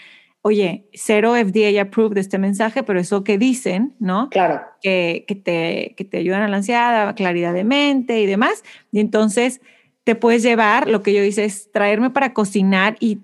oye, 0.41 0.87
cero 0.95 1.35
FDA 1.35 1.83
approved 1.83 2.15
de 2.15 2.23
este 2.23 2.39
mensaje, 2.39 2.83
pero 2.83 2.99
eso 2.99 3.23
que 3.25 3.37
dicen, 3.37 3.95
¿no? 3.99 4.31
Claro. 4.31 4.63
que, 4.81 5.27
que 5.29 5.35
te, 5.35 5.95
que 5.95 6.05
te 6.07 6.17
ayudan 6.17 6.41
a 6.41 6.49
la 6.49 6.57
ansiedad, 6.57 7.07
a 7.11 7.15
claridad 7.15 7.53
de 7.53 7.65
mente 7.65 8.23
y 8.23 8.25
demás. 8.25 8.65
Y 8.91 9.01
entonces 9.01 9.61
te 10.05 10.15
puedes 10.15 10.43
llevar, 10.43 10.89
lo 10.89 11.03
que 11.03 11.13
yo 11.13 11.23
hice 11.23 11.45
es 11.45 11.71
traerme 11.73 12.09
para 12.09 12.33
cocinar 12.33 12.97
y 12.99 13.19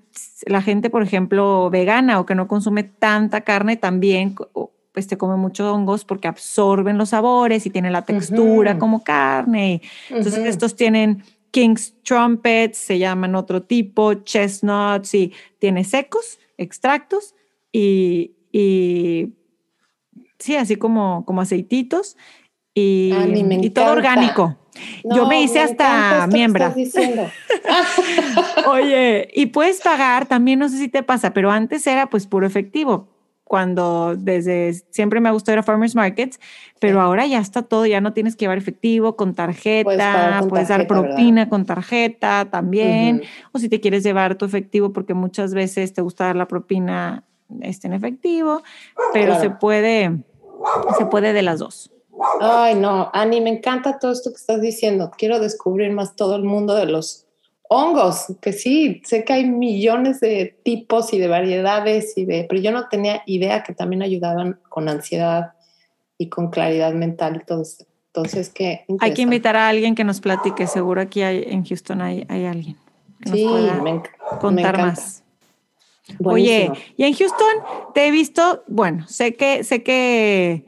la 0.45 0.61
gente, 0.61 0.91
por 0.91 1.03
ejemplo, 1.03 1.71
vegana 1.71 2.21
o 2.21 2.27
que 2.27 2.35
no 2.35 2.49
consume 2.49 2.85
tanta 2.85 3.41
carne, 3.41 3.79
también 3.79 4.35
pues 4.93 5.07
te 5.07 5.17
come 5.17 5.37
muchos 5.37 5.67
hongos 5.73 6.05
porque 6.05 6.29
absorben 6.29 6.99
los 6.99 7.09
sabores 7.09 7.65
y 7.65 7.71
tienen 7.71 7.95
la 7.95 8.03
textura 8.03 8.79
como 8.79 9.03
carne. 9.03 9.81
Entonces 10.11 10.45
estos 10.45 10.77
tienen 10.77 11.25
King's 11.53 11.95
Trumpets, 12.03 12.79
se 12.79 12.99
llaman 12.99 13.37
otro 13.37 13.63
tipo, 13.63 14.15
chestnuts 14.15 15.15
y 15.15 15.33
tiene 15.59 15.85
secos, 15.85 16.41
extractos 16.57 17.35
y, 17.71 18.33
y 18.51 19.35
sí, 20.39 20.57
así 20.57 20.77
como, 20.77 21.25
como 21.25 21.43
aceititos 21.43 22.17
y, 22.75 23.13
Ah, 23.13 23.71
todo 23.75 23.93
orgánico. 23.93 24.59
Yo 25.05 25.27
me 25.27 25.43
hice 25.43 25.61
hasta 25.61 26.27
diciendo. 26.75 27.31
Oye, 28.67 29.29
y 29.35 29.47
puedes 29.47 29.83
pagar, 29.83 30.27
también 30.27 30.59
no 30.59 30.69
sé 30.71 30.79
si 30.79 30.89
te 30.89 31.03
pasa, 31.03 31.35
pero 31.35 31.51
antes 31.51 31.87
era 31.87 32.09
pues 32.09 32.27
puro 32.27 32.47
efectivo. 32.47 33.12
Cuando 33.53 34.15
desde 34.17 34.73
siempre 34.89 35.21
me 35.21 35.29
ha 35.29 35.33
gustado 35.33 35.57
ir 35.57 35.59
a 35.59 35.63
farmers 35.63 35.95
markets, 35.95 36.41
pero 36.81 36.95
Sí. 36.95 37.01
ahora 37.05 37.27
ya 37.27 37.39
está 37.39 37.61
todo, 37.61 37.85
ya 37.85 38.01
no 38.01 38.15
tienes 38.15 38.35
que 38.35 38.45
llevar 38.47 38.57
efectivo 38.57 39.15
con 39.15 39.35
tarjeta, 39.35 40.41
Puedes 40.49 40.69
dar 40.69 40.87
propina 40.87 41.51
con 41.51 41.67
tarjeta 41.67 42.47
también, 42.51 43.21
o 43.53 43.59
si 43.59 43.69
te 43.69 43.79
quieres 43.79 44.05
llevar 44.05 44.37
tu 44.37 44.47
efectivo 44.47 44.95
porque 44.95 45.13
muchas 45.13 45.53
veces 45.53 45.93
te 45.93 46.01
gusta 46.01 46.25
dar 46.25 46.37
la 46.37 46.49
propina 46.49 47.25
este, 47.61 47.89
en 47.89 47.93
efectivo, 47.93 48.63
pero 49.13 49.33
Claro. 49.35 49.41
se 49.43 49.51
puede 49.51 50.17
se 50.97 51.05
puede 51.05 51.35
de 51.35 51.43
las 51.43 51.59
dos. 51.59 51.93
Ay, 52.41 52.75
no, 52.75 53.11
Ani, 53.13 53.43
me 53.43 53.51
encanta 53.51 53.99
todo 53.99 54.13
esto 54.13 54.31
que 54.31 54.37
estás 54.37 54.63
diciendo. 54.63 55.11
Quiero 55.19 55.41
descubrir 55.41 55.93
más 55.93 56.17
todo 56.17 56.37
el 56.37 56.45
mundo 56.45 56.75
de 56.75 56.87
los 56.87 57.27
hongos, 57.73 58.27
que 58.41 58.53
sí, 58.53 59.01
sé 59.05 59.25
que 59.25 59.33
hay 59.33 59.47
millones 59.47 60.21
de 60.21 60.57
tipos 60.63 61.13
y 61.13 61.19
de 61.19 61.29
variedades, 61.29 62.17
y 62.17 62.25
de, 62.27 62.45
pero 62.49 62.61
yo 62.61 62.71
no 62.71 62.89
tenía 62.89 63.23
idea 63.27 63.63
que 63.63 63.73
también 63.75 64.03
ayudaban 64.03 64.61
con 64.69 64.89
ansiedad 64.89 65.53
y 66.19 66.29
con 66.29 66.51
claridad 66.51 66.93
mental 66.93 67.45
esto. 67.49 67.85
Entonces, 68.09 68.51
qué 68.51 68.85
Hay 69.01 69.15
que 69.15 69.23
invitar 69.23 69.57
a 69.57 69.69
alguien 69.69 69.95
que 69.95 70.05
nos 70.05 70.21
platique, 70.21 70.67
seguro 70.67 71.01
aquí 71.01 71.23
hay, 71.23 71.45
en 71.47 71.65
Houston 71.65 72.03
hay, 72.03 72.27
hay 72.29 72.45
alguien 72.45 72.77
que 73.23 73.31
Sí, 73.31 73.47
nos 73.47 73.51
pueda 73.51 73.83
me, 73.83 73.91
enc- 73.95 74.11
me 74.33 74.39
contar 74.39 74.79
más. 74.79 75.25
Oye, 76.25 76.71
y 76.97 77.05
en 77.05 77.15
Houston 77.15 77.55
te 77.95 78.07
he 78.07 78.11
visto, 78.11 78.65
bueno, 78.69 79.07
sé 79.09 79.35
que, 79.35 79.65
sé 79.65 79.83
que 79.83 80.67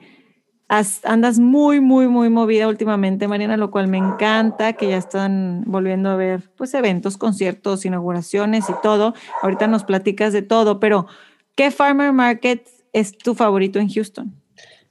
andas 0.69 1.39
muy, 1.39 1.81
muy, 1.81 2.09
muy 2.09 2.31
movida 2.31 2.69
últimamente, 2.69 3.29
Mariana, 3.29 3.57
lo 3.57 3.71
cual 3.71 3.89
me 3.89 3.99
encanta, 3.99 4.73
que 4.73 4.89
ya 4.89 4.97
están 4.97 5.63
volviendo 5.67 6.11
a 6.11 6.17
ver, 6.17 6.51
pues, 6.57 6.75
eventos, 6.75 7.17
conciertos, 7.17 7.85
inauguraciones 7.85 8.69
y 8.69 8.75
todo. 8.83 9.15
Ahorita 9.43 9.67
nos 9.67 9.85
platicas 9.85 10.33
de 10.33 10.43
todo, 10.43 10.81
pero 10.81 11.07
¿qué 11.55 11.71
farmer 11.71 12.13
market 12.13 12.69
es 12.93 13.17
tu 13.17 13.35
favorito 13.35 13.79
en 13.79 13.89
Houston? 13.89 14.33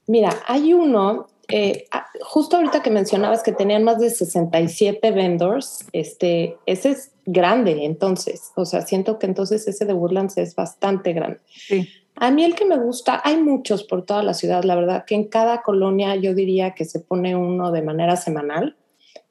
Mira, 0.05 0.31
hay 0.47 0.73
uno, 0.73 1.27
eh, 1.47 1.85
ah, 1.91 2.05
justo 2.21 2.57
ahorita 2.57 2.81
que 2.81 2.91
mencionabas 2.91 3.41
que 3.41 3.53
tenían 3.53 3.83
más 3.83 3.99
de 3.99 4.09
67 4.09 5.11
vendors, 5.11 5.85
este, 5.93 6.57
ese 6.65 6.91
es 6.91 7.11
grande 7.25 7.85
entonces, 7.85 8.51
o 8.55 8.65
sea, 8.65 8.81
siento 8.81 9.17
que 9.17 9.25
entonces 9.27 9.65
ese 9.67 9.85
de 9.85 9.93
Woodlands 9.93 10.37
es 10.37 10.55
bastante 10.55 11.13
grande. 11.13 11.39
Sí. 11.47 11.87
A 12.15 12.31
mí 12.31 12.43
el 12.43 12.55
que 12.55 12.65
me 12.65 12.77
gusta, 12.77 13.21
hay 13.23 13.37
muchos 13.37 13.83
por 13.83 14.05
toda 14.05 14.23
la 14.23 14.33
ciudad, 14.33 14.63
la 14.63 14.75
verdad 14.75 15.05
que 15.05 15.15
en 15.15 15.25
cada 15.25 15.61
colonia 15.61 16.15
yo 16.15 16.33
diría 16.33 16.75
que 16.75 16.85
se 16.85 16.99
pone 16.99 17.35
uno 17.35 17.71
de 17.71 17.81
manera 17.81 18.15
semanal. 18.15 18.77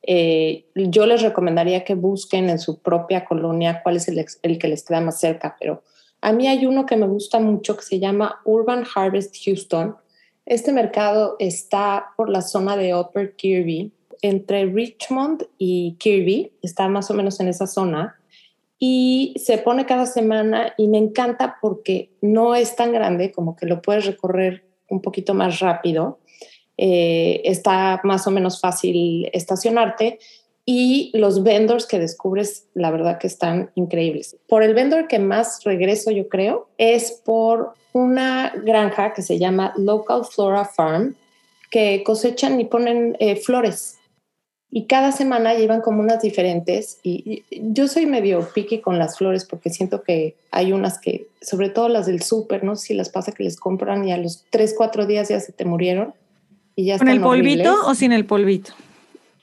Eh, 0.02 0.66
yo 0.74 1.06
les 1.06 1.22
recomendaría 1.22 1.84
que 1.84 1.94
busquen 1.94 2.50
en 2.50 2.58
su 2.58 2.80
propia 2.80 3.24
colonia 3.24 3.82
cuál 3.82 3.96
es 3.96 4.08
el, 4.08 4.24
el 4.42 4.58
que 4.58 4.68
les 4.68 4.84
queda 4.84 5.00
más 5.00 5.20
cerca, 5.20 5.56
pero 5.60 5.84
a 6.20 6.32
mí 6.32 6.48
hay 6.48 6.66
uno 6.66 6.86
que 6.86 6.96
me 6.96 7.06
gusta 7.06 7.38
mucho 7.38 7.76
que 7.76 7.82
se 7.82 8.00
llama 8.00 8.40
Urban 8.44 8.84
Harvest 8.94 9.36
Houston. 9.44 9.96
Este 10.44 10.72
mercado 10.72 11.36
está 11.38 12.06
por 12.16 12.28
la 12.28 12.42
zona 12.42 12.76
de 12.76 12.94
Upper 12.94 13.36
Kirby, 13.36 13.92
entre 14.22 14.66
Richmond 14.66 15.46
y 15.58 15.96
Kirby, 15.98 16.52
está 16.62 16.88
más 16.88 17.10
o 17.10 17.14
menos 17.14 17.38
en 17.40 17.48
esa 17.48 17.66
zona 17.66 18.18
y 18.84 19.34
se 19.36 19.58
pone 19.58 19.86
cada 19.86 20.06
semana 20.06 20.74
y 20.76 20.88
me 20.88 20.98
encanta 20.98 21.58
porque 21.62 22.10
no 22.20 22.56
es 22.56 22.74
tan 22.74 22.90
grande 22.92 23.30
como 23.30 23.54
que 23.54 23.64
lo 23.66 23.80
puedes 23.80 24.06
recorrer 24.06 24.64
un 24.88 25.00
poquito 25.00 25.34
más 25.34 25.60
rápido. 25.60 26.18
Eh, 26.76 27.42
está 27.44 28.00
más 28.02 28.26
o 28.26 28.32
menos 28.32 28.60
fácil 28.60 29.30
estacionarte 29.32 30.18
y 30.66 31.12
los 31.14 31.44
vendors 31.44 31.86
que 31.86 32.00
descubres, 32.00 32.66
la 32.74 32.90
verdad 32.90 33.18
que 33.18 33.28
están 33.28 33.70
increíbles. 33.76 34.36
Por 34.48 34.64
el 34.64 34.74
vendor 34.74 35.06
que 35.06 35.20
más 35.20 35.62
regreso, 35.62 36.10
yo 36.10 36.28
creo, 36.28 36.68
es 36.76 37.22
por 37.24 37.74
una 37.92 38.52
granja 38.64 39.12
que 39.12 39.22
se 39.22 39.38
llama 39.38 39.74
Local 39.76 40.24
Flora 40.24 40.64
Farm, 40.64 41.14
que 41.70 42.02
cosechan 42.02 42.60
y 42.60 42.64
ponen 42.64 43.16
eh, 43.20 43.36
flores 43.36 44.00
y 44.74 44.86
cada 44.86 45.12
semana 45.12 45.52
llevan 45.52 45.82
como 45.82 46.00
unas 46.00 46.22
diferentes 46.22 46.98
y, 47.02 47.44
y 47.50 47.60
yo 47.74 47.88
soy 47.88 48.06
medio 48.06 48.48
picky 48.54 48.80
con 48.80 48.98
las 48.98 49.18
flores 49.18 49.44
porque 49.44 49.68
siento 49.68 50.02
que 50.02 50.34
hay 50.50 50.72
unas 50.72 50.98
que, 50.98 51.26
sobre 51.42 51.68
todo 51.68 51.90
las 51.90 52.06
del 52.06 52.22
súper, 52.22 52.64
no 52.64 52.74
sé 52.74 52.86
si 52.86 52.94
las 52.94 53.10
pasa 53.10 53.32
que 53.32 53.44
les 53.44 53.56
compran 53.56 54.08
y 54.08 54.12
a 54.12 54.16
los 54.16 54.46
3, 54.48 54.74
4 54.74 55.04
días 55.04 55.28
ya 55.28 55.38
se 55.40 55.52
te 55.52 55.66
murieron 55.66 56.14
y 56.74 56.86
ya 56.86 56.96
¿Con 56.96 57.08
el 57.10 57.20
polvito 57.20 57.70
horribles. 57.70 57.86
o 57.86 57.94
sin 57.94 58.12
el 58.12 58.24
polvito? 58.24 58.72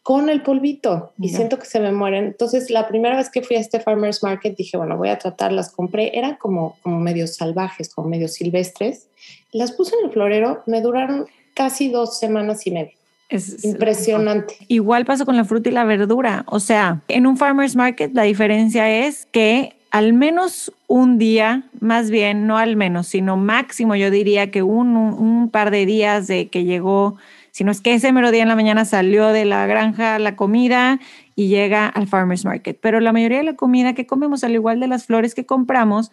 Con 0.02 0.30
el 0.30 0.42
polvito 0.42 1.14
y 1.20 1.30
siento 1.30 1.60
que 1.60 1.68
se 1.68 1.80
me 1.80 1.92
mueren. 1.92 2.26
Entonces 2.26 2.72
la 2.72 2.88
primera 2.88 3.16
vez 3.16 3.30
que 3.30 3.44
fui 3.44 3.56
a 3.56 3.60
este 3.60 3.80
farmer's 3.80 4.24
market 4.24 4.58
dije, 4.58 4.78
bueno, 4.78 4.98
voy 4.98 5.10
a 5.10 5.20
tratarlas. 5.20 5.72
Compré, 5.72 6.18
eran 6.18 6.38
como, 6.38 6.78
como 6.82 7.00
medio 7.00 7.28
salvajes, 7.28 7.94
como 7.94 8.10
medio 8.10 8.28
silvestres. 8.28 9.06
Las 9.52 9.74
puse 9.74 9.96
en 9.96 10.06
el 10.08 10.12
florero, 10.12 10.64
me 10.66 10.82
duraron 10.82 11.28
casi 11.54 11.90
dos 11.90 12.18
semanas 12.18 12.66
y 12.66 12.72
media. 12.72 12.94
Es 13.30 13.64
Impresionante. 13.64 14.56
Igual 14.68 15.06
pasó 15.06 15.26
con 15.26 15.38
la 15.38 15.46
fruta 15.46 15.70
y 15.70 15.72
la 15.72 15.84
verdura. 15.84 16.44
O 16.48 16.60
sea, 16.60 17.02
en 17.08 17.28
un 17.28 17.38
farmer's 17.38 17.76
market 17.76 18.12
la 18.14 18.24
diferencia 18.24 19.06
es 19.06 19.28
que 19.32 19.76
al 19.92 20.14
menos 20.14 20.74
un 20.88 21.18
día, 21.18 21.64
más 21.80 22.12
bien, 22.12 22.48
no 22.48 22.58
al 22.58 22.76
menos, 22.76 23.08
sino 23.08 23.38
máximo, 23.38 23.96
yo 23.96 24.12
diría 24.12 24.52
que 24.52 24.62
un, 24.62 24.96
un, 24.96 25.14
un 25.14 25.50
par 25.50 25.72
de 25.72 25.86
días 25.86 26.28
de 26.28 26.48
que 26.48 26.64
llegó, 26.64 27.18
si 27.52 27.64
no 27.64 27.72
es 27.72 27.82
que 27.82 27.94
ese 27.94 28.12
mero 28.12 28.32
día 28.32 28.44
en 28.44 28.50
la 28.50 28.56
mañana 28.56 28.86
salió 28.86 29.30
de 29.30 29.46
la 29.46 29.66
granja 29.66 30.20
la 30.20 30.36
comida 30.36 31.00
y 31.36 31.48
llega 31.48 31.88
al 31.88 32.08
farmer's 32.08 32.46
market. 32.46 32.78
Pero 32.82 33.00
la 33.00 33.14
mayoría 33.14 33.40
de 33.40 33.44
la 33.44 33.56
comida 33.56 33.94
que 33.94 34.06
comemos, 34.06 34.44
al 34.44 34.54
igual 34.54 34.80
de 34.80 34.88
las 34.88 35.06
flores 35.06 35.34
que 35.34 35.46
compramos, 35.46 36.12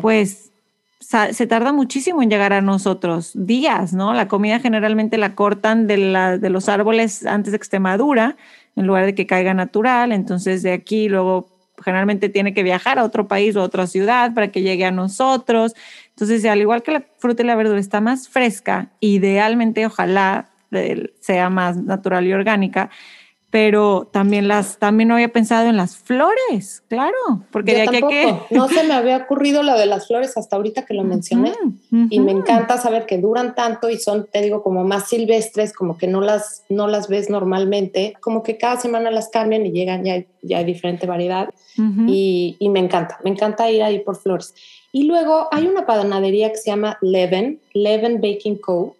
pues 0.00 0.49
se 1.00 1.46
tarda 1.46 1.72
muchísimo 1.72 2.22
en 2.22 2.30
llegar 2.30 2.52
a 2.52 2.60
nosotros, 2.60 3.32
días, 3.34 3.94
¿no? 3.94 4.12
La 4.12 4.28
comida 4.28 4.60
generalmente 4.60 5.16
la 5.16 5.34
cortan 5.34 5.86
de, 5.86 5.96
los 6.50 6.68
árboles 6.68 7.24
antes 7.24 7.52
de 7.52 7.58
que 7.58 7.62
esté 7.62 7.80
madura, 7.80 8.36
en 8.76 8.86
lugar 8.86 9.06
de 9.06 9.14
que 9.14 9.26
caiga 9.26 9.54
natural, 9.54 10.12
entonces 10.12 10.62
de 10.62 10.72
aquí 10.72 11.08
luego 11.08 11.48
generalmente 11.82 12.28
tiene 12.28 12.52
que 12.52 12.62
viajar 12.62 12.98
a 12.98 13.04
otro 13.04 13.26
país 13.26 13.56
o 13.56 13.60
a 13.60 13.64
otra 13.64 13.86
ciudad 13.86 14.34
para 14.34 14.48
que 14.52 14.60
llegue 14.60 14.84
a 14.84 14.90
nosotros. 14.90 15.74
Entonces, 16.10 16.44
al 16.44 16.60
igual 16.60 16.82
que 16.82 16.92
la 16.92 17.04
fruta 17.18 17.42
y 17.42 17.46
la 17.46 17.56
verdura 17.56 17.80
está 17.80 18.02
más 18.02 18.28
fresca, 18.28 18.90
idealmente 19.00 19.86
ojalá 19.86 20.50
eh, 20.72 21.14
sea 21.20 21.48
más 21.48 21.78
natural 21.78 22.26
y 22.26 22.34
orgánica, 22.34 22.90
pero 23.50 24.08
también 24.12 24.46
las 24.46 24.78
también 24.78 25.08
no 25.08 25.14
había 25.14 25.32
pensado 25.32 25.68
en 25.68 25.76
las 25.76 25.96
flores, 25.96 26.82
claro, 26.88 27.16
porque 27.50 27.74
de 27.74 27.82
aquí 27.82 27.96
a 27.96 28.00
tampoco. 28.00 28.46
que 28.48 28.54
No 28.54 28.68
se 28.68 28.84
me 28.84 28.94
había 28.94 29.16
ocurrido 29.16 29.62
lo 29.64 29.76
de 29.76 29.86
las 29.86 30.06
flores 30.06 30.36
hasta 30.36 30.54
ahorita 30.56 30.86
que 30.86 30.94
lo 30.94 31.02
mencioné. 31.02 31.52
Ujú, 31.90 32.06
Y 32.10 32.20
me 32.20 32.30
encanta 32.30 32.78
saber 32.78 33.06
que 33.06 33.18
duran 33.18 33.56
tanto 33.56 33.90
y 33.90 33.98
son, 33.98 34.28
te 34.32 34.40
digo, 34.40 34.62
como 34.62 34.84
más 34.84 35.08
silvestres, 35.08 35.72
como 35.72 35.98
que 35.98 36.06
no 36.06 36.20
las, 36.20 36.62
no 36.68 36.86
las 36.86 37.08
ves 37.08 37.28
normalmente. 37.28 38.14
Como 38.20 38.42
que 38.44 38.56
cada 38.56 38.78
semana 38.78 39.10
las 39.10 39.28
cambian 39.30 39.66
y 39.66 39.72
llegan 39.72 40.04
ya, 40.04 40.22
ya 40.42 40.58
hay 40.58 40.64
diferente 40.64 41.06
variedad. 41.06 41.50
Ujú. 41.78 42.02
y, 42.08 42.56
y 42.58 42.68
me 42.68 42.80
encanta, 42.80 43.18
me 43.24 43.30
encanta 43.30 43.70
ir 43.70 43.82
ahí 43.82 44.00
por 44.00 44.16
flores. 44.16 44.54
Y 44.92 45.04
luego 45.04 45.48
hay 45.52 45.66
una 45.66 45.86
panadería 45.86 46.50
que 46.50 46.56
se 46.56 46.70
llama 46.70 46.98
Leven, 47.00 47.60
Leven 47.72 48.20
Baking 48.20 48.56
Co., 48.58 48.96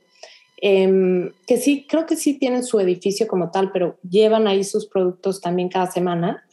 em, 0.60 1.32
que 1.46 1.56
sí, 1.56 1.86
creo 1.88 2.06
que 2.06 2.16
sí 2.16 2.34
tienen 2.34 2.64
su 2.64 2.80
edificio 2.80 3.26
como 3.26 3.50
tal, 3.50 3.72
pero 3.72 3.98
llevan 4.08 4.46
ahí 4.46 4.64
sus 4.64 4.86
productos 4.86 5.40
también 5.40 5.68
cada 5.68 5.90
semana 5.90 6.44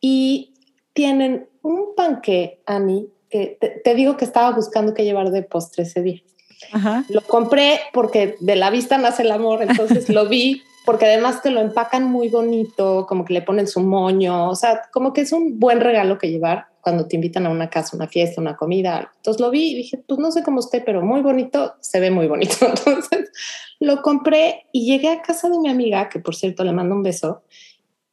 y 0.00 0.54
tienen 0.92 1.48
un 1.62 1.94
panque, 1.96 2.60
Ani, 2.66 3.08
que 3.30 3.56
te, 3.60 3.80
te 3.82 3.94
digo 3.94 4.16
que 4.16 4.24
estaba 4.24 4.50
buscando 4.54 4.94
qué 4.94 5.04
llevar 5.04 5.30
de 5.30 5.42
postre 5.42 5.84
ese 5.84 6.02
día. 6.02 6.22
Ajá. 6.72 7.04
Lo 7.08 7.22
compré 7.22 7.80
porque 7.92 8.36
de 8.40 8.56
la 8.56 8.70
vista 8.70 8.98
nace 8.98 9.22
el 9.22 9.32
amor, 9.32 9.62
entonces 9.62 10.08
lo 10.08 10.28
vi 10.28 10.62
porque 10.84 11.06
además 11.06 11.42
te 11.42 11.50
lo 11.50 11.60
empacan 11.60 12.04
muy 12.04 12.28
bonito, 12.28 13.06
como 13.08 13.24
que 13.24 13.34
le 13.34 13.42
ponen 13.42 13.66
su 13.66 13.80
moño, 13.80 14.48
o 14.48 14.56
sea, 14.56 14.82
como 14.92 15.12
que 15.12 15.22
es 15.22 15.32
un 15.32 15.58
buen 15.58 15.80
regalo 15.80 16.18
que 16.18 16.30
llevar 16.30 16.66
cuando 16.80 17.06
te 17.06 17.16
invitan 17.16 17.46
a 17.46 17.50
una 17.50 17.70
casa, 17.70 17.96
una 17.96 18.08
fiesta, 18.08 18.40
una 18.40 18.56
comida. 18.56 19.12
Entonces 19.16 19.40
lo 19.40 19.50
vi 19.50 19.70
y 19.70 19.74
dije, 19.76 20.02
pues 20.06 20.18
no 20.18 20.32
sé 20.32 20.42
cómo 20.42 20.60
esté, 20.60 20.80
pero 20.80 21.02
muy 21.02 21.20
bonito, 21.20 21.74
se 21.80 22.00
ve 22.00 22.10
muy 22.10 22.26
bonito. 22.26 22.56
Entonces 22.66 23.30
lo 23.78 24.02
compré 24.02 24.66
y 24.72 24.86
llegué 24.86 25.08
a 25.10 25.22
casa 25.22 25.48
de 25.48 25.58
mi 25.58 25.68
amiga, 25.68 26.08
que 26.08 26.18
por 26.18 26.34
cierto 26.34 26.64
le 26.64 26.72
mando 26.72 26.96
un 26.96 27.02
beso, 27.02 27.42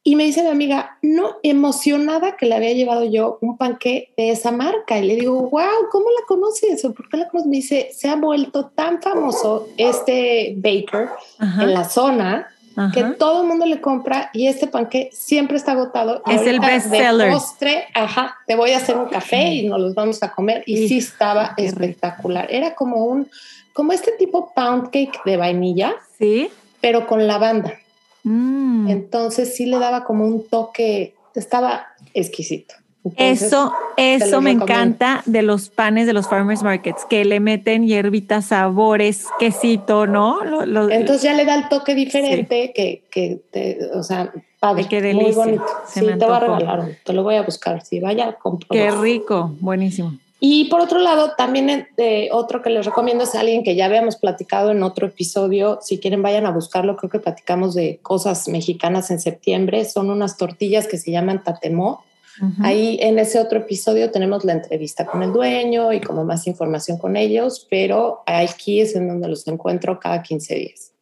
y 0.02 0.16
me 0.16 0.24
dice 0.24 0.42
mi 0.42 0.48
amiga, 0.48 0.98
no, 1.02 1.36
emocionada 1.42 2.36
que 2.36 2.46
le 2.46 2.54
había 2.54 2.72
llevado 2.72 3.04
yo 3.04 3.38
un 3.42 3.58
panqué 3.58 4.14
de 4.16 4.30
esa 4.30 4.50
marca. 4.50 4.98
Y 4.98 5.06
le 5.06 5.16
digo, 5.16 5.34
wow, 5.50 5.88
¿cómo 5.90 6.06
la 6.06 6.26
conoces? 6.26 6.82
¿O 6.86 6.94
por 6.94 7.08
qué 7.10 7.18
la 7.18 7.28
conoces? 7.28 7.50
Me 7.50 7.56
dice, 7.56 7.90
se 7.92 8.08
ha 8.08 8.16
vuelto 8.16 8.68
tan 8.68 9.02
famoso 9.02 9.68
este 9.76 10.54
baker 10.56 11.10
Ajá. 11.38 11.64
en 11.64 11.74
la 11.74 11.84
zona 11.84 12.48
Ajá. 12.84 12.92
que 12.92 13.02
todo 13.16 13.42
el 13.42 13.48
mundo 13.48 13.66
le 13.66 13.80
compra 13.80 14.30
y 14.32 14.46
este 14.46 14.66
panqué 14.66 15.10
siempre 15.12 15.56
está 15.56 15.72
agotado. 15.72 16.22
Es 16.26 16.46
el 16.46 16.60
best 16.60 16.88
seller. 16.90 17.30
postre, 17.30 17.84
ajá, 17.94 18.36
te 18.46 18.54
voy 18.56 18.70
a 18.72 18.78
hacer 18.78 18.96
un 18.96 19.06
café 19.06 19.42
y 19.54 19.68
nos 19.68 19.80
los 19.80 19.94
vamos 19.94 20.22
a 20.22 20.32
comer. 20.32 20.62
Y 20.66 20.88
sí 20.88 20.98
estaba 20.98 21.52
espectacular. 21.56 22.46
Era 22.50 22.74
como 22.74 23.04
un, 23.04 23.28
como 23.72 23.92
este 23.92 24.12
tipo 24.12 24.52
pound 24.54 24.84
cake 24.90 25.20
de 25.24 25.36
vainilla, 25.36 25.94
Sí. 26.18 26.50
pero 26.80 27.06
con 27.06 27.26
lavanda. 27.26 27.74
Mm. 28.22 28.88
Entonces 28.88 29.54
sí 29.54 29.66
le 29.66 29.78
daba 29.78 30.04
como 30.04 30.26
un 30.26 30.46
toque, 30.48 31.14
estaba 31.34 31.86
exquisito. 32.14 32.74
Entonces, 33.02 33.42
Eso, 33.48 33.72
eso 33.96 34.40
me 34.42 34.50
recomiendo. 34.52 34.64
encanta 34.64 35.22
de 35.24 35.40
los 35.42 35.70
panes 35.70 36.06
de 36.06 36.12
los 36.12 36.28
farmers 36.28 36.62
markets, 36.62 37.06
que 37.08 37.24
le 37.24 37.40
meten 37.40 37.86
hierbitas, 37.86 38.46
sabores, 38.46 39.26
quesito, 39.38 40.06
¿no? 40.06 40.44
Lo- 40.44 40.66
lo- 40.66 40.90
Entonces 40.90 41.22
ya 41.22 41.32
le 41.32 41.46
da 41.46 41.54
el 41.54 41.68
toque 41.70 41.94
diferente 41.94 42.72
que, 42.74 43.04
que 43.10 43.40
te, 43.50 43.78
o 43.94 44.02
sea, 44.02 44.30
padre, 44.58 44.86
qué 44.88 45.00
muy 45.00 45.08
delicia. 45.22 45.44
bonito. 45.44 45.64
Se 45.86 46.00
sí, 46.00 46.06
te 46.06 46.12
voy 46.26 46.34
a 46.34 46.40
regalar 46.40 46.88
te 47.04 47.12
lo 47.14 47.22
voy 47.22 47.36
a 47.36 47.42
buscar. 47.42 47.82
Si 47.82 48.00
vaya, 48.00 48.34
compro. 48.34 48.68
qué 48.70 48.90
rico, 48.90 49.54
buenísimo. 49.60 50.12
Y 50.42 50.66
por 50.70 50.80
otro 50.80 50.98
lado, 50.98 51.32
también 51.36 51.86
eh, 51.98 52.28
otro 52.32 52.62
que 52.62 52.70
les 52.70 52.84
recomiendo 52.86 53.24
es 53.24 53.34
alguien 53.34 53.62
que 53.62 53.76
ya 53.76 53.86
habíamos 53.86 54.16
platicado 54.16 54.70
en 54.70 54.82
otro 54.82 55.06
episodio. 55.06 55.78
Si 55.82 55.98
quieren, 55.98 56.22
vayan 56.22 56.46
a 56.46 56.50
buscarlo. 56.50 56.96
Creo 56.96 57.10
que 57.10 57.18
platicamos 57.18 57.74
de 57.74 57.98
cosas 58.02 58.48
mexicanas 58.48 59.10
en 59.10 59.20
septiembre. 59.20 59.84
Son 59.84 60.08
unas 60.10 60.36
tortillas 60.38 60.86
que 60.86 60.96
se 60.98 61.10
llaman 61.10 61.42
tatemó. 61.44 62.04
Ujú. 62.40 62.64
Ahí 62.64 62.98
en 63.00 63.18
ese 63.18 63.38
otro 63.38 63.58
episodio 63.58 64.10
tenemos 64.10 64.44
la 64.44 64.52
entrevista 64.52 65.04
con 65.04 65.22
el 65.22 65.32
dueño 65.32 65.92
y 65.92 66.00
como 66.00 66.24
más 66.24 66.46
información 66.46 66.96
con 66.96 67.16
ellos, 67.16 67.66
pero 67.70 68.22
aquí 68.26 68.80
es 68.80 68.94
en 68.96 69.08
donde 69.08 69.28
los 69.28 69.46
encuentro 69.46 70.00
cada 70.00 70.22
15 70.22 70.54
días. 70.54 70.92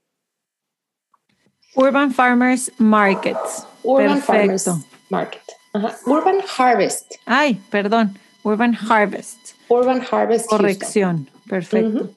Urban 1.74 2.11
Farmers 2.12 2.72
Markets. 2.79 3.66
Urban 3.85 4.20
Perfecto. 4.20 4.33
Farmers 4.33 4.68
Market. 5.11 5.42
Ajá. 5.72 5.96
Urban 6.07 6.38
Harvest. 6.57 7.14
Ay, 7.24 7.61
perdón, 7.70 8.18
Urban 8.42 8.74
Harvest. 8.74 9.38
Urban 9.68 10.03
Harvest. 10.11 10.48
Houston. 10.48 10.59
Corrección, 10.59 11.31
perfecto. 11.48 12.11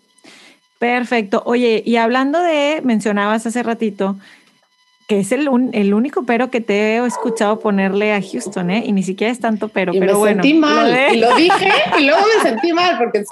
Perfecto. 0.80 1.44
Oye, 1.46 1.84
y 1.86 1.98
hablando 1.98 2.42
de, 2.42 2.82
mencionabas 2.84 3.46
hace 3.46 3.62
ratito, 3.62 4.18
que 5.12 5.20
es 5.20 5.34
el, 5.34 5.50
un- 5.50 5.72
el 5.74 5.94
único 5.94 6.24
pero 6.24 6.50
que 6.50 6.62
te 6.62 6.96
he 6.96 7.06
escuchado 7.06 7.60
ponerle 7.60 8.14
a 8.14 8.22
Houston, 8.22 8.72
¿eh? 8.72 8.84
Y 8.86 8.94
ni 8.94 9.04
siquiera 9.04 9.30
es 9.34 9.42
tanto 9.42 9.68
pero, 9.68 9.94
y 9.94 10.00
pero 10.00 10.14
me 10.14 10.18
bueno. 10.20 10.42
sentí 10.42 10.58
mal 10.58 10.90
lo 10.90 10.96
de- 10.96 11.14
y 11.14 11.18
lo 11.18 11.36
dije 11.36 11.68
y 12.00 12.06
luego 12.06 12.22
me 12.38 12.50
sentí 12.50 12.72
mal 12.72 12.98
porque 12.98 13.26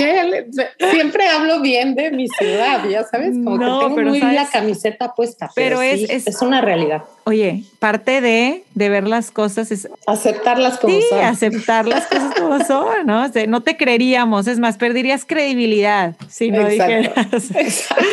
siempre 0.91 1.27
hablo 1.29 1.61
bien 1.61 1.95
de 1.95 2.11
mi 2.11 2.27
ciudad, 2.27 2.85
ya 2.89 3.05
sabes, 3.05 3.29
como 3.31 3.57
No, 3.57 3.79
que 3.79 3.85
tengo 3.85 3.95
pero 3.95 4.09
muy 4.09 4.19
¿sabes? 4.19 4.35
la 4.35 4.45
camiseta 4.49 5.13
puesta, 5.15 5.49
pero, 5.55 5.77
Pero 5.79 5.81
es- 5.81 5.99
sí, 6.01 6.07
es- 6.09 6.27
es, 6.27 6.41
una 6.41 6.59
realidad. 6.59 7.03
Oye, 7.25 7.63
parte 7.79 8.21
de, 8.21 8.63
de 8.73 8.89
ver 8.89 9.07
las 9.07 9.29
cosas 9.31 9.71
es 9.71 9.87
Aceptarlas 10.07 10.79
como 10.79 10.95
sí, 10.95 11.03
son. 11.09 11.19
aceptar 11.23 11.85
las 11.87 12.07
cosas 12.07 12.33
como 12.37 12.59
son, 12.65 13.05
¿no? 13.05 13.23
O 13.23 13.27
sea, 13.29 13.45
no 13.47 13.61
te 13.61 13.77
creeríamos, 13.77 14.47
es 14.47 14.59
más, 14.59 14.77
perderías 14.77 15.23
credibilidad 15.25 16.15
si 16.27 16.51
no 16.51 16.67
Exacto. 16.67 16.95
dijeras. 16.97 17.51
Exacto. 17.55 18.03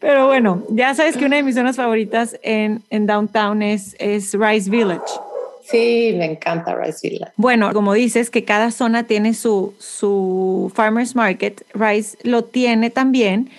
Pero 0.00 0.26
bueno, 0.26 0.62
ya 0.70 0.94
sabes 0.94 1.16
que 1.16 1.24
una 1.24 1.36
de 1.36 1.42
mis 1.42 1.54
zonas 1.54 1.76
favoritas 1.76 2.38
en, 2.42 2.82
en 2.90 3.06
downtown 3.06 3.62
es, 3.62 3.96
es 3.98 4.34
Rice 4.34 4.70
Village. 4.70 5.04
Sí, 5.64 6.14
me 6.16 6.26
encanta 6.26 6.76
Rice 6.76 7.08
Village. 7.08 7.32
Bueno, 7.36 7.72
como 7.72 7.92
dices 7.92 8.30
que 8.30 8.44
cada 8.44 8.70
zona 8.70 9.04
tiene 9.04 9.34
su, 9.34 9.74
su 9.78 10.70
farmers 10.74 11.16
market, 11.16 11.64
Rice 11.74 12.16
lo 12.22 12.44
tiene 12.44 12.90
también 12.90 13.50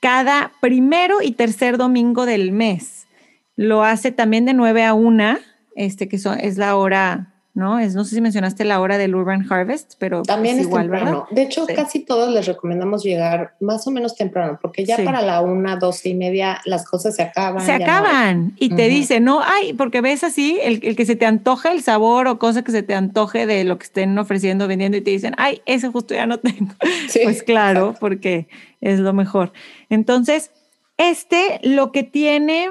cada 0.00 0.50
primero 0.60 1.22
y 1.22 1.32
tercer 1.32 1.78
domingo 1.78 2.26
del 2.26 2.50
mes. 2.50 3.06
Lo 3.54 3.84
hace 3.84 4.10
también 4.10 4.44
de 4.44 4.54
9 4.54 4.84
a 4.84 4.94
1, 4.94 5.38
este, 5.76 6.08
que 6.08 6.18
son, 6.18 6.40
es 6.40 6.58
la 6.58 6.76
hora, 6.76 7.31
¿no? 7.54 7.78
Es, 7.78 7.94
no 7.94 8.04
sé 8.04 8.14
si 8.14 8.20
mencionaste 8.22 8.64
la 8.64 8.80
hora 8.80 8.96
del 8.96 9.14
Urban 9.14 9.46
Harvest, 9.50 9.94
pero 9.98 10.22
También 10.22 10.54
es 10.54 10.62
es 10.62 10.66
igual, 10.68 10.84
temprano. 10.84 11.10
¿verdad? 11.10 11.24
De 11.30 11.42
hecho, 11.42 11.66
Sí. 11.66 11.74
casi 11.74 12.00
todos 12.00 12.32
les 12.32 12.46
recomendamos 12.46 13.02
llegar 13.04 13.54
más 13.60 13.86
o 13.86 13.90
menos 13.90 14.16
temprano, 14.16 14.58
porque 14.62 14.86
ya 14.86 14.96
Sí. 14.96 15.02
para 15.02 15.20
la 15.20 15.42
una, 15.42 15.76
doce 15.76 16.08
y 16.08 16.14
media 16.14 16.62
las 16.64 16.86
cosas 16.88 17.14
se 17.14 17.22
acaban. 17.22 17.60
Se 17.64 17.76
no 17.78 17.84
acaban 17.84 18.52
y 18.58 18.70
te 18.70 18.88
dicen, 18.88 19.24
no, 19.24 19.42
ay, 19.44 19.74
porque 19.74 20.00
ves 20.00 20.24
así, 20.24 20.58
el, 20.62 20.80
el 20.82 20.96
que 20.96 21.04
se 21.04 21.14
te 21.14 21.26
antoja 21.26 21.72
el 21.72 21.82
sabor 21.82 22.26
o 22.26 22.38
cosa 22.38 22.62
que 22.62 22.72
se 22.72 22.82
te 22.82 22.94
antoje 22.94 23.44
de 23.46 23.64
lo 23.64 23.76
que 23.76 23.84
estén 23.84 24.16
ofreciendo, 24.18 24.66
vendiendo 24.66 24.96
y 24.96 25.02
te 25.02 25.10
dicen, 25.10 25.34
ay, 25.36 25.60
ese 25.66 25.88
justo 25.88 26.14
ya 26.14 26.24
no 26.26 26.38
tengo. 26.38 26.72
Sí, 27.08 27.20
pues 27.22 27.42
claro, 27.42 27.80
exacto. 27.80 28.00
porque 28.00 28.48
es 28.80 28.98
lo 28.98 29.12
mejor. 29.12 29.52
Entonces, 29.90 30.50
este 30.96 31.60
lo 31.62 31.92
que 31.92 32.02
tiene, 32.02 32.70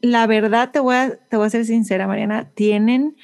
la 0.00 0.26
verdad, 0.26 0.70
te 0.72 0.80
voy 0.80 0.94
a, 0.96 1.16
te 1.28 1.36
voy 1.36 1.46
a 1.46 1.50
ser 1.50 1.64
sincera, 1.66 2.06
Mariana, 2.06 2.48
tienen 2.54 3.16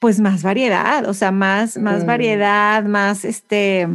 pues 0.00 0.18
más 0.18 0.42
variedad, 0.42 1.08
o 1.08 1.14
sea, 1.14 1.30
más, 1.30 1.76
más 1.78 2.02
Mm. 2.02 2.06
variedad, 2.06 2.84
más 2.84 3.24
este 3.24 3.86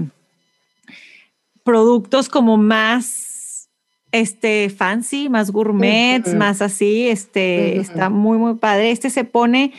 productos 1.63 2.29
como 2.29 2.57
más 2.57 3.69
este 4.11 4.69
fancy, 4.69 5.27
más 5.27 5.51
gourmets, 5.51 6.33
más 6.35 6.61
así, 6.61 7.09
este 7.09 7.79
está 7.79 8.09
muy 8.09 8.37
muy 8.37 8.53
padre. 8.55 8.91
Este 8.91 9.09
se 9.09 9.25
pone 9.25 9.73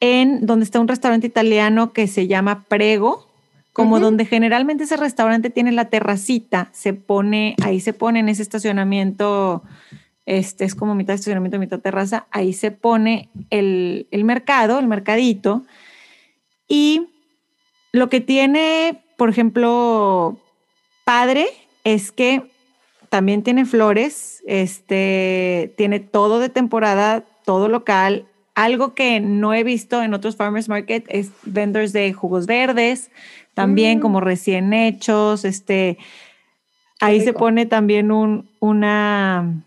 en 0.00 0.44
donde 0.44 0.64
está 0.64 0.80
un 0.80 0.88
restaurante 0.88 1.26
italiano 1.26 1.92
que 1.92 2.08
se 2.08 2.26
llama 2.26 2.64
Prego, 2.68 3.28
como 3.72 4.00
donde 4.00 4.24
generalmente 4.24 4.84
ese 4.84 4.96
restaurante 4.96 5.50
tiene 5.50 5.70
la 5.70 5.84
terracita, 5.90 6.70
se 6.72 6.94
pone, 6.94 7.54
ahí 7.62 7.80
se 7.80 7.92
pone 7.92 8.20
en 8.20 8.28
ese 8.30 8.42
estacionamiento, 8.42 9.62
este 10.26 10.64
es 10.64 10.74
como 10.74 10.94
mitad 10.94 11.14
estacionamiento, 11.14 11.58
mitad 11.58 11.80
terraza, 11.80 12.26
ahí 12.30 12.52
se 12.52 12.70
pone 12.70 13.30
el, 13.50 14.06
el 14.10 14.24
mercado, 14.24 14.78
el 14.78 14.86
mercadito, 14.88 15.64
y 16.68 17.08
lo 17.92 18.08
que 18.08 18.20
tiene, 18.20 19.02
por 19.16 19.30
ejemplo, 19.30 20.36
padre, 21.04 21.46
es 21.84 22.10
que 22.10 22.50
también 23.08 23.42
tiene 23.42 23.64
flores, 23.64 24.42
este, 24.46 25.72
tiene 25.76 26.00
todo 26.00 26.40
de 26.40 26.48
temporada, 26.48 27.22
todo 27.44 27.68
local. 27.68 28.26
Algo 28.54 28.94
que 28.94 29.20
no 29.20 29.54
he 29.54 29.62
visto 29.62 30.02
en 30.02 30.12
otros 30.12 30.34
farmers 30.36 30.68
market 30.68 31.04
es 31.08 31.30
vendors 31.44 31.92
de 31.92 32.12
jugos 32.12 32.46
verdes, 32.46 33.10
también 33.54 33.98
Mm. 33.98 34.02
como 34.02 34.20
recién 34.20 34.72
hechos, 34.72 35.44
este, 35.44 35.98
ahí 37.00 37.20
se 37.20 37.32
pone 37.32 37.66
también 37.66 38.10
un, 38.10 38.48
una, 38.60 39.62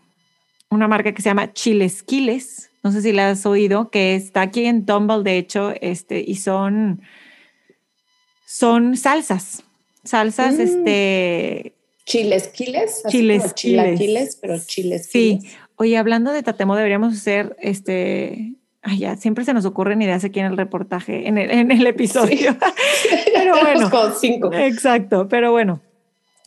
una 0.70 0.88
marca 0.88 1.12
que 1.12 1.22
se 1.22 1.28
llama 1.28 1.52
Chilesquiles, 1.52 2.70
no 2.82 2.92
sé 2.92 3.02
si 3.02 3.12
la 3.12 3.30
has 3.30 3.44
oído, 3.46 3.90
que 3.90 4.14
está 4.14 4.40
aquí 4.42 4.64
en 4.64 4.86
Tumble, 4.86 5.22
de 5.22 5.36
hecho, 5.38 5.74
este, 5.80 6.24
y 6.26 6.36
son, 6.36 7.02
son 8.46 8.96
salsas, 8.96 9.62
salsas, 10.04 10.54
Mm. 10.56 10.60
este, 10.60 11.74
Chilesquiles, 12.06 13.02
Chiles, 13.08 13.54
chiles. 13.54 13.54
chilaquiles, 13.54 14.36
pero 14.40 14.58
Sí. 14.58 14.66
chilesquiles. 14.66 15.52
Oye, 15.76 15.96
hablando 15.96 16.32
de 16.32 16.42
Tatemo, 16.42 16.74
deberíamos 16.76 17.14
hacer 17.14 17.56
este. 17.60 18.54
Ay, 18.82 18.98
ya, 18.98 19.16
siempre 19.16 19.44
se 19.44 19.52
nos 19.54 19.64
ocurren 19.66 20.00
ideas 20.02 20.24
aquí 20.24 20.40
en 20.40 20.46
el 20.46 20.56
reportaje, 20.56 21.28
en 21.28 21.36
el, 21.38 21.50
en 21.50 21.70
el 21.70 21.86
episodio. 21.86 22.56
Pero 23.34 23.54
Tenemos 23.58 23.90
bueno. 23.90 24.14
cinco. 24.18 24.52
Exacto, 24.52 25.28
pero 25.28 25.52
bueno. 25.52 25.80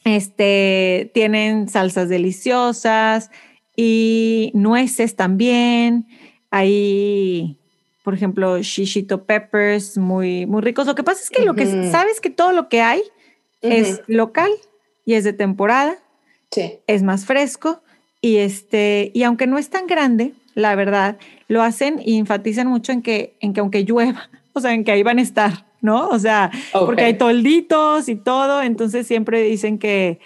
Este 0.04 1.12
tienen 1.14 1.70
salsas 1.70 2.10
deliciosas 2.10 3.30
y 3.76 4.52
nueces 4.54 5.16
también. 5.16 6.08
Hay, 6.52 7.58
por 8.04 8.14
ejemplo, 8.14 8.62
shishito 8.62 9.24
peppers 9.26 9.98
muy, 9.98 10.46
muy 10.46 10.62
ricos. 10.62 10.86
Lo 10.88 10.96
que 10.96 11.04
pasa 11.04 11.22
es 11.24 11.30
que 11.30 11.44
lo 11.44 11.56
que 11.56 11.66
sabes 11.92 12.22
que 12.22 12.30
todo 12.30 12.52
lo 12.52 12.70
que 12.70 12.82
hay 12.82 13.02
es 13.62 14.02
local 14.08 14.52
y 15.06 15.14
es 15.14 15.24
de 15.24 15.34
temporada 15.34 15.98
Sí. 16.52 16.80
es 16.86 17.02
más 17.02 17.26
fresco 17.26 17.82
y 18.22 18.38
este 18.38 19.10
y 19.16 19.24
aunque 19.24 19.48
no 19.48 19.58
es 19.58 19.72
tan 19.72 19.88
grande, 19.88 20.34
la 20.54 20.76
verdad, 20.76 21.18
lo 21.48 21.64
hacen 21.64 22.00
y 22.06 22.20
enfatizan 22.20 22.68
mucho 22.68 22.92
en 22.92 23.02
que 23.02 23.34
en 23.40 23.54
que 23.54 23.60
aunque 23.62 23.84
llueva 23.86 24.30
o 24.54 24.62
sea, 24.62 24.74
en 24.74 24.84
que 24.84 24.92
ahí 24.92 25.02
van 25.02 25.18
a 25.18 25.24
estar, 25.24 25.66
¿no? 25.82 26.10
O 26.10 26.20
sea, 26.20 26.52
porque 26.72 27.06
hay 27.06 27.18
tolditos 27.18 28.08
y 28.08 28.16
todo, 28.16 28.62
entonces 28.62 29.08
siempre 29.08 29.42
dicen 29.42 29.80
que, 29.80 30.20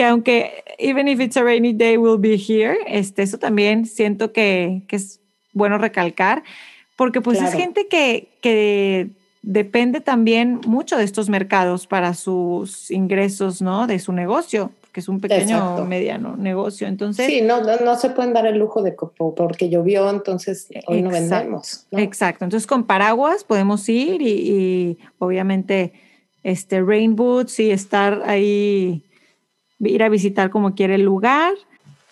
que 0.00 0.06
aunque 0.06 0.64
even 0.78 1.08
if 1.08 1.20
it's 1.20 1.36
a 1.36 1.44
rainy 1.44 1.74
day, 1.74 1.98
we'll 1.98 2.16
be 2.16 2.38
here, 2.38 2.78
este, 2.86 3.22
eso 3.22 3.38
también 3.38 3.84
siento 3.84 4.32
que, 4.32 4.82
que 4.88 4.96
es 4.96 5.20
bueno 5.52 5.76
recalcar, 5.76 6.42
porque 6.96 7.20
pues 7.20 7.42
es 7.42 7.52
gente 7.52 7.86
que, 7.86 8.28
que 8.40 9.10
depende 9.42 10.00
también 10.00 10.62
mucho 10.66 10.96
de 10.96 11.04
estos 11.04 11.28
mercados 11.28 11.86
para 11.86 12.14
sus 12.14 12.90
ingresos, 12.90 13.60
¿no? 13.60 13.86
De 13.86 13.98
su 13.98 14.14
negocio 14.14 14.70
que 14.90 15.00
es 15.00 15.08
un 15.08 15.20
pequeño 15.20 15.76
o 15.76 15.84
mediano 15.84 16.34
negocio. 16.34 16.88
Entonces, 16.88 17.26
sí, 17.26 17.42
no, 17.42 17.60
no, 17.60 17.96
se 17.96 18.08
pueden 18.08 18.32
dar 18.32 18.46
el 18.46 18.58
lujo 18.58 18.82
de 18.82 18.96
porque 19.36 19.68
llovió, 19.68 20.08
entonces 20.08 20.66
hoy 20.86 21.02
no 21.02 21.10
vendemos. 21.10 21.86
Exacto. 21.92 22.44
Entonces, 22.44 22.66
con 22.66 22.84
paraguas 22.84 23.44
podemos 23.44 23.86
ir 23.90 24.22
y, 24.22 24.98
obviamente 25.18 25.92
este 26.42 26.80
rain 26.80 27.16
boots 27.16 27.60
y 27.60 27.70
estar 27.70 28.22
ahí, 28.24 29.04
ir 29.80 30.02
a 30.02 30.08
visitar 30.08 30.50
como 30.50 30.74
quiere 30.74 30.94
el 30.96 31.02
lugar. 31.02 31.54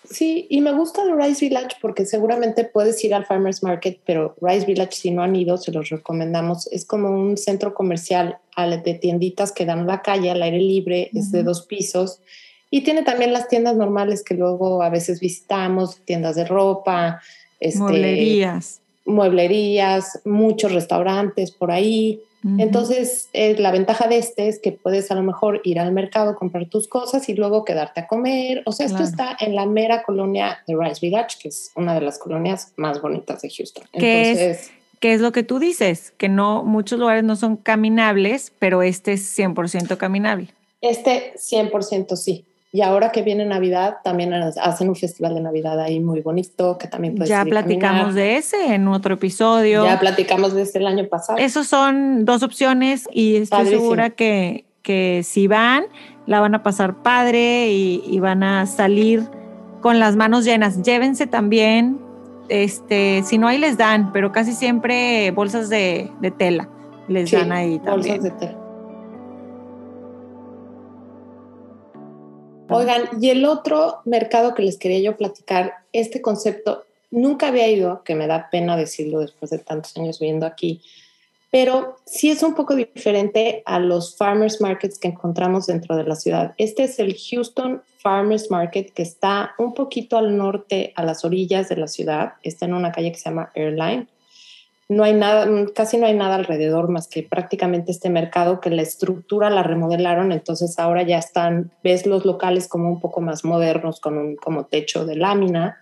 Sí, 0.09 0.47
y 0.49 0.61
me 0.61 0.73
gusta 0.73 1.03
el 1.03 1.15
Rice 1.15 1.45
Village 1.45 1.77
porque 1.81 2.05
seguramente 2.05 2.63
puedes 2.63 3.03
ir 3.03 3.13
al 3.13 3.25
Farmers 3.25 3.61
Market, 3.61 3.99
pero 4.05 4.35
Rice 4.41 4.65
Village, 4.65 4.93
si 4.93 5.11
no 5.11 5.21
han 5.21 5.35
ido, 5.35 5.57
se 5.57 5.71
los 5.71 5.89
recomendamos. 5.89 6.67
Es 6.71 6.85
como 6.85 7.09
un 7.09 7.37
centro 7.37 7.73
comercial 7.75 8.39
de 8.57 8.93
tienditas 8.95 9.51
que 9.51 9.65
dan 9.65 9.87
la 9.87 10.01
calle 10.01 10.31
al 10.31 10.41
aire 10.41 10.59
libre, 10.59 11.09
es 11.13 11.31
de 11.31 11.43
dos 11.43 11.65
pisos 11.65 12.19
y 12.71 12.81
tiene 12.81 13.03
también 13.03 13.33
las 13.33 13.47
tiendas 13.47 13.75
normales 13.75 14.23
que 14.23 14.35
luego 14.35 14.83
a 14.83 14.89
veces 14.89 15.19
visitamos, 15.19 16.01
tiendas 16.05 16.35
de 16.35 16.45
ropa, 16.45 17.21
este, 17.59 17.79
mueblerías. 17.79 18.81
Mueblerías, 19.05 20.21
muchos 20.23 20.71
restaurantes 20.71 21.51
por 21.51 21.71
ahí. 21.71 22.21
Entonces, 22.57 23.27
eh, 23.33 23.55
la 23.59 23.71
ventaja 23.71 24.07
de 24.07 24.17
este 24.17 24.47
es 24.47 24.59
que 24.59 24.71
puedes 24.71 25.11
a 25.11 25.15
lo 25.15 25.23
mejor 25.23 25.59
ir 25.65 25.79
al 25.79 25.91
mercado, 25.91 26.35
comprar 26.35 26.67
tus 26.69 26.87
cosas 26.87 27.27
y 27.27 27.33
luego 27.33 27.65
quedarte 27.65 27.99
a 27.99 28.07
comer. 28.07 28.63
O 28.65 28.71
sea, 28.71 28.85
esto 28.85 29.03
está 29.03 29.35
en 29.39 29.55
la 29.55 29.65
mera 29.65 30.03
colonia 30.03 30.59
de 30.65 30.77
Rice 30.77 30.99
Village, 31.01 31.37
que 31.41 31.49
es 31.49 31.71
una 31.75 31.93
de 31.95 32.01
las 32.01 32.17
colonias 32.17 32.73
más 32.77 33.01
bonitas 33.01 33.41
de 33.41 33.49
Houston. 33.49 33.83
¿Qué 33.91 34.51
es, 34.51 34.71
¿Qué 34.99 35.13
es 35.13 35.21
lo 35.21 35.31
que 35.31 35.43
tú 35.43 35.59
dices? 35.59 36.13
Que 36.17 36.29
no, 36.29 36.63
muchos 36.63 36.97
lugares 36.97 37.23
no 37.23 37.35
son 37.35 37.57
caminables, 37.57 38.53
pero 38.57 38.83
este 38.83 39.13
es 39.13 39.37
100% 39.37 39.97
caminable. 39.97 40.47
Este 40.81 41.33
100% 41.35 42.15
sí. 42.15 42.45
Y 42.71 42.81
ahora 42.81 43.11
que 43.11 43.23
viene 43.23 43.45
Navidad, 43.45 43.97
también 44.03 44.31
hacen 44.33 44.89
un 44.89 44.95
festival 44.95 45.33
de 45.33 45.41
Navidad 45.41 45.79
ahí 45.79 45.99
muy 45.99 46.21
bonito, 46.21 46.77
que 46.77 46.87
también 46.87 47.15
puedes 47.15 47.29
Ya 47.29 47.43
platicamos 47.43 48.13
de 48.13 48.37
ese 48.37 48.75
en 48.75 48.87
otro 48.87 49.15
episodio. 49.15 49.83
Ya 49.85 49.99
platicamos 49.99 50.53
de 50.53 50.61
este 50.61 50.77
el 50.77 50.85
año 50.85 51.07
pasado. 51.07 51.39
Esos 51.39 51.65
son 51.65 52.25
dos 52.25 52.43
opciones 52.43 53.07
y 53.11 53.37
estoy 53.37 53.65
segura 53.65 54.11
que, 54.11 54.65
que 54.83 55.21
si 55.23 55.47
van, 55.47 55.85
la 56.27 56.41
van 56.41 56.53
a 56.53 56.61
pasar 56.61 57.01
padre 57.01 57.71
y, 57.71 58.19
van 58.19 58.43
a 58.43 58.67
salir 58.67 59.23
con 59.81 59.97
las 59.97 60.15
manos 60.15 60.45
llenas. 60.45 60.83
Llévense 60.83 61.25
también, 61.25 61.99
este, 62.49 63.23
si 63.25 63.39
no 63.39 63.47
ahí 63.47 63.57
les 63.57 63.77
dan, 63.77 64.11
pero 64.11 64.31
casi 64.31 64.53
siempre 64.53 65.31
bolsas 65.31 65.69
de, 65.69 66.11
de 66.21 66.29
tela 66.29 66.69
les 67.07 67.31
dan 67.31 67.51
ahí 67.51 67.79
también. 67.79 68.17
Bolsas 68.17 68.23
de 68.23 68.45
tela. 68.45 68.68
Oigan, 72.69 73.09
y 73.21 73.29
el 73.29 73.45
otro 73.45 74.01
mercado 74.05 74.53
que 74.53 74.63
les 74.63 74.77
quería 74.77 74.99
yo 74.99 75.17
platicar, 75.17 75.73
este 75.91 76.21
concepto, 76.21 76.85
nunca 77.11 77.47
había 77.47 77.67
ido, 77.67 78.03
que 78.03 78.15
me 78.15 78.27
da 78.27 78.49
pena 78.49 78.77
decirlo 78.77 79.19
después 79.19 79.51
de 79.51 79.59
tantos 79.59 79.95
años 79.97 80.19
viviendo 80.19 80.45
aquí, 80.45 80.81
pero 81.51 81.97
sí 82.05 82.29
es 82.29 82.43
un 82.43 82.53
poco 82.53 82.75
diferente 82.75 83.63
a 83.65 83.79
los 83.79 84.15
farmers 84.15 84.61
markets 84.61 84.99
que 84.99 85.07
encontramos 85.07 85.65
dentro 85.65 85.95
de 85.95 86.03
la 86.03 86.15
ciudad. 86.15 86.53
Este 86.57 86.83
es 86.83 86.99
el 86.99 87.17
Houston 87.17 87.81
Farmers 87.97 88.51
Market 88.51 88.93
que 88.93 89.01
está 89.01 89.55
un 89.57 89.73
poquito 89.73 90.17
al 90.17 90.37
norte, 90.37 90.93
a 90.95 91.03
las 91.03 91.25
orillas 91.25 91.67
de 91.69 91.77
la 91.77 91.87
ciudad. 91.87 92.33
Está 92.43 92.65
en 92.65 92.75
una 92.75 92.91
calle 92.91 93.11
que 93.11 93.17
se 93.17 93.29
llama 93.29 93.51
Airline 93.55 94.07
no 94.89 95.03
hay 95.03 95.13
nada, 95.13 95.45
mm, 95.45 95.67
casi 95.67 95.97
no 95.97 96.07
hay 96.07 96.15
nada 96.15 96.35
alrededor 96.35 96.89
más 96.89 97.07
que 97.07 97.21
prácticamente 97.21 97.91
este 97.91 98.09
mercado 98.09 98.59
que 98.59 98.71
la 98.71 98.81
estructura 98.81 99.51
la 99.51 99.61
remodelaron, 99.61 100.31
entonces 100.31 100.79
ahora 100.79 101.03
ya 101.03 101.19
están, 101.19 101.71
ves 101.83 102.07
los 102.07 102.25
locales 102.25 102.67
como 102.67 102.89
un 102.89 102.99
poco 102.99 103.21
más 103.21 103.45
modernos 103.45 103.99
con 103.99 104.17
un 104.17 104.35
como 104.35 104.65
techo 104.65 105.05
de 105.05 105.15
lámina, 105.15 105.77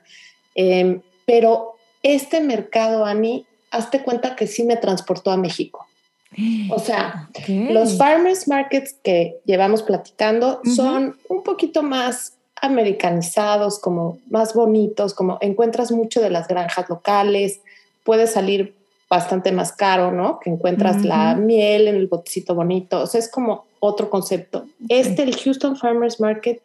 em, 0.55 1.01
pero 1.25 1.77
este 2.03 2.41
mercado, 2.41 3.05
Ani, 3.05 3.45
hazte 3.71 4.03
cuenta 4.03 4.35
que 4.35 4.45
sí 4.45 4.63
me 4.63 4.75
transportó 4.75 5.31
a 5.31 5.37
México. 5.37 5.87
O 6.69 6.79
sea, 6.79 7.29
los 7.47 7.97
farmers 7.97 8.47
markets 8.47 8.93
que 9.01 9.37
llevamos 9.45 9.81
platicando 9.81 10.59
son 10.75 11.17
un 11.29 11.41
poquito 11.41 11.81
más 11.81 12.33
americanizados, 12.61 13.79
como 13.79 14.19
más 14.29 14.53
bonitos, 14.53 15.13
como 15.13 15.37
encuentras 15.41 15.91
mucho 15.91 16.21
de 16.21 16.29
las 16.29 16.47
granjas 16.47 16.89
locales, 16.89 17.61
puedes 18.03 18.33
salir 18.33 18.75
bastante 19.09 19.51
más 19.51 19.71
caro, 19.71 20.11
¿no? 20.11 20.39
Que 20.39 20.49
encuentras 20.49 21.03
la 21.03 21.35
miel 21.35 21.87
en 21.87 21.95
el 21.95 22.07
botecito 22.07 22.55
bonito. 22.55 23.01
O 23.01 23.07
sea, 23.07 23.19
es 23.19 23.29
como 23.29 23.65
otro 23.79 24.09
concepto. 24.09 24.65
Este, 24.89 25.23
el 25.23 25.35
Houston 25.35 25.77
Farmers 25.77 26.19
Market, 26.19 26.61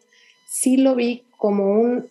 sí 0.47 0.77
lo 0.77 0.95
vi 0.95 1.25
como 1.39 1.81
un 1.81 2.09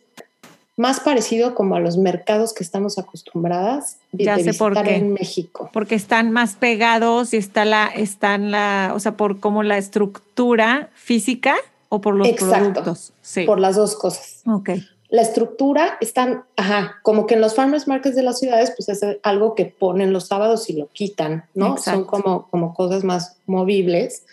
más 0.77 0.99
parecido 1.01 1.53
como 1.53 1.75
a 1.75 1.79
los 1.79 1.97
mercados 1.97 2.53
que 2.53 2.63
estamos 2.63 2.97
acostumbradas 2.97 3.97
de, 4.13 4.23
ya 4.23 4.39
sé 4.39 4.53
por 4.53 4.81
qué. 4.81 4.95
en 4.95 5.13
México. 5.13 5.69
Porque 5.73 5.95
están 5.95 6.31
más 6.31 6.55
pegados 6.55 7.33
y 7.33 7.37
está 7.37 7.65
la, 7.65 7.87
están 7.87 8.51
la, 8.51 8.93
o 8.95 8.99
sea, 8.99 9.17
por 9.17 9.39
como 9.39 9.63
la 9.63 9.77
estructura 9.77 10.89
física 10.95 11.55
o 11.89 11.99
por 11.99 12.15
los 12.15 12.27
Exacto, 12.27 12.81
productos. 12.81 13.13
Sí. 13.21 13.43
Por 13.43 13.59
las 13.59 13.75
dos 13.75 13.95
cosas. 13.95 14.41
Ok 14.47 14.69
la 15.11 15.21
estructura 15.21 15.97
están, 15.99 16.45
ajá, 16.55 16.99
como 17.03 17.27
que 17.27 17.33
en 17.35 17.41
los 17.41 17.53
farmers 17.53 17.85
markets 17.85 18.15
de 18.15 18.23
las 18.23 18.39
ciudades, 18.39 18.71
pues 18.77 18.87
es 18.87 19.17
algo 19.23 19.55
que 19.55 19.65
ponen 19.65 20.13
los 20.13 20.27
sábados 20.27 20.69
y 20.69 20.73
lo 20.73 20.87
quitan, 20.87 21.43
¿no? 21.53 21.75
Son 21.75 22.05
como, 22.05 22.47
como 22.49 22.73
cosas 22.73 23.03
más 23.03 23.35
movibles. 23.45 24.23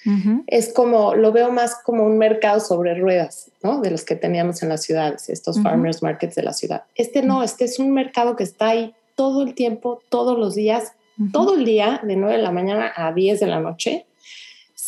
Es 0.46 0.72
como, 0.72 1.16
lo 1.16 1.32
veo 1.32 1.50
más 1.50 1.74
como 1.84 2.04
un 2.04 2.16
mercado 2.16 2.60
sobre 2.60 2.94
ruedas, 2.94 3.50
¿no? 3.60 3.80
De 3.80 3.90
los 3.90 4.04
que 4.04 4.14
teníamos 4.14 4.62
en 4.62 4.68
las 4.68 4.84
ciudades, 4.84 5.28
estos 5.28 5.60
farmers 5.60 6.00
markets 6.00 6.36
de 6.36 6.44
la 6.44 6.52
ciudad. 6.52 6.84
Este 6.94 7.22
no, 7.22 7.42
este 7.42 7.64
es 7.64 7.80
un 7.80 7.92
mercado 7.92 8.36
que 8.36 8.44
está 8.44 8.68
ahí 8.68 8.94
todo 9.16 9.42
el 9.42 9.54
tiempo, 9.54 10.00
todos 10.08 10.38
los 10.38 10.54
días, 10.54 10.92
todo 11.32 11.56
el 11.56 11.64
día, 11.64 12.00
de 12.04 12.14
9 12.14 12.36
de 12.36 12.42
la 12.42 12.52
mañana 12.52 12.92
a 12.94 13.12
10 13.12 13.40
de 13.40 13.46
la 13.48 13.58
noche 13.58 14.06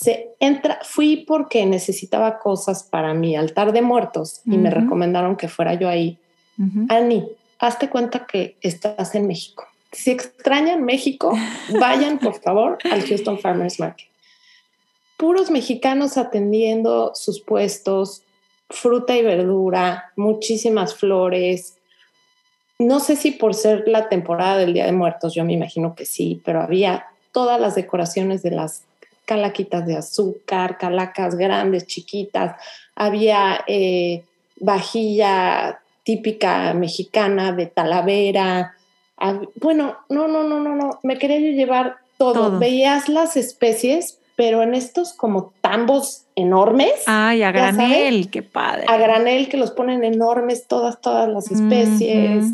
se 0.02 0.34
entra, 0.40 0.78
fui 0.82 1.24
porque 1.26 1.66
necesitaba 1.66 2.38
cosas 2.38 2.82
para 2.82 3.12
mi 3.12 3.36
altar 3.36 3.72
de 3.72 3.82
muertos 3.82 4.40
y 4.46 4.56
me 4.56 4.70
recomendaron 4.70 5.36
que 5.36 5.46
fuera 5.46 5.74
yo 5.74 5.90
ahí. 5.90 6.18
Ani, 6.88 7.28
hazte 7.58 7.90
cuenta 7.90 8.26
que 8.26 8.56
estás 8.62 9.14
en 9.14 9.26
México. 9.26 9.66
Si 9.92 10.10
extrañan 10.10 10.84
México, 10.84 11.32
vayan 11.80 12.18
por 12.18 12.40
favor 12.40 12.78
al 12.90 13.06
Houston 13.06 13.38
Farmers 13.38 13.78
Market. 13.78 14.08
Puros 15.18 15.50
mexicanos 15.50 16.16
atendiendo 16.16 17.12
sus 17.14 17.42
puestos, 17.42 18.22
fruta 18.70 19.14
y 19.18 19.22
verdura, 19.22 20.12
muchísimas 20.16 20.94
flores. 20.94 21.76
No 22.78 23.00
sé 23.00 23.16
si 23.16 23.32
por 23.32 23.54
ser 23.54 23.86
la 23.86 24.08
temporada 24.08 24.56
del 24.56 24.72
Día 24.72 24.86
de 24.86 24.92
Muertos, 24.92 25.34
yo 25.34 25.44
me 25.44 25.52
imagino 25.52 25.94
que 25.94 26.06
sí, 26.06 26.40
pero 26.42 26.62
había 26.62 27.04
todas 27.32 27.60
las 27.60 27.74
decoraciones 27.74 28.42
de 28.42 28.52
las 28.52 28.86
calaquitas 29.30 29.86
de 29.86 29.96
azúcar, 29.96 30.76
calacas 30.76 31.36
grandes, 31.36 31.86
chiquitas, 31.86 32.56
había 32.96 33.62
eh, 33.68 34.24
vajilla 34.58 35.78
típica 36.02 36.74
mexicana 36.74 37.52
de 37.52 37.66
talavera. 37.66 38.74
bueno, 39.54 39.98
no, 40.08 40.26
no, 40.26 40.42
no, 40.42 40.58
no, 40.58 40.74
no, 40.74 40.98
me 41.04 41.16
quería 41.16 41.38
llevar 41.38 41.98
todo. 42.18 42.58
Veías 42.58 43.08
las 43.08 43.36
especies, 43.36 44.18
pero 44.34 44.64
en 44.64 44.74
estos 44.74 45.12
como 45.12 45.52
tambos 45.60 46.24
enormes. 46.34 47.04
Ay, 47.06 47.44
a 47.44 47.52
granel, 47.52 48.30
qué 48.30 48.42
padre. 48.42 48.86
A 48.88 48.96
granel 48.96 49.48
que 49.48 49.58
los 49.58 49.70
ponen 49.70 50.02
enormes, 50.02 50.66
todas, 50.66 51.00
todas 51.00 51.28
las 51.28 51.52
especies. 51.52 52.46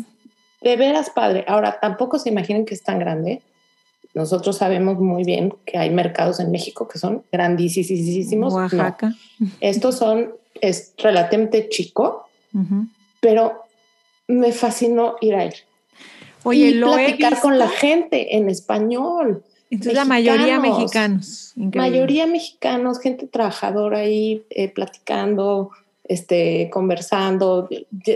De 0.61 0.75
veras 0.75 1.09
padre. 1.09 1.43
Ahora, 1.47 1.79
tampoco 1.81 2.19
se 2.19 2.29
imaginen 2.29 2.65
que 2.65 2.75
es 2.75 2.83
tan 2.83 2.99
grande. 2.99 3.41
Nosotros 4.17 4.57
sabemos 4.57 4.97
muy 4.97 5.23
bien 5.23 5.53
que 5.63 5.77
hay 5.77 5.91
mercados 5.91 6.39
en 6.39 6.49
México 6.49 6.87
que 6.87 6.97
son 6.97 7.23
grandísimos. 7.31 8.51
Oaxaca. 8.51 9.13
Estos 9.61 9.97
son, 9.97 10.31
es 10.59 10.95
relativamente 10.97 11.69
chico, 11.69 12.27
pero 13.19 13.61
me 14.27 14.51
fascinó 14.53 15.17
ir 15.21 15.35
a 15.35 15.45
ir. 15.45 15.53
Oye, 16.41 16.69
y 16.69 16.81
platicar 16.81 17.39
con 17.39 17.59
la 17.59 17.69
gente 17.69 18.35
en 18.37 18.49
español. 18.49 19.43
Entonces 19.69 19.93
la 19.93 20.05
mayoría 20.05 20.59
mexicanos. 20.59 21.53
Mayoría 21.55 22.25
mexicanos, 22.25 22.99
gente 22.99 23.27
trabajadora 23.27 23.99
ahí 23.99 24.43
eh, 24.49 24.69
platicando, 24.69 25.69
este, 26.05 26.71
conversando. 26.71 27.69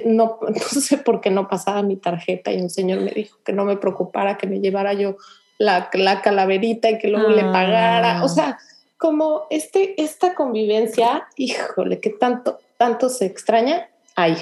No, 0.06 0.40
no 0.48 0.82
sé 0.82 0.98
por 0.98 1.22
qué 1.22 1.30
no 1.30 1.48
pasaba 1.48 1.84
mi 1.84 1.96
tarjeta 1.96 2.52
y 2.52 2.60
un 2.60 2.72
señor 2.72 3.02
me 3.02 3.12
dijo 3.12 3.38
que 3.46 3.54
no 3.54 3.66
me 3.66 3.78
preocupara, 3.78 4.40
que 4.40 4.48
me 4.48 4.62
llevara 4.62 4.94
yo 4.94 5.18
la, 5.62 5.90
la 5.94 6.22
calaverita 6.22 6.90
y 6.90 6.98
que 6.98 7.08
luego 7.08 7.30
le 7.30 7.44
pagara. 7.44 8.20
Ah. 8.20 8.24
O 8.24 8.28
sea, 8.30 8.58
como 8.98 9.44
este, 9.50 10.02
esta 10.02 10.34
convivencia, 10.36 11.28
híjole, 11.38 12.00
que 12.00 12.10
tanto, 12.10 12.60
tanto 12.78 13.10
se 13.10 13.26
extraña, 13.26 13.88
ahí. 14.16 14.36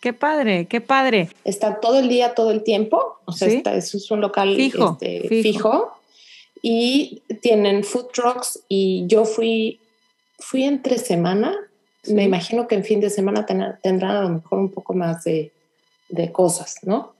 Qué 0.00 0.12
padre, 0.12 0.66
qué 0.66 0.80
padre. 0.80 1.28
Está 1.44 1.80
todo 1.80 1.98
el 1.98 2.08
día, 2.08 2.34
todo 2.34 2.50
el 2.50 2.62
tiempo. 2.62 3.18
O 3.24 3.32
sea, 3.32 3.48
Sí. 3.48 3.56
está- 3.56 3.74
eso 3.74 3.96
es 3.96 4.10
un 4.10 4.20
local 4.20 4.54
Fijo, 4.56 4.92
este, 5.00 5.28
fijo. 5.28 5.42
fijo. 5.42 5.98
Y 6.62 7.22
tienen 7.42 7.84
food 7.84 8.06
trucks 8.12 8.60
y 8.68 9.06
yo 9.06 9.24
fui, 9.24 9.80
fui 10.38 10.64
entre 10.64 10.98
semana. 10.98 11.54
Sí. 12.02 12.14
Me 12.14 12.24
imagino 12.24 12.66
que 12.68 12.74
en 12.74 12.84
fin 12.84 13.00
de 13.00 13.10
semana 13.10 13.46
ten- 13.46 13.76
tendrán 13.82 14.16
a 14.16 14.22
lo 14.22 14.28
mejor 14.30 14.58
un 14.58 14.70
poco 14.70 14.92
más 14.94 15.24
de, 15.24 15.52
de 16.10 16.32
cosas, 16.32 16.76
¿no? 16.82 17.14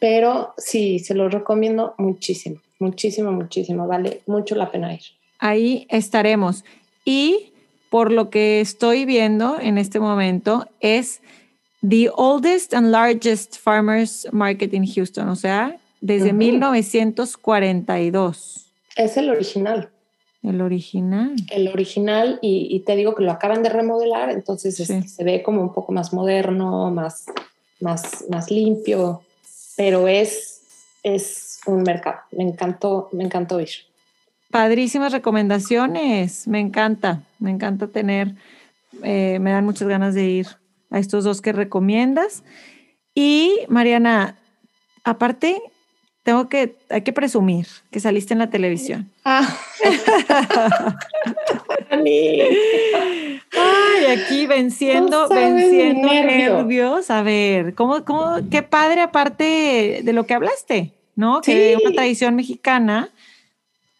Pero 0.00 0.54
sí, 0.58 0.98
se 0.98 1.14
lo 1.14 1.28
recomiendo 1.28 1.94
muchísimo, 1.98 2.60
muchísimo, 2.78 3.32
muchísimo. 3.32 3.86
Vale 3.86 4.20
mucho 4.26 4.54
la 4.54 4.70
pena 4.70 4.92
ir. 4.94 5.00
Ahí 5.38 5.86
estaremos. 5.90 6.64
Y 7.04 7.52
por 7.90 8.10
lo 8.12 8.30
que 8.30 8.60
estoy 8.60 9.04
viendo 9.04 9.58
en 9.60 9.78
este 9.78 10.00
momento, 10.00 10.66
es 10.80 11.20
the 11.86 12.10
oldest 12.14 12.72
and 12.74 12.90
largest 12.90 13.56
farmers 13.58 14.26
market 14.32 14.72
in 14.74 14.86
Houston, 14.86 15.28
o 15.28 15.36
sea, 15.36 15.76
desde 16.00 16.28
Ujú. 16.28 16.36
1942, 16.38 18.66
Es 18.96 19.16
el 19.16 19.30
original. 19.30 19.90
el 20.42 20.60
original. 20.60 21.34
el 21.50 21.68
original 21.68 22.38
y, 22.42 22.66
y 22.70 22.80
te 22.80 22.96
digo 22.96 23.14
que 23.14 23.22
lo 23.24 23.32
acaban 23.32 23.62
de 23.62 23.70
remodelar, 23.70 24.30
entonces 24.30 24.78
es- 24.80 24.88
Sí. 24.88 25.02
se 25.08 25.24
ve 25.24 25.42
como 25.42 25.62
un 25.62 25.72
poco 25.72 25.92
más 25.92 26.12
moderno, 26.12 26.90
más, 26.90 27.24
más, 27.80 28.24
más 28.30 28.50
limpio, 28.50 29.22
pero 29.76 30.06
es, 30.08 30.60
es 31.02 31.26
un 31.66 31.82
mercado. 31.82 32.20
Me 32.32 32.44
encantó, 32.44 33.08
me 33.12 33.24
encantó 33.24 33.60
ir. 33.60 33.70
Padrísimas 34.50 35.12
recomendaciones, 35.12 36.46
me 36.46 36.60
encanta, 36.60 37.22
me 37.38 37.50
encanta 37.50 37.88
tener, 37.88 38.34
eh, 39.02 39.38
me 39.40 39.50
dan 39.50 39.64
muchas 39.64 39.88
ganas 39.88 40.14
de 40.14 40.24
ir 40.24 40.46
a 40.90 40.98
estos 40.98 41.24
dos 41.24 41.40
que 41.40 41.52
recomiendas. 41.52 42.44
Y 43.14 43.60
Mariana, 43.68 44.36
aparte, 45.02 45.60
tengo 46.22 46.48
que, 46.48 46.76
hay 46.88 47.02
que 47.02 47.12
presumir 47.12 47.66
que 47.90 48.00
saliste 48.00 48.32
en 48.32 48.38
la 48.38 48.48
televisión. 48.50 49.10
Ah. 49.24 49.46
Ay, 53.52 54.06
aquí 54.06 54.46
venciendo, 54.46 55.28
No 55.28 55.34
venciendo 55.34 56.08
nervio. 56.08 56.56
nervios. 56.58 57.10
A 57.10 57.22
ver, 57.22 57.74
¿cómo, 57.74 58.04
cómo, 58.04 58.36
qué 58.50 58.62
padre 58.62 59.02
aparte 59.02 60.00
de 60.02 60.12
lo 60.12 60.24
que 60.24 60.34
hablaste, 60.34 60.92
¿no? 61.16 61.40
Que 61.40 61.74
Sí. 61.76 61.82
una 61.84 61.94
tradición 61.94 62.36
mexicana 62.36 63.10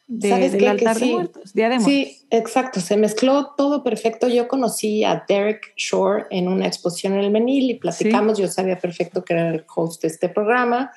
de, 0.07 0.29
¿Sabes 0.29 0.53
del 0.53 0.61
qué? 0.61 0.65
Que 0.67 0.71
altar 0.71 0.99
de 0.99 1.05
sí. 1.07 1.12
muertos, 1.12 1.55
Día 1.55 1.69
de 1.69 1.79
muertos. 1.79 1.93
Sí, 1.93 2.27
exacto, 2.31 2.81
se 2.81 2.97
mezcló 2.97 3.55
todo 3.57 3.83
perfecto. 3.83 4.29
Yo 4.29 4.49
conocí 4.49 5.03
a 5.05 5.25
Derek 5.27 5.73
Shore 5.77 6.27
en 6.31 6.49
una 6.49 6.67
exposición 6.67 7.15
en 7.15 7.21
el 7.21 7.31
Menil 7.31 7.71
y 7.71 7.75
platicamos, 7.75 8.39
yo 8.39 8.49
sabía 8.49 8.79
perfecto 8.79 9.25
que 9.25 9.33
era 9.33 9.49
el 9.49 9.65
host 9.75 10.03
de 10.03 10.09
este 10.09 10.29
programa. 10.29 10.93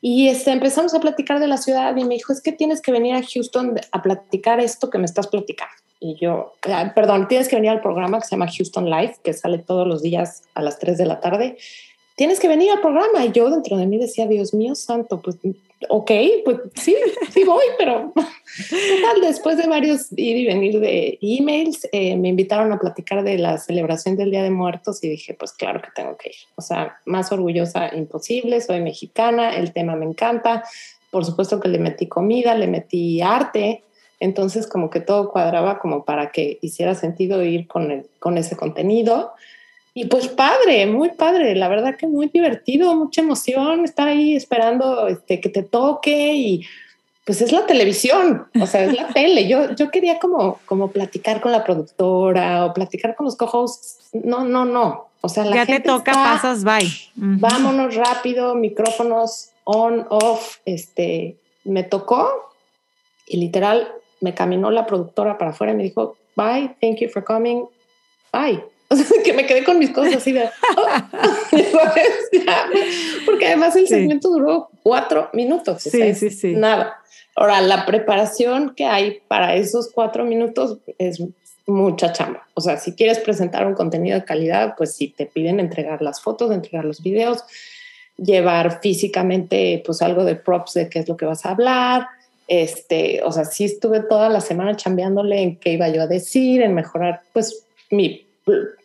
Y 0.00 0.28
este, 0.28 0.52
empezamos 0.52 0.94
a 0.94 1.00
platicar 1.00 1.40
de 1.40 1.48
la 1.48 1.56
ciudad 1.56 1.96
y 1.96 2.04
me 2.04 2.14
dijo, 2.14 2.32
es 2.32 2.40
que 2.40 2.52
tienes 2.52 2.80
que 2.80 2.92
venir 2.92 3.14
a 3.14 3.22
Houston 3.22 3.74
a 3.90 4.02
platicar 4.02 4.60
esto 4.60 4.90
que 4.90 4.98
me 4.98 5.06
estás 5.06 5.26
platicando. 5.26 5.74
Y 5.98 6.16
yo, 6.20 6.52
ah, 6.70 6.92
perdón, 6.94 7.26
tienes 7.26 7.48
que 7.48 7.56
venir 7.56 7.70
al 7.70 7.80
programa 7.80 8.20
que 8.20 8.26
se 8.26 8.32
llama 8.32 8.46
Houston 8.54 8.88
Live, 8.88 9.16
que 9.24 9.32
sale 9.32 9.58
todos 9.58 9.88
los 9.88 10.02
días 10.02 10.42
a 10.54 10.62
las 10.62 10.78
3 10.78 10.98
de 10.98 11.06
la 11.06 11.20
tarde. 11.20 11.56
Tienes 12.16 12.40
que 12.40 12.48
venir 12.48 12.70
al 12.70 12.80
programa. 12.80 13.24
Y 13.24 13.32
yo 13.32 13.48
dentro 13.50 13.76
de 13.76 13.86
mí 13.86 13.98
decía, 13.98 14.26
Dios 14.26 14.52
mío 14.54 14.74
santo, 14.74 15.20
pues 15.22 15.38
ok, 15.88 16.10
pues 16.44 16.58
sí, 16.74 16.96
sí 17.30 17.44
voy, 17.44 17.64
pero 17.78 18.12
total, 18.14 19.20
después 19.20 19.58
de 19.58 19.66
varios 19.66 20.10
ir 20.12 20.36
y 20.36 20.46
venir 20.46 20.80
de 20.80 21.18
emails, 21.20 21.86
eh, 21.92 22.16
me 22.16 22.28
invitaron 22.28 22.72
a 22.72 22.78
platicar 22.78 23.22
de 23.22 23.38
la 23.38 23.58
celebración 23.58 24.16
del 24.16 24.30
Día 24.30 24.42
de 24.42 24.50
Muertos 24.50 25.02
y 25.04 25.08
dije, 25.10 25.34
pues 25.34 25.52
claro 25.52 25.82
que 25.82 25.88
tengo 25.94 26.16
que 26.16 26.30
ir. 26.30 26.36
O 26.56 26.62
sea, 26.62 26.98
más 27.04 27.30
orgullosa 27.32 27.94
imposible, 27.94 28.60
soy 28.60 28.80
mexicana, 28.80 29.54
el 29.56 29.72
tema 29.72 29.96
me 29.96 30.06
encanta. 30.06 30.64
Por 31.10 31.24
supuesto 31.24 31.60
que 31.60 31.68
le 31.68 31.78
metí 31.78 32.08
comida, 32.08 32.54
le 32.54 32.66
metí 32.66 33.20
arte, 33.20 33.84
entonces 34.18 34.66
como 34.66 34.90
que 34.90 35.00
todo 35.00 35.30
cuadraba 35.30 35.78
como 35.78 36.04
para 36.04 36.30
que 36.30 36.58
hiciera 36.62 36.94
sentido 36.94 37.42
ir 37.44 37.66
con, 37.66 37.90
el, 37.90 38.06
con 38.18 38.38
ese 38.38 38.56
contenido. 38.56 39.32
Y 39.98 40.04
pues 40.08 40.28
padre, 40.28 40.84
muy 40.84 41.12
padre, 41.12 41.54
la 41.56 41.68
verdad 41.68 41.96
que 41.96 42.06
muy 42.06 42.26
divertido, 42.26 42.94
mucha 42.94 43.22
emoción 43.22 43.82
estar 43.82 44.06
ahí 44.06 44.36
esperando 44.36 45.08
este, 45.08 45.40
que 45.40 45.48
te 45.48 45.62
toque 45.62 46.34
y 46.34 46.66
pues 47.24 47.40
es 47.40 47.50
la 47.50 47.64
televisión, 47.64 48.46
o 48.60 48.66
sea, 48.66 48.84
es 48.84 48.94
la 48.94 49.08
tele. 49.14 49.48
Yo, 49.48 49.74
yo 49.74 49.90
quería 49.90 50.18
como, 50.18 50.60
como 50.66 50.90
platicar 50.90 51.40
con 51.40 51.50
la 51.50 51.64
productora 51.64 52.66
o 52.66 52.74
platicar 52.74 53.16
con 53.16 53.24
los 53.24 53.36
co-hosts. 53.36 54.10
No, 54.12 54.44
no, 54.44 54.66
no. 54.66 55.08
O 55.22 55.30
sea, 55.30 55.46
la 55.46 55.56
ya 55.56 55.64
te 55.66 55.72
gente 55.72 55.88
toca, 55.88 56.10
está- 56.10 56.22
pasas, 56.24 56.62
bye. 56.62 56.92
Vámonos 57.14 57.94
rápido, 57.94 58.54
micrófonos 58.54 59.52
on, 59.64 60.06
off, 60.10 60.58
este, 60.66 61.38
me 61.64 61.84
tocó 61.84 62.52
y 63.26 63.38
literal 63.38 63.88
me 64.20 64.34
caminó 64.34 64.70
la 64.70 64.84
productora 64.84 65.38
para 65.38 65.52
afuera 65.52 65.72
y 65.72 65.76
me 65.76 65.84
dijo, 65.84 66.18
bye, 66.36 66.76
thank 66.82 66.98
you 66.98 67.08
for 67.08 67.24
coming, 67.24 67.64
bye. 68.30 68.62
O 68.90 68.94
sea, 68.96 69.04
que 69.24 69.32
me 69.32 69.46
quedé 69.46 69.64
con 69.64 69.78
mis 69.80 69.90
cosas 69.90 70.16
así 70.16 70.30
de, 70.32 70.48
porque 73.24 73.46
además 73.46 73.74
el 73.76 73.86
Sí. 73.86 73.94
segmento 73.94 74.28
duró 74.30 74.68
cuatro 74.82 75.28
minutos. 75.32 75.86
o 75.86 75.90
Sí, 75.90 75.98
sea, 75.98 76.14
sí, 76.14 76.30
sí. 76.30 76.52
Nada. 76.54 76.96
Ahora, 77.34 77.60
la 77.60 77.84
preparación 77.84 78.74
que 78.74 78.84
hay 78.86 79.18
para 79.28 79.56
esos 79.56 79.90
cuatro 79.92 80.24
minutos 80.24 80.78
es 80.98 81.22
mucha 81.66 82.12
chamba. 82.12 82.46
O 82.54 82.60
sea, 82.60 82.76
si 82.78 82.92
quieres 82.94 83.18
presentar 83.18 83.66
un 83.66 83.74
contenido 83.74 84.18
de 84.18 84.24
calidad, 84.24 84.74
pues 84.76 84.94
sí, 84.94 85.08
te 85.14 85.26
piden 85.26 85.58
entregar 85.60 86.00
las 86.00 86.20
fotos, 86.20 86.50
entregar 86.52 86.84
los 86.84 87.02
videos, 87.02 87.42
llevar 88.16 88.80
físicamente 88.80 89.82
pues 89.84 90.00
algo 90.00 90.24
de 90.24 90.36
props 90.36 90.74
de 90.74 90.88
qué 90.88 91.00
es 91.00 91.08
lo 91.08 91.16
que 91.16 91.26
vas 91.26 91.44
a 91.44 91.50
hablar. 91.50 92.06
Este, 92.48 93.20
o 93.24 93.32
sea, 93.32 93.44
sí 93.44 93.64
estuve 93.64 94.00
toda 94.00 94.28
la 94.28 94.40
semana 94.40 94.76
chambeándole 94.76 95.42
en 95.42 95.56
qué 95.56 95.72
iba 95.72 95.88
yo 95.88 96.02
a 96.02 96.06
decir, 96.06 96.62
en 96.62 96.74
mejorar 96.74 97.22
pues 97.32 97.64
mi 97.90 98.25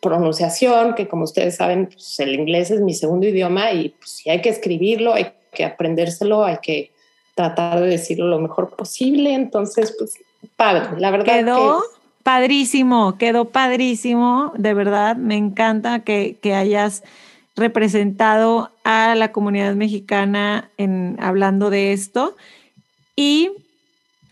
pronunciación, 0.00 0.94
que 0.94 1.08
como 1.08 1.24
ustedes 1.24 1.56
saben, 1.56 1.86
pues, 1.86 2.18
el 2.20 2.34
inglés 2.34 2.70
es 2.70 2.80
mi 2.80 2.94
segundo 2.94 3.26
idioma 3.26 3.72
y 3.72 3.90
pues 3.90 4.10
si 4.10 4.30
hay 4.30 4.40
que 4.40 4.48
escribirlo, 4.48 5.14
hay 5.14 5.32
que 5.52 5.64
aprendérselo, 5.64 6.44
hay 6.44 6.58
que 6.62 6.90
tratar 7.34 7.80
de 7.80 7.86
decirlo 7.86 8.26
lo 8.26 8.40
mejor 8.40 8.74
posible. 8.74 9.34
Entonces, 9.34 9.94
pues 9.96 10.14
padre, 10.56 10.98
la 10.98 11.10
verdad 11.10 11.26
Quedó 11.26 11.80
que 11.80 11.98
padrísimo, 12.22 13.16
quedó 13.18 13.46
padrísimo, 13.46 14.52
de 14.56 14.74
verdad, 14.74 15.16
me 15.16 15.36
encanta 15.36 16.00
que, 16.00 16.38
que 16.42 16.54
hayas 16.54 17.04
representado 17.54 18.70
a 18.84 19.14
la 19.14 19.30
comunidad 19.30 19.74
mexicana 19.74 20.70
en 20.78 21.16
hablando 21.20 21.70
de 21.70 21.92
esto 21.92 22.34
y 23.14 23.50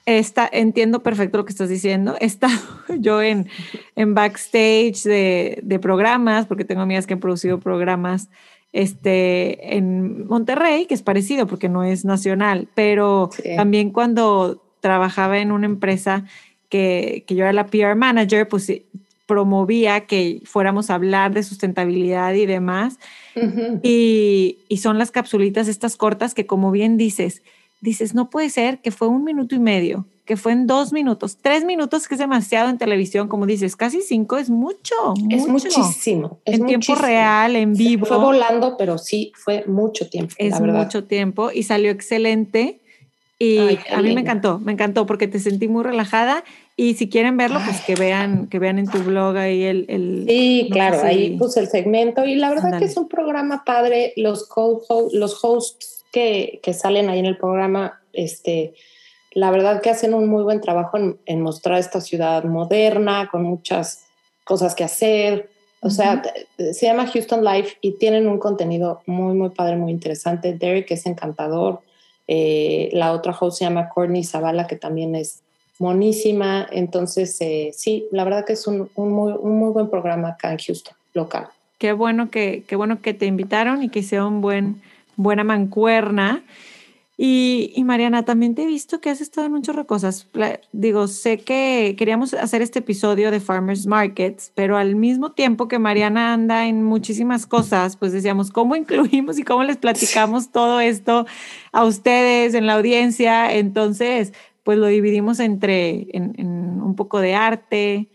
está, 0.07 0.49
entiendo 0.53 1.03
perfecto 1.03 1.39
lo 1.39 1.45
que 1.45 1.53
estás 1.53 1.69
diciendo. 1.69 2.17
He 2.21 2.27
estado 2.27 2.59
yo 2.99 3.23
en, 3.23 3.49
en 3.97 4.15
backstage 4.15 5.03
de, 5.05 5.61
de 5.63 5.79
programas, 5.79 6.47
porque 6.47 6.65
tengo 6.65 6.81
amigas 6.83 7.07
que 7.07 7.15
han 7.15 7.21
producido 7.21 7.61
programas 7.61 8.29
este, 8.73 9.77
en 9.77 10.27
Monterrey, 10.27 10.87
que 10.87 10.95
es 10.95 11.03
parecido 11.03 11.47
porque 11.47 11.69
no 11.69 11.83
es 11.85 12.05
nacional, 12.05 12.69
pero 12.75 13.31
Sí. 13.33 13.57
también 13.57 13.91
cuando 13.91 14.63
trabajaba 14.81 15.39
en 15.39 15.53
una 15.53 15.67
empresa 15.67 16.25
que, 16.69 17.25
que 17.27 17.35
yo 17.35 17.43
era 17.45 17.53
la 17.53 17.67
PR 17.67 17.97
manager, 17.97 18.47
pues 18.49 18.65
sí, 18.65 18.87
promovía 19.27 20.07
que 20.07 20.41
fuéramos 20.45 20.91
a 20.91 20.95
hablar 20.95 21.33
de 21.35 21.43
sustentabilidad 21.43 22.35
y 22.35 22.47
demás. 22.47 22.99
Y, 23.83 24.59
y 24.69 24.77
son 24.79 24.99
las 24.99 25.11
capsulitas 25.11 25.69
estas 25.69 25.97
cortas 25.97 26.35
que 26.35 26.47
como 26.47 26.71
bien 26.73 26.97
dices, 26.97 27.43
dices, 27.81 28.15
no 28.15 28.31
puede 28.31 28.51
ser 28.51 28.81
que 28.81 28.91
fue 28.91 29.09
un 29.09 29.25
minuto 29.25 29.55
y 29.55 29.59
medio, 29.59 30.07
que 30.25 30.37
fue 30.37 30.53
en 30.53 30.67
dos 30.67 30.93
minutos, 30.93 31.39
tres 31.41 31.65
minutos, 31.65 32.07
que 32.07 32.15
es 32.15 32.19
demasiado 32.21 32.69
en 32.69 32.79
televisión, 32.79 33.27
como 33.29 33.47
dices, 33.47 33.75
casi 33.75 34.01
cinco 34.03 34.37
es 34.37 34.49
mucho, 34.51 34.95
es 35.31 35.49
mucho. 35.49 35.69
muchísimo. 35.69 36.39
es 36.45 36.61
en 36.61 36.67
tiempo 36.67 36.95
real, 36.95 37.57
en 37.57 37.75
vivo. 37.75 38.07
Fue 38.07 38.17
volando, 38.19 38.77
pero 38.77 38.99
sí 38.99 39.33
fue 39.35 39.65
mucho 39.67 40.09
tiempo. 40.09 40.35
es 40.39 40.53
la 40.53 40.61
verdad. 40.61 40.85
mucho 40.85 41.05
tiempo 41.05 41.51
y 41.53 41.63
salió 41.65 41.91
excelente. 41.91 42.81
Y 43.43 43.57
Ay, 43.59 43.79
a 43.91 44.03
mí 44.03 44.15
me 44.15 44.21
encantó, 44.21 44.59
me 44.59 44.71
encantó 44.73 45.07
porque 45.07 45.27
te 45.27 45.39
sentí 45.39 45.67
muy 45.67 45.83
relajada 45.83 46.45
y 46.77 46.93
si 46.95 47.09
quieren 47.09 47.39
verlo, 47.39 47.59
pues 47.65 47.81
que 47.81 47.95
vean, 47.95 48.49
que 48.49 48.59
vean 48.59 48.79
en 48.79 48.87
tu 48.87 48.99
blog 48.99 49.35
ahí 49.39 49.63
el... 49.63 49.87
el 49.89 50.27
Sí, 50.29 50.67
no 50.69 50.75
claro, 50.75 51.01
si- 51.01 51.07
ahí 51.07 51.37
puse 51.39 51.61
el 51.61 51.69
segmento 51.69 52.27
y 52.27 52.35
la 52.35 52.51
verdad 52.51 52.67
Ándale. 52.67 52.85
que 52.85 52.91
es 52.91 52.97
un 52.99 53.09
programa 53.09 53.65
padre. 53.65 54.13
Los, 54.17 54.47
co- 54.47 54.83
los 55.15 55.43
hosts 55.43 56.00
que, 56.13 56.61
que 56.63 56.73
salen 56.73 57.09
ahí 57.09 57.19
en 57.19 57.27
el 57.27 57.37
programa, 57.37 58.01
este, 58.13 58.75
la 59.33 59.51
verdad 59.51 59.81
que 59.81 59.91
hacen 59.91 60.15
un 60.15 60.29
muy 60.29 60.43
buen 60.43 60.61
trabajo 60.61 60.97
en, 60.97 61.19
en 61.27 61.41
mostrar 61.41 61.79
esta 61.79 62.01
ciudad 62.01 62.45
moderna, 62.45 63.29
con 63.31 63.43
muchas 63.43 64.05
cosas 64.45 64.75
que 64.75 64.85
hacer. 64.85 65.51
O 65.83 65.89
sea, 65.89 66.21
t- 66.21 66.75
se 66.75 66.87
llama 66.87 67.07
Houston 67.07 67.45
Life 67.45 67.77
y 67.81 67.93
tienen 67.93 68.29
un 68.29 68.39
contenido 68.39 69.01
muy, 69.07 69.35
muy 69.35 69.51
padre, 69.51 69.77
muy 69.77 69.93
interesante. 69.93 70.53
Derek 70.53 70.91
es 70.91 71.07
encantador. 71.07 71.81
Eh, 72.27 72.91
la 72.93 73.13
otra 73.13 73.35
host 73.39 73.59
se 73.59 73.65
llama 73.65 73.89
Courtney 73.89 74.25
Zavala, 74.25 74.67
que 74.67 74.77
también 74.77 75.15
es 75.15 75.43
monísima. 75.79 76.67
Entonces, 76.71 77.41
eh, 77.41 77.71
sí, 77.73 78.07
la 78.13 78.25
verdad 78.25 78.45
que 78.45 78.53
es 78.53 78.67
un, 78.67 78.91
un, 78.95 79.13
muy, 79.13 79.33
un, 79.33 79.59
muy, 79.59 79.71
buen 79.73 79.89
programa 79.89 80.29
acá 80.31 80.53
en 80.53 80.59
Houston, 80.59 80.95
local. 81.15 81.49
Qué 81.79 81.93
bueno 81.93 82.31
que, 82.31 82.65
qué 82.69 82.77
bueno 82.77 83.01
que 83.01 83.15
te 83.15 83.25
invitaron 83.25 83.83
y 83.83 83.89
que 83.89 84.03
sea 84.03 84.27
un 84.27 84.43
buen, 84.43 84.83
buena 85.23 85.45
mancuerna. 85.45 86.45
Y, 87.23 87.75
y, 87.77 87.85
Mariana, 87.85 88.25
también 88.25 88.55
te 88.55 88.63
he 88.63 88.67
visto 88.67 89.03
que 89.03 89.11
has 89.11 89.21
estado 89.21 89.47
en 89.47 89.53
muchas 89.53 89.77
cosas. 89.85 90.27
Digo, 90.73 91.07
sé 91.07 91.37
que 91.37 91.95
queríamos 91.99 92.33
hacer 92.33 92.63
este 92.63 92.79
episodio 92.79 93.31
de 93.31 93.41
Farmers 93.41 93.87
Markets, 93.87 94.53
pero 94.55 94.79
al 94.79 94.97
mismo 94.97 95.33
tiempo 95.33 95.69
que 95.69 95.79
Mariana 95.79 96.33
anda 96.33 96.67
en 96.67 96.83
muchísimas 96.83 97.47
cosas, 97.47 97.99
pues 97.99 98.13
decíamos, 98.13 98.51
¿cómo 98.51 98.75
incluimos 98.75 99.39
y 99.39 99.43
cómo 99.43 99.65
les 99.65 99.77
platicamos 99.77 100.51
todo 100.51 100.81
esto 100.81 101.27
a 101.73 101.85
ustedes 101.85 102.55
en 102.55 102.67
la 102.67 102.77
audiencia? 102.77 103.53
Entonces, 103.53 104.33
pues 104.65 104.79
lo 104.79 104.87
dividimos 104.87 105.41
entre 105.41 106.07
en, 106.17 106.33
en 106.39 106.81
un 106.81 106.97
poco 106.97 107.21
de 107.21 107.35
arte, 107.35 108.09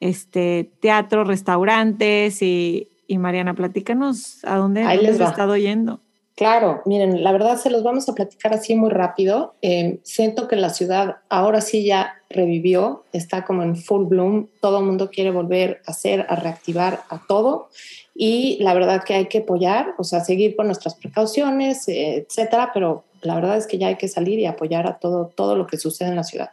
este, 0.00 0.70
teatro, 0.80 1.24
restaurantes 1.24 2.42
y, 2.42 2.88
y 3.06 3.16
Mariana, 3.16 3.54
platícanos 3.54 4.44
a 4.44 4.56
dónde, 4.56 4.82
Ahí 4.82 4.98
dónde 4.98 5.12
les 5.12 5.20
has 5.22 5.30
estado 5.30 5.56
yendo. 5.56 6.02
Claro, 6.40 6.80
miren, 6.86 7.22
la 7.22 7.32
verdad 7.32 7.58
se 7.58 7.68
los 7.68 7.82
vamos 7.82 8.08
a 8.08 8.14
platicar 8.14 8.54
así 8.54 8.74
muy 8.74 8.88
rápido. 8.88 9.52
Eh, 9.60 9.98
siento 10.04 10.48
que 10.48 10.56
la 10.56 10.70
ciudad 10.70 11.16
ahora 11.28 11.60
sí 11.60 11.84
ya 11.84 12.14
revivió, 12.30 13.04
está 13.12 13.44
como 13.44 13.62
en 13.62 13.76
full 13.76 14.06
bloom, 14.06 14.48
todo 14.62 14.78
el 14.78 14.86
mundo 14.86 15.10
quiere 15.10 15.32
volver 15.32 15.82
a 15.86 15.90
hacer, 15.90 16.24
a 16.30 16.36
reactivar 16.36 17.02
a 17.10 17.20
todo 17.28 17.68
y 18.14 18.56
la 18.62 18.72
verdad 18.72 19.04
que 19.04 19.12
hay 19.12 19.26
que 19.26 19.40
apoyar, 19.40 19.92
o 19.98 20.02
sea, 20.02 20.24
seguir 20.24 20.56
con 20.56 20.68
nuestras 20.68 20.94
precauciones, 20.94 21.86
eh, 21.88 22.24
etcétera, 22.26 22.70
pero 22.72 23.04
la 23.20 23.34
verdad 23.34 23.58
es 23.58 23.66
que 23.66 23.76
ya 23.76 23.88
hay 23.88 23.96
que 23.96 24.08
salir 24.08 24.38
y 24.38 24.46
apoyar 24.46 24.86
a 24.86 24.98
todo, 24.98 25.30
todo 25.36 25.56
lo 25.56 25.66
que 25.66 25.76
sucede 25.76 26.08
en 26.08 26.16
la 26.16 26.24
ciudad. 26.24 26.52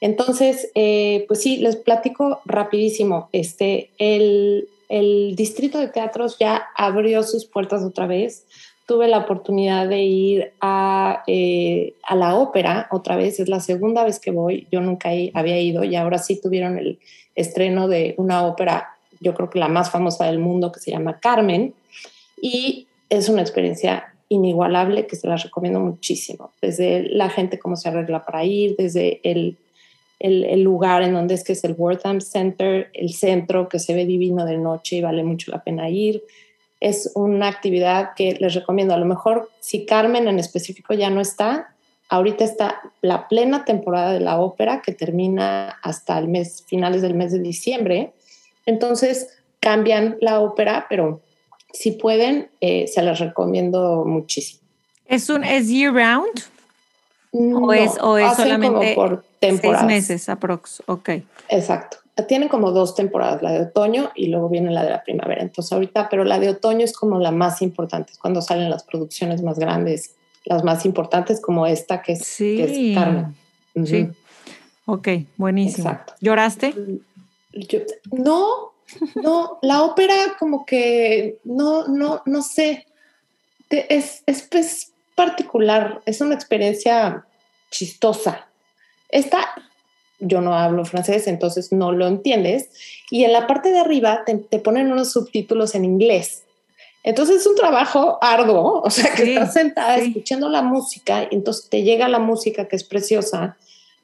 Entonces, 0.00 0.70
eh, 0.76 1.24
pues 1.26 1.42
sí, 1.42 1.56
les 1.56 1.74
platico 1.74 2.42
rapidísimo. 2.44 3.28
Este, 3.32 3.90
el, 3.98 4.68
el 4.88 5.34
distrito 5.34 5.80
de 5.80 5.88
teatros 5.88 6.38
ya 6.38 6.68
abrió 6.76 7.24
sus 7.24 7.44
puertas 7.44 7.82
otra 7.82 8.06
vez 8.06 8.44
tuve 8.86 9.08
la 9.08 9.18
oportunidad 9.18 9.88
de 9.88 10.02
ir 10.02 10.52
a, 10.60 11.24
eh, 11.26 11.94
a, 12.04 12.14
la 12.14 12.36
ópera 12.36 12.86
otra 12.92 13.16
vez, 13.16 13.40
es 13.40 13.48
la 13.48 13.60
segunda 13.60 14.04
vez 14.04 14.20
que 14.20 14.30
voy, 14.30 14.68
yo 14.70 14.80
nunca 14.80 15.10
había 15.34 15.60
ido 15.60 15.82
y 15.82 15.96
ahora 15.96 16.18
sí 16.18 16.40
tuvieron 16.40 16.78
el 16.78 17.00
estreno 17.34 17.88
de 17.88 18.14
una 18.16 18.46
ópera, 18.46 18.90
yo 19.20 19.34
creo 19.34 19.50
que 19.50 19.58
la 19.58 19.68
más 19.68 19.90
famosa 19.90 20.26
del 20.26 20.38
mundo, 20.38 20.70
que 20.70 20.80
se 20.80 20.92
llama 20.92 21.18
Carmen, 21.18 21.74
y 22.40 22.86
es 23.10 23.28
una 23.28 23.42
experiencia 23.42 24.12
inigualable 24.28 25.06
que 25.06 25.16
se 25.16 25.26
la 25.26 25.36
recomiendo 25.36 25.80
muchísimo, 25.80 26.52
desde 26.62 27.02
la 27.08 27.28
gente 27.28 27.58
cómo 27.58 27.76
se 27.76 27.88
arregla 27.88 28.24
para 28.24 28.44
ir, 28.44 28.76
desde 28.76 29.20
el, 29.24 29.56
el, 30.20 30.44
el 30.44 30.62
lugar 30.62 31.02
en 31.02 31.12
donde 31.12 31.34
es 31.34 31.42
que 31.42 31.54
es 31.54 31.64
el 31.64 31.74
Wortham 31.76 32.20
Center, 32.20 32.88
el 32.94 33.12
centro 33.12 33.68
que 33.68 33.80
se 33.80 33.94
ve 33.94 34.06
divino 34.06 34.44
de 34.44 34.58
noche 34.58 34.96
y 34.96 35.00
vale 35.00 35.24
mucho 35.24 35.50
la 35.50 35.62
pena 35.62 35.90
ir, 35.90 36.22
es 36.86 37.10
una 37.14 37.48
actividad 37.48 38.14
que 38.14 38.36
les 38.38 38.54
recomiendo. 38.54 38.94
A 38.94 38.98
lo 38.98 39.06
mejor 39.06 39.50
si 39.58 39.84
Carmen 39.84 40.28
en 40.28 40.38
específico 40.38 40.94
ya 40.94 41.10
no 41.10 41.20
está, 41.20 41.74
ahorita 42.08 42.44
está 42.44 42.80
la 43.02 43.26
plena 43.26 43.64
temporada 43.64 44.12
de 44.12 44.20
la 44.20 44.38
ópera 44.38 44.82
que 44.82 44.92
termina 44.92 45.80
hasta 45.82 46.16
el 46.16 46.28
mes, 46.28 46.62
finales 46.64 47.02
del 47.02 47.14
mes 47.14 47.32
de 47.32 47.40
diciembre. 47.40 48.12
Entonces 48.66 49.36
cambian 49.58 50.16
la 50.20 50.38
ópera, 50.38 50.86
pero 50.88 51.20
si 51.72 51.90
pueden, 51.90 52.50
eh, 52.60 52.86
se 52.86 53.02
las 53.02 53.18
recomiendo 53.18 54.04
muchísimo. 54.06 54.60
¿Es 55.06 55.28
un 55.28 55.42
es 55.42 55.68
year 55.68 55.92
round? 55.92 56.44
No, 57.32 57.66
¿O 57.66 57.72
es, 57.72 57.98
o 58.00 58.16
es 58.16 58.36
solamente 58.36 58.94
por 58.94 59.24
temporadas. 59.40 59.80
seis 59.80 59.88
meses 59.88 60.28
aprox? 60.28 60.84
Ok. 60.86 61.10
Exacto 61.48 62.05
tienen 62.24 62.48
como 62.48 62.70
dos 62.72 62.94
temporadas, 62.94 63.42
la 63.42 63.52
de 63.52 63.60
otoño 63.60 64.10
y 64.14 64.28
luego 64.28 64.48
viene 64.48 64.70
la 64.70 64.82
de 64.84 64.90
la 64.90 65.04
primavera. 65.04 65.42
Entonces 65.42 65.72
ahorita, 65.72 66.08
pero 66.08 66.24
la 66.24 66.38
de 66.38 66.48
otoño 66.48 66.84
es 66.84 66.94
como 66.94 67.18
la 67.18 67.30
más 67.30 67.60
importante, 67.60 68.12
es 68.12 68.18
cuando 68.18 68.40
salen 68.40 68.70
las 68.70 68.84
producciones 68.84 69.42
más 69.42 69.58
grandes, 69.58 70.14
las 70.44 70.64
más 70.64 70.86
importantes 70.86 71.40
como 71.40 71.66
esta 71.66 72.00
que 72.00 72.12
es, 72.12 72.24
sí. 72.24 72.56
que 72.56 72.64
es 72.64 72.94
Carmen. 72.96 73.36
Uh 73.74 73.80
-huh. 73.80 73.86
Sí. 73.86 74.08
Ok, 74.86 75.08
buenísimo. 75.36 75.90
Exacto. 75.90 76.14
¿Lloraste? 76.20 76.74
Yo, 77.52 77.80
no, 78.12 78.72
no, 79.16 79.58
la 79.62 79.82
ópera 79.82 80.14
como 80.38 80.64
que 80.64 81.38
no, 81.44 81.88
no, 81.88 82.22
no 82.24 82.42
sé. 82.42 82.86
Es, 83.68 84.22
es, 84.26 84.48
es 84.52 84.92
particular, 85.16 86.00
es 86.06 86.20
una 86.20 86.34
experiencia 86.34 87.26
chistosa. 87.70 88.46
Esta 89.08 89.38
yo 90.18 90.40
no 90.40 90.54
hablo 90.54 90.84
francés, 90.84 91.26
entonces 91.26 91.72
no 91.72 91.92
lo 91.92 92.06
entiendes. 92.06 92.70
Y 93.10 93.24
en 93.24 93.32
la 93.32 93.46
parte 93.46 93.70
de 93.70 93.78
arriba 93.78 94.22
te, 94.24 94.36
te 94.36 94.58
ponen 94.58 94.90
unos 94.92 95.12
subtítulos 95.12 95.74
en 95.74 95.84
inglés. 95.84 96.42
Entonces 97.06 97.36
es 97.36 97.46
un 97.46 97.54
trabajo 97.54 98.18
arduo, 98.20 98.80
o 98.84 98.90
sea, 98.90 99.14
que 99.14 99.24
sí, 99.24 99.30
estás 99.30 99.52
sentada 99.54 99.98
sí. 99.98 100.08
escuchando 100.08 100.48
la 100.48 100.62
música 100.62 101.28
y 101.30 101.36
entonces 101.36 101.68
te 101.70 101.82
llega 101.82 102.08
la 102.08 102.18
música 102.18 102.66
que 102.66 102.76
es 102.76 102.84
preciosa, 102.84 103.56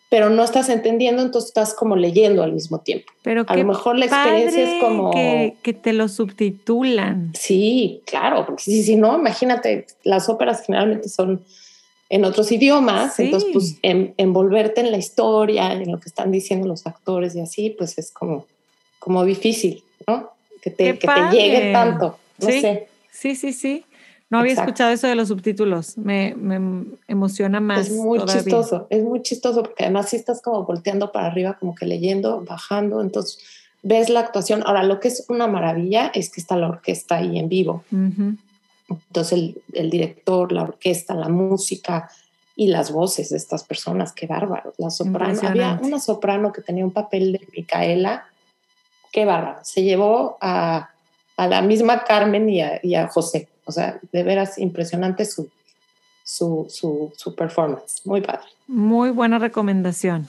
pero 0.09 0.31
no 0.31 0.45
estás 0.45 0.69
entendiendo, 0.69 1.23
entonces 1.23 1.49
estás 1.49 1.75
como 1.75 1.97
leyendo 1.97 2.43
al 2.43 2.53
mismo 2.53 2.79
tiempo. 2.79 3.11
Pero 3.23 3.45
a 3.49 3.57
lo 3.57 3.65
mejor 3.65 3.99
la 3.99 4.05
experiencia 4.05 4.77
es 4.77 4.83
como 4.83 5.11
que, 5.11 5.57
que, 5.63 5.73
te 5.73 5.95
lo 5.95 6.07
subtitulan. 6.07 7.33
Sí, 7.35 8.03
claro, 8.05 8.45
porque 8.47 8.63
si, 8.63 8.83
si 8.83 8.97
no, 8.97 9.19
imagínate, 9.19 9.87
las 10.05 10.29
óperas 10.29 10.65
generalmente 10.65 11.09
son 11.09 11.43
en 12.13 12.27
otros 12.27 12.53
idiomas, 12.53 13.17
sí. 13.17 13.25
entonces 13.25 13.49
pues 13.55 13.79
en, 13.81 14.13
envolverte 14.19 14.83
en 14.83 14.91
la 14.91 14.99
historia, 14.99 15.73
en 15.73 15.91
lo 15.91 15.99
que 15.99 16.11
están 16.11 16.31
diciendo 16.31 16.69
los 16.69 16.87
actores 16.87 17.35
y 17.35 17.41
así, 17.41 17.71
pues 17.71 17.97
es 17.97 18.11
como, 18.11 18.47
como 18.99 19.25
difícil, 19.25 19.83
¿no? 20.07 20.31
Que 20.61 20.71
te, 20.71 20.99
que 20.99 21.09
te 21.09 21.31
llegue 21.31 21.73
tanto, 21.73 22.19
no 22.39 22.47
sí. 22.47 22.61
sé. 22.61 22.89
Sí, 23.11 23.35
sí, 23.35 23.55
sí. 23.55 23.87
No 24.29 24.41
había 24.41 24.53
Exacto. 24.53 24.71
escuchado 24.71 24.93
eso 24.93 25.07
de 25.07 25.15
los 25.15 25.29
subtítulos. 25.29 25.97
Me, 25.97 26.35
me, 26.37 26.85
emociona 27.09 27.61
más. 27.61 27.89
Es 27.89 27.93
muy 27.93 28.19
todavía. 28.19 28.43
chistoso, 28.43 28.87
es 28.91 29.03
muy 29.03 29.23
chistoso 29.23 29.63
porque 29.63 29.85
además 29.85 30.11
si 30.11 30.17
estás 30.17 30.43
como 30.43 30.65
volteando 30.65 31.13
para 31.13 31.29
arriba, 31.29 31.57
como 31.59 31.75
que 31.75 31.87
leyendo, 31.87 32.43
bajando, 32.43 33.01
entonces 33.01 33.39
ves 33.83 34.11
la 34.11 34.21
actuación. 34.21 34.63
Ahora, 34.67 34.83
lo 34.83 35.01
que 35.01 35.09
es 35.09 35.25
una 35.31 35.47
maravilla 35.47 36.13
es 36.15 36.31
que 36.31 36.43
está 36.43 36.57
la 36.57 36.69
orquesta 36.69 37.17
ahí 37.17 37.39
en 37.39 37.49
vivo. 37.49 37.85
Uh 37.91 37.97
-huh. 37.97 38.37
Entonces 39.09 39.33
el, 39.33 39.63
el, 39.73 39.91
director, 39.91 40.53
la 40.53 40.63
orquesta, 40.63 41.15
la 41.15 41.29
música 41.29 42.11
y 42.57 42.69
las 42.69 42.93
voces 42.93 43.31
de 43.31 43.37
estas 43.37 43.65
personas, 43.65 44.13
qué 44.13 44.27
bárbaro. 44.27 44.75
La 44.79 44.91
soprano, 44.91 45.41
había 45.43 45.79
una 45.83 45.99
soprano 45.99 46.53
que 46.53 46.63
tenía 46.63 46.85
un 46.85 46.93
papel 46.93 47.33
de 47.33 47.49
Micaela, 47.57 48.27
qué 49.11 49.25
bárbaro. 49.25 49.59
Se 49.63 49.83
llevó 49.83 50.37
a, 50.41 50.91
a 51.37 51.47
la 51.47 51.63
misma 51.63 52.05
Carmen 52.05 52.49
y 52.51 52.61
a, 52.61 52.81
y 52.83 52.95
a, 52.95 53.09
José. 53.09 53.49
O 53.65 53.73
sea, 53.73 53.99
de 54.13 54.23
veras 54.23 54.59
impresionante 54.59 55.25
su, 55.25 55.49
su, 56.25 56.67
su, 56.69 57.13
su 57.17 57.35
performance. 57.35 58.03
Muy 58.05 58.21
padre. 58.21 58.47
Muy 58.67 59.11
buena 59.11 59.39
recomendación. 59.39 60.29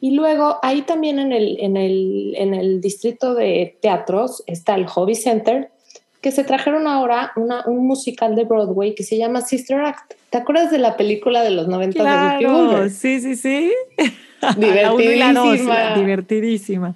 Y 0.00 0.12
luego 0.12 0.58
ahí 0.62 0.82
también 0.82 1.18
en 1.18 1.32
el, 1.32 1.58
en 1.60 1.76
el, 1.76 2.34
en 2.36 2.54
el 2.54 2.80
distrito 2.80 3.34
de 3.34 3.76
teatros 3.82 4.44
está 4.46 4.76
el 4.76 4.86
Hobby 4.86 5.16
Center, 5.16 5.72
que 6.20 6.32
se 6.32 6.44
trajeron 6.44 6.86
ahora 6.86 7.32
una, 7.36 7.64
un 7.66 7.86
musical 7.86 8.34
de 8.34 8.44
Broadway 8.44 8.94
que 8.94 9.04
se 9.04 9.16
llama 9.16 9.40
Sister 9.42 9.80
Act. 9.80 10.14
¿Te 10.30 10.38
acuerdas 10.38 10.70
de 10.70 10.78
la 10.78 10.96
película 10.96 11.42
de 11.42 11.50
los 11.50 11.68
90 11.68 12.00
claro, 12.00 12.82
de 12.82 12.90
Sí, 12.90 13.20
sí, 13.20 13.36
sí. 13.36 13.72
Divertidísima. 14.56 15.32
la 15.32 15.40
dos, 15.40 15.98
divertidísima. 15.98 16.94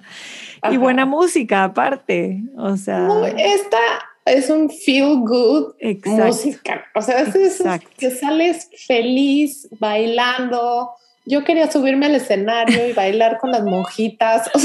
Ajá. 0.61 0.73
Y 0.73 0.77
buena 0.77 1.05
música 1.05 1.65
aparte. 1.65 2.41
O 2.57 2.77
sea. 2.77 2.99
No, 2.99 3.25
esta 3.25 3.77
es 4.25 4.49
un 4.49 4.69
feel 4.69 5.19
good 5.19 5.73
Exacto. 5.79 6.25
música. 6.27 6.85
O 6.95 7.01
sea, 7.01 7.21
es 7.21 7.35
eso 7.35 7.65
que 7.97 8.11
sales 8.11 8.69
feliz 8.87 9.67
bailando. 9.79 10.91
Yo 11.25 11.43
quería 11.45 11.71
subirme 11.71 12.05
al 12.07 12.15
escenario 12.15 12.87
y 12.87 12.93
bailar 12.93 13.39
con 13.39 13.51
las 13.51 13.63
monjitas. 13.63 14.49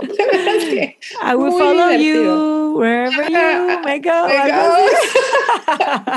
O 0.00 0.14
sea, 0.14 0.26
I 1.32 1.34
will 1.34 1.50
follow 1.50 1.88
divertido. 1.88 2.24
you 2.24 2.57
wherever 2.78 3.24
you 3.28 3.80
may 3.84 3.98
go. 3.98 4.26
May 4.28 4.50
go. 4.50 4.76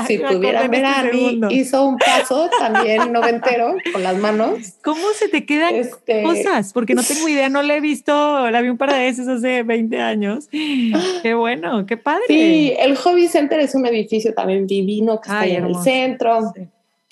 si 0.06 0.18
pudieran 0.18 0.70
ver 0.70 0.84
a 0.84 1.02
mí, 1.04 1.40
hizo 1.50 1.86
un 1.86 1.98
paso 1.98 2.48
también 2.58 3.12
noventero 3.12 3.74
con 3.92 4.02
las 4.02 4.16
manos. 4.18 4.74
¿Cómo 4.82 5.02
se 5.14 5.28
te 5.28 5.44
quedan 5.44 5.74
este... 5.74 6.22
cosas? 6.22 6.72
Porque 6.72 6.94
no 6.94 7.02
tengo 7.02 7.28
idea, 7.28 7.48
no 7.48 7.62
la 7.62 7.76
he 7.76 7.80
visto, 7.80 8.50
la 8.50 8.60
vi 8.60 8.68
un 8.68 8.78
par 8.78 8.92
de 8.92 8.98
veces 8.98 9.28
hace 9.28 9.62
20 9.62 10.00
años. 10.00 10.48
Qué 10.50 11.34
bueno, 11.34 11.84
qué 11.86 11.96
padre. 11.96 12.22
Sí, 12.28 12.74
el 12.78 12.96
Hobby 12.96 13.28
Center 13.28 13.60
es 13.60 13.74
un 13.74 13.86
edificio 13.86 14.32
también 14.34 14.66
divino 14.66 15.20
que 15.20 15.28
está 15.28 15.40
Ay, 15.40 15.50
ahí 15.50 15.56
en 15.56 15.66
el 15.66 15.76
centro. 15.76 16.52
Sí. 16.54 16.62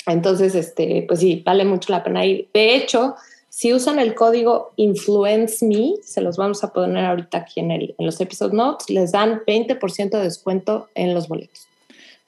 Entonces, 0.06 0.54
este, 0.54 1.04
pues 1.06 1.20
sí, 1.20 1.42
vale 1.44 1.64
mucho 1.64 1.92
la 1.92 2.02
pena 2.02 2.24
ir. 2.24 2.48
De 2.54 2.74
hecho, 2.74 3.16
si 3.60 3.74
usan 3.74 3.98
el 3.98 4.14
código 4.14 4.72
Influence 4.76 5.66
Me, 5.66 5.96
se 6.02 6.22
los 6.22 6.38
vamos 6.38 6.64
a 6.64 6.72
poner 6.72 7.04
ahorita 7.04 7.36
aquí 7.36 7.60
en, 7.60 7.70
el, 7.70 7.94
en 7.98 8.06
los 8.06 8.18
episode 8.18 8.54
notes, 8.56 8.88
les 8.88 9.12
dan 9.12 9.42
20% 9.46 10.08
de 10.16 10.22
descuento 10.22 10.88
en 10.94 11.12
los 11.12 11.28
boletos. 11.28 11.66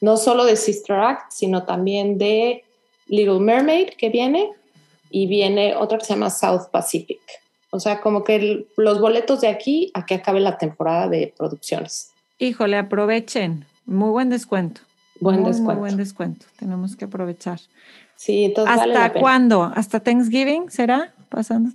No 0.03 0.19
solo 0.19 0.45
de 0.45 0.57
Sister 0.57 0.97
Act, 0.97 1.31
sino 1.33 1.65
también 1.65 2.19
de 2.19 2.65
Little 3.07 3.41
Mermaid 3.41 3.91
que 3.97 4.11
viene 4.11 4.51
y 5.11 5.27
viene 5.27 5.75
otra 5.75 5.97
que 5.97 6.05
se 6.05 6.13
llama 6.13 6.29
South 6.29 6.67
Pacific. 6.71 7.21
O 7.71 7.81
sea, 7.81 8.03
como 8.03 8.25
que 8.25 8.37
el- 8.37 8.67
los 8.77 9.01
boletos 9.01 9.41
de 9.41 9.49
aquí 9.49 9.91
a 9.95 10.05
que 10.05 10.17
acabe 10.17 10.39
la 10.41 10.59
temporada 10.59 11.09
de 11.09 11.33
producciones. 11.35 12.11
Híjole, 12.41 12.77
aprovechen. 12.77 13.65
Muy 13.87 14.11
buen 14.11 14.29
descuento. 14.29 14.83
Buen 15.19 15.37
Muy, 15.37 15.45
muy 15.45 15.53
descuento. 15.53 15.81
buen 15.81 15.97
descuento. 15.97 16.47
Tenemos 16.59 16.95
que 16.95 17.07
aprovechar. 17.07 17.59
Sí, 18.17 18.45
entonces 18.45 18.77
vale 18.77 18.93
¿Hasta 18.93 19.03
la 19.07 19.13
pena. 19.15 19.21
cuándo? 19.23 19.63
¿Hasta 19.75 20.01
Thanksgiving 20.01 20.69
será? 20.71 21.15
¿Pasando 21.33 21.71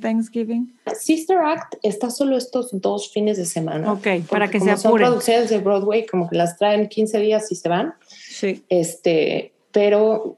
Thanksgiving? 0.00 0.74
Sister 0.98 1.38
Act 1.38 1.76
está 1.84 2.10
solo 2.10 2.36
estos 2.36 2.70
dos 2.72 3.12
fines 3.12 3.36
de 3.36 3.44
semana. 3.44 3.92
Ok, 3.92 4.08
para 4.28 4.48
que 4.48 4.58
se 4.58 4.66
como 4.66 4.76
son 4.76 4.88
apuren. 4.90 5.06
producciones 5.06 5.50
de 5.50 5.58
Broadway, 5.58 6.04
como 6.04 6.28
que 6.28 6.34
las 6.36 6.58
traen 6.58 6.88
15 6.88 7.20
días 7.20 7.52
y 7.52 7.54
se 7.54 7.68
van. 7.68 7.94
Sí. 8.08 8.64
Este, 8.68 9.52
pero 9.70 10.34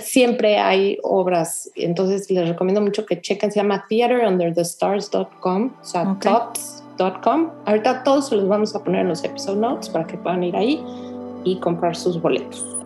siempre 0.00 0.58
hay 0.58 0.98
obras. 1.02 1.70
Entonces 1.74 2.30
les 2.30 2.48
recomiendo 2.48 2.80
mucho 2.80 3.04
que 3.04 3.20
chequen. 3.20 3.50
Se 3.50 3.58
llama 3.58 3.84
theaterunderthestars.com, 3.88 5.72
o 5.80 5.84
sea, 5.84 6.08
Ok. 6.12 6.22
tots.com. 6.24 7.50
Ahorita 7.64 8.04
todos 8.04 8.28
se 8.28 8.36
los 8.36 8.46
vamos 8.46 8.76
a 8.76 8.84
poner 8.84 9.00
en 9.00 9.08
los 9.08 9.24
episode 9.24 9.58
notes 9.60 9.88
para 9.88 10.06
que 10.06 10.16
puedan 10.16 10.44
ir 10.44 10.54
ahí 10.54 10.80
y 11.42 11.58
comprar 11.58 11.96
sus 11.96 12.22
boletos. 12.22 12.77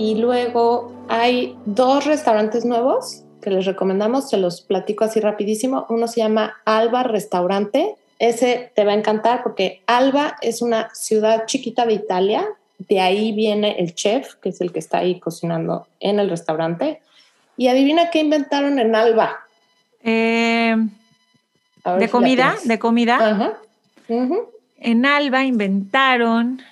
Y 0.00 0.14
luego 0.14 0.90
hay 1.10 1.58
dos 1.66 2.06
restaurantes 2.06 2.64
nuevos 2.64 3.22
que 3.42 3.50
les 3.50 3.66
recomendamos, 3.66 4.30
se 4.30 4.38
los 4.38 4.62
platico 4.62 5.04
así 5.04 5.20
rapidísimo. 5.20 5.84
Uno 5.90 6.08
se 6.08 6.22
llama 6.22 6.56
Alba 6.64 7.02
Restaurante. 7.02 7.96
Ese 8.18 8.72
te 8.74 8.86
va 8.86 8.92
a 8.92 8.94
encantar 8.94 9.42
porque 9.42 9.82
Alba 9.86 10.38
es 10.40 10.62
una 10.62 10.88
ciudad 10.94 11.44
chiquita 11.44 11.84
de 11.84 11.92
Italia. 11.92 12.46
De 12.78 12.98
ahí 12.98 13.32
viene 13.32 13.78
el 13.78 13.94
chef, 13.94 14.36
que 14.36 14.48
es 14.48 14.62
el 14.62 14.72
que 14.72 14.78
está 14.78 14.98
ahí 14.98 15.20
cocinando 15.20 15.86
en 16.00 16.18
el 16.18 16.30
restaurante. 16.30 17.02
Y 17.58 17.68
adivina 17.68 18.08
qué 18.08 18.20
inventaron 18.20 18.78
en 18.78 18.94
Alba. 18.94 19.36
Eh, 20.02 20.76
¿De 21.98 22.06
si 22.06 22.08
comida? 22.08 22.56
¿De 22.64 22.78
comida? 22.78 23.58
Ujú. 24.08 24.48
En 24.78 25.04
Alba 25.04 25.44
inventaron 25.44 26.62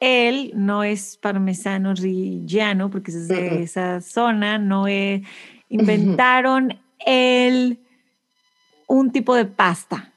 el, 0.00 0.52
no 0.54 0.84
es 0.84 1.16
parmesano 1.16 1.94
reggiano, 1.94 2.90
porque 2.90 3.10
es 3.10 3.28
de 3.28 3.62
esa 3.62 4.00
zona, 4.00 4.58
no 4.58 4.86
es, 4.86 5.22
inventaron 5.68 6.78
el, 7.04 7.78
un 8.86 9.10
tipo 9.12 9.34
de 9.34 9.44
pasta. 9.46 10.12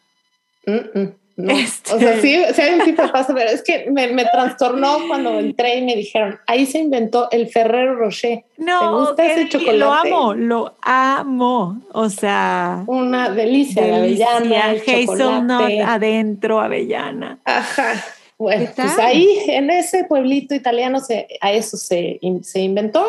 Mm, 0.66 1.08
no. 1.38 1.52
Este- 1.54 1.94
O 1.94 2.00
sea, 2.00 2.20
sí, 2.20 2.38
sí 2.54 2.62
hay 2.62 2.78
un 2.80 2.86
tipo 2.86 3.02
de 3.02 3.08
pasta, 3.08 3.34
pero 3.34 3.50
es 3.50 3.64
que 3.64 3.90
me, 3.90 4.12
me 4.12 4.26
trastornó 4.26 4.98
cuando 5.08 5.40
entré 5.40 5.78
y 5.78 5.86
me 5.86 5.96
dijeron, 5.96 6.38
ahí 6.48 6.66
se 6.66 6.80
inventó 6.80 7.32
el 7.32 7.48
Ferrero 7.48 7.96
Rocher. 7.96 8.44
No, 8.58 8.80
¿Te 8.80 8.88
gusta 9.10 9.26
ese 9.26 9.40
deli- 9.46 9.50
chocolate? 9.50 9.78
Lo 9.80 9.94
amo, 9.94 10.34
lo 10.34 10.76
amo. 10.82 11.82
O 11.94 12.10
sea, 12.10 12.84
Una 12.88 13.30
delicia, 13.30 13.82
de 13.86 13.92
delicia, 14.02 14.36
avellana, 14.36 14.72
el 14.74 14.80
hazelnut 14.82 15.08
chocolate. 15.08 15.82
adentro, 15.82 16.60
avellana. 16.60 17.40
Ajá. 17.46 18.04
Bueno, 18.40 18.66
¿Qué 18.68 18.72
pues 18.82 18.96
tal? 18.96 19.06
ahí 19.06 19.28
en 19.48 19.70
ese 19.70 20.06
pueblito 20.06 20.56
italiano 20.56 21.00
se, 21.02 21.28
a 21.42 21.52
eso 21.52 21.78
se, 21.78 22.20
se 22.42 22.62
inventó. 22.62 23.04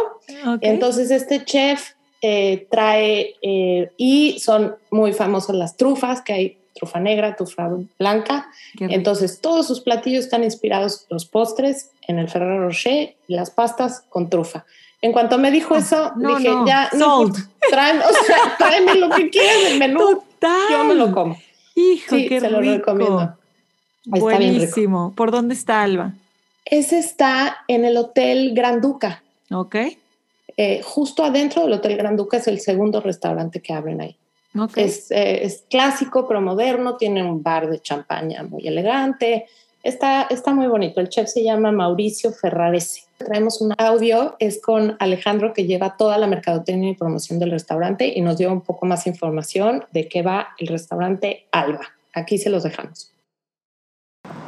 Ok. 0.47 0.59
Entonces 0.61 1.11
este 1.11 1.45
chef 1.45 1.91
eh, 2.21 2.67
trae 2.71 3.37
eh, 3.41 3.91
y 3.97 4.39
son 4.41 4.75
muy 4.91 5.13
famosas 5.13 5.55
las 5.57 5.77
trufas, 5.77 6.21
que 6.21 6.33
hay 6.33 6.59
trufa 6.75 6.99
negra, 7.01 7.37
trufa 7.37 7.71
blanca. 7.99 8.49
Entonces 8.81 9.41
todos 9.41 9.67
sus 9.67 9.81
platillos 9.81 10.25
están 10.25 10.43
inspirados, 10.45 11.07
los 11.11 11.27
postres 11.27 11.91
en 12.09 12.19
el 12.19 12.29
Ferrero 12.29 12.67
Rocher 12.67 13.15
y 13.29 13.35
las 13.35 13.51
pastas 13.51 14.03
con 14.09 14.29
trufa. 14.29 14.65
En 15.03 15.13
cuanto 15.13 15.39
me 15.39 15.51
dijo 15.51 15.77
eso, 15.77 16.13
no, 16.17 16.37
dije, 16.37 16.51
no, 16.51 16.67
ya, 16.67 16.91
no 16.95 17.05
sold. 17.19 17.37
importa, 17.37 17.51
tráeme, 17.71 18.03
o 18.05 18.25
sea, 18.27 18.37
tráeme 18.59 18.95
lo 18.97 19.09
que 19.11 19.31
quieras 19.31 19.63
del 19.65 19.79
menú, 19.79 19.99
Total. 20.01 20.61
yo 20.71 20.85
me 20.85 20.95
lo 20.95 21.13
como. 21.13 21.39
Hijo, 21.75 22.17
Sí, 22.17 22.29
qué 22.29 22.41
se 22.41 22.51
lo 22.51 22.61
rico. 22.61 22.73
recomiendo. 22.93 23.37
Buenísimo. 24.05 25.13
¿Por 25.15 25.31
dónde 25.31 25.55
está 25.55 25.83
Alba? 25.83 26.15
Ese 26.65 26.99
está 26.99 27.59
en 27.69 27.85
el 27.85 27.97
Hotel 27.97 28.55
Gran 28.55 28.81
Duca. 28.81 29.23
Ok. 29.51 29.77
Eh, 30.57 30.83
justo 30.83 31.25
adentro 31.25 31.63
del 31.63 31.75
Hotel 31.75 31.97
Gran 31.97 32.17
Duca 32.17 32.37
es 32.37 32.47
el 32.47 32.61
segundo 32.61 33.01
restaurante 33.01 33.61
que 33.61 33.73
abren 33.73 34.01
ahí. 34.01 34.17
Ok. 34.59 34.77
Es, 34.77 35.11
eh, 35.11 35.45
es 35.45 35.65
clásico 35.69 36.27
pero 36.27 36.41
moderno, 36.41 36.97
tiene 36.97 37.23
un 37.23 37.43
bar 37.43 37.69
de 37.69 37.81
champaña 37.81 38.43
muy 38.43 38.67
elegante. 38.67 39.47
Está, 39.83 40.23
está 40.23 40.53
muy 40.53 40.67
bonito. 40.67 41.01
El 41.01 41.09
chef 41.09 41.29
se 41.29 41.43
llama 41.43 41.73
Mauricio 41.73 42.33
Ferraresi. 42.33 43.03
Traemos 43.17 43.61
un 43.61 43.75
audio, 43.79 44.37
es 44.39 44.61
con 44.61 44.97
Alejandro 44.99 45.53
que 45.55 45.65
lleva 45.65 45.97
toda 45.97 46.19
la 46.19 46.27
mercadotecnia 46.27 46.91
y 46.91 46.95
promoción 46.95 47.39
del 47.39 47.51
restaurante 47.51 48.13
y 48.15 48.21
nos 48.21 48.37
dio 48.37 48.53
un 48.53 48.61
poco 48.61 48.87
más 48.87 49.07
información 49.07 49.85
de 49.93 50.09
qué 50.09 50.23
va 50.23 50.49
el 50.59 50.69
restaurante 50.69 51.47
Alba. 51.51 51.87
Aquí 52.13 52.39
se 52.39 52.51
los 52.51 52.63
dejamos. 52.63 53.11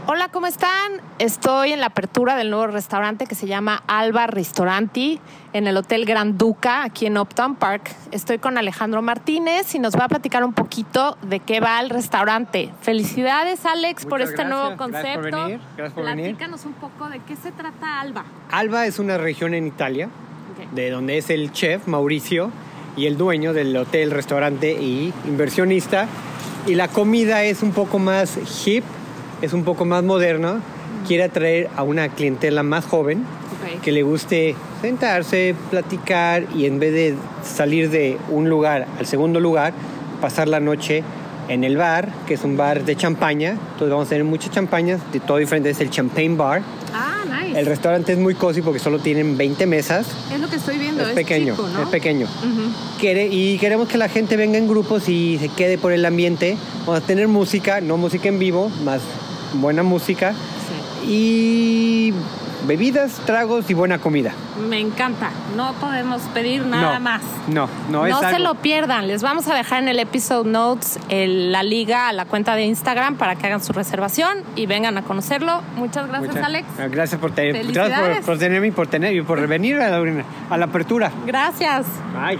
Hola, 0.06 0.28
¿cómo 0.28 0.46
están? 0.48 1.00
Estoy 1.20 1.72
en 1.72 1.80
la 1.80 1.86
apertura 1.86 2.34
del 2.34 2.50
nuevo 2.50 2.66
restaurante 2.66 3.26
que 3.26 3.36
se 3.36 3.46
llama 3.46 3.82
Alba 3.86 4.26
Ristoranti 4.26 5.20
en 5.52 5.68
el 5.68 5.76
Hotel 5.76 6.04
Gran 6.04 6.36
Duca, 6.36 6.82
aquí 6.82 7.06
en 7.06 7.16
Uptown 7.16 7.54
Park. 7.54 7.94
Estoy 8.10 8.38
con 8.38 8.58
Alejandro 8.58 9.00
Martínez 9.00 9.74
y 9.74 9.78
nos 9.78 9.96
va 9.96 10.06
a 10.06 10.08
platicar 10.08 10.44
un 10.44 10.54
poquito 10.54 11.16
de 11.22 11.38
qué 11.38 11.60
va 11.60 11.80
el 11.80 11.88
restaurante. 11.88 12.70
Felicidades, 12.80 13.64
Alex, 13.64 14.04
por 14.04 14.20
este 14.20 14.44
nuevo. 14.44 14.76
Gracias 14.76 14.78
concepto. 14.78 15.30
por 15.30 15.46
venir. 15.46 15.60
Gracias 15.76 15.94
por 15.94 16.04
venir. 16.04 16.24
Platícanos 16.36 16.64
un 16.64 16.72
poco 16.74 17.08
de 17.08 17.20
qué 17.20 17.36
se 17.36 17.52
trata 17.52 18.00
Alba. 18.00 18.24
Alba 18.50 18.86
es 18.86 18.98
una 18.98 19.18
región 19.18 19.54
en 19.54 19.68
Italia, 19.68 20.08
de 20.72 20.90
donde 20.90 21.18
es 21.18 21.30
el 21.30 21.52
chef 21.52 21.86
Mauricio 21.86 22.50
y 22.96 23.06
el 23.06 23.16
dueño 23.16 23.52
del 23.52 23.76
hotel, 23.76 24.10
restaurante 24.10 24.72
y 24.72 25.12
inversionista. 25.26 26.08
Y 26.66 26.74
la 26.74 26.88
comida 26.88 27.44
es 27.44 27.62
un 27.62 27.72
poco 27.72 27.98
más 27.98 28.38
hip, 28.66 28.84
es 29.42 29.52
un 29.52 29.64
poco 29.64 29.84
más 29.84 30.02
moderna. 30.02 30.60
Quiere 31.06 31.24
atraer 31.24 31.68
a 31.76 31.82
una 31.82 32.08
clientela 32.08 32.62
más 32.62 32.84
joven 32.86 33.24
que 33.82 33.92
le 33.92 34.02
guste 34.02 34.54
sentarse, 34.80 35.54
platicar 35.70 36.44
y 36.54 36.66
en 36.66 36.78
vez 36.78 36.92
de 36.92 37.14
salir 37.44 37.90
de 37.90 38.18
un 38.30 38.48
lugar 38.48 38.86
al 38.98 39.06
segundo 39.06 39.40
lugar, 39.40 39.72
pasar 40.20 40.46
la 40.48 40.60
noche 40.60 41.02
en 41.48 41.64
el 41.64 41.76
bar, 41.76 42.08
que 42.26 42.34
es 42.34 42.44
un 42.44 42.56
bar 42.56 42.84
de 42.84 42.94
champaña. 42.96 43.50
Entonces 43.50 43.90
vamos 43.90 44.06
a 44.06 44.10
tener 44.10 44.24
muchas 44.24 44.50
champañas, 44.52 45.00
de 45.12 45.18
todo 45.20 45.38
diferente, 45.38 45.70
es 45.70 45.80
el 45.80 45.90
Champagne 45.90 46.36
Bar. 46.36 46.62
Ah, 46.94 47.24
nice. 47.44 47.58
El 47.58 47.66
restaurante 47.66 48.12
es 48.12 48.18
muy 48.18 48.34
cozy 48.34 48.62
porque 48.62 48.78
solo 48.78 49.00
tienen 49.00 49.36
20 49.36 49.66
mesas. 49.66 50.06
es 50.32 50.40
lo 50.40 50.48
que 50.48 50.56
estoy 50.56 50.78
viendo. 50.78 51.02
Es, 51.02 51.14
pequeño, 51.14 51.54
chico, 51.54 51.68
¿no? 51.68 51.82
es 51.82 51.88
pequeño. 51.88 52.26
Quiere- 53.00 53.26
y 53.28 53.58
queremos 53.58 53.88
que 53.88 53.98
la 53.98 54.08
gente 54.08 54.36
venga 54.36 54.56
en 54.58 54.68
grupos 54.68 55.08
y 55.08 55.38
se 55.38 55.48
quede 55.48 55.78
por 55.78 55.92
el 55.92 56.04
ambiente. 56.04 56.56
Vamos 56.86 57.02
a 57.02 57.06
tener 57.06 57.26
música, 57.28 57.80
no 57.80 57.96
música 57.96 58.28
en 58.28 58.38
vivo, 58.38 58.70
más 58.84 59.00
buena 59.54 59.82
música. 59.82 60.32
Sí. 60.32 61.08
Y 61.08 62.14
bebidas, 62.66 63.20
tragos 63.26 63.68
y 63.70 63.74
buena 63.74 63.98
comida. 63.98 64.32
Me 64.68 64.78
encanta. 64.78 65.30
No 65.56 65.72
podemos 65.74 66.22
pedir 66.34 66.64
nada 66.64 67.00
no, 67.00 67.04
más. 67.04 67.22
No, 67.48 67.68
no, 67.90 68.06
es 68.06 68.12
No 68.12 68.20
se 68.20 68.38
lo 68.38 68.54
pierdan. 68.54 69.08
Les 69.08 69.22
vamos 69.22 69.48
a 69.48 69.54
dejar 69.54 69.82
en 69.82 69.88
el 69.88 69.98
episode 69.98 70.48
notes 70.48 71.00
el- 71.08 71.50
la 71.50 71.64
liga 71.64 72.08
a 72.08 72.12
la 72.12 72.24
cuenta 72.26 72.54
de 72.54 72.64
Instagram 72.66 73.16
para 73.16 73.34
que 73.34 73.46
hagan 73.48 73.62
su 73.62 73.72
reservación 73.72 74.44
y 74.54 74.66
vengan 74.66 74.96
a 74.96 75.02
conocerlo. 75.02 75.60
Muchas 75.76 76.06
gracias, 76.06 76.34
Muchas- 76.34 76.46
Alex. 76.46 76.66
Gracias 76.90 77.20
por, 77.20 77.32
tener, 77.32 77.66
gracias 77.72 78.00
por, 78.18 78.26
por 78.26 78.38
tenerme 78.38 78.68
y 78.68 78.70
por, 78.70 78.86
tener, 78.86 79.14
y 79.16 79.22
por 79.22 79.44
venir 79.48 79.80
a 79.80 79.98
la, 79.98 80.24
a 80.50 80.56
la 80.58 80.64
apertura. 80.66 81.10
Gracias. 81.26 81.84
Bye. 82.14 82.38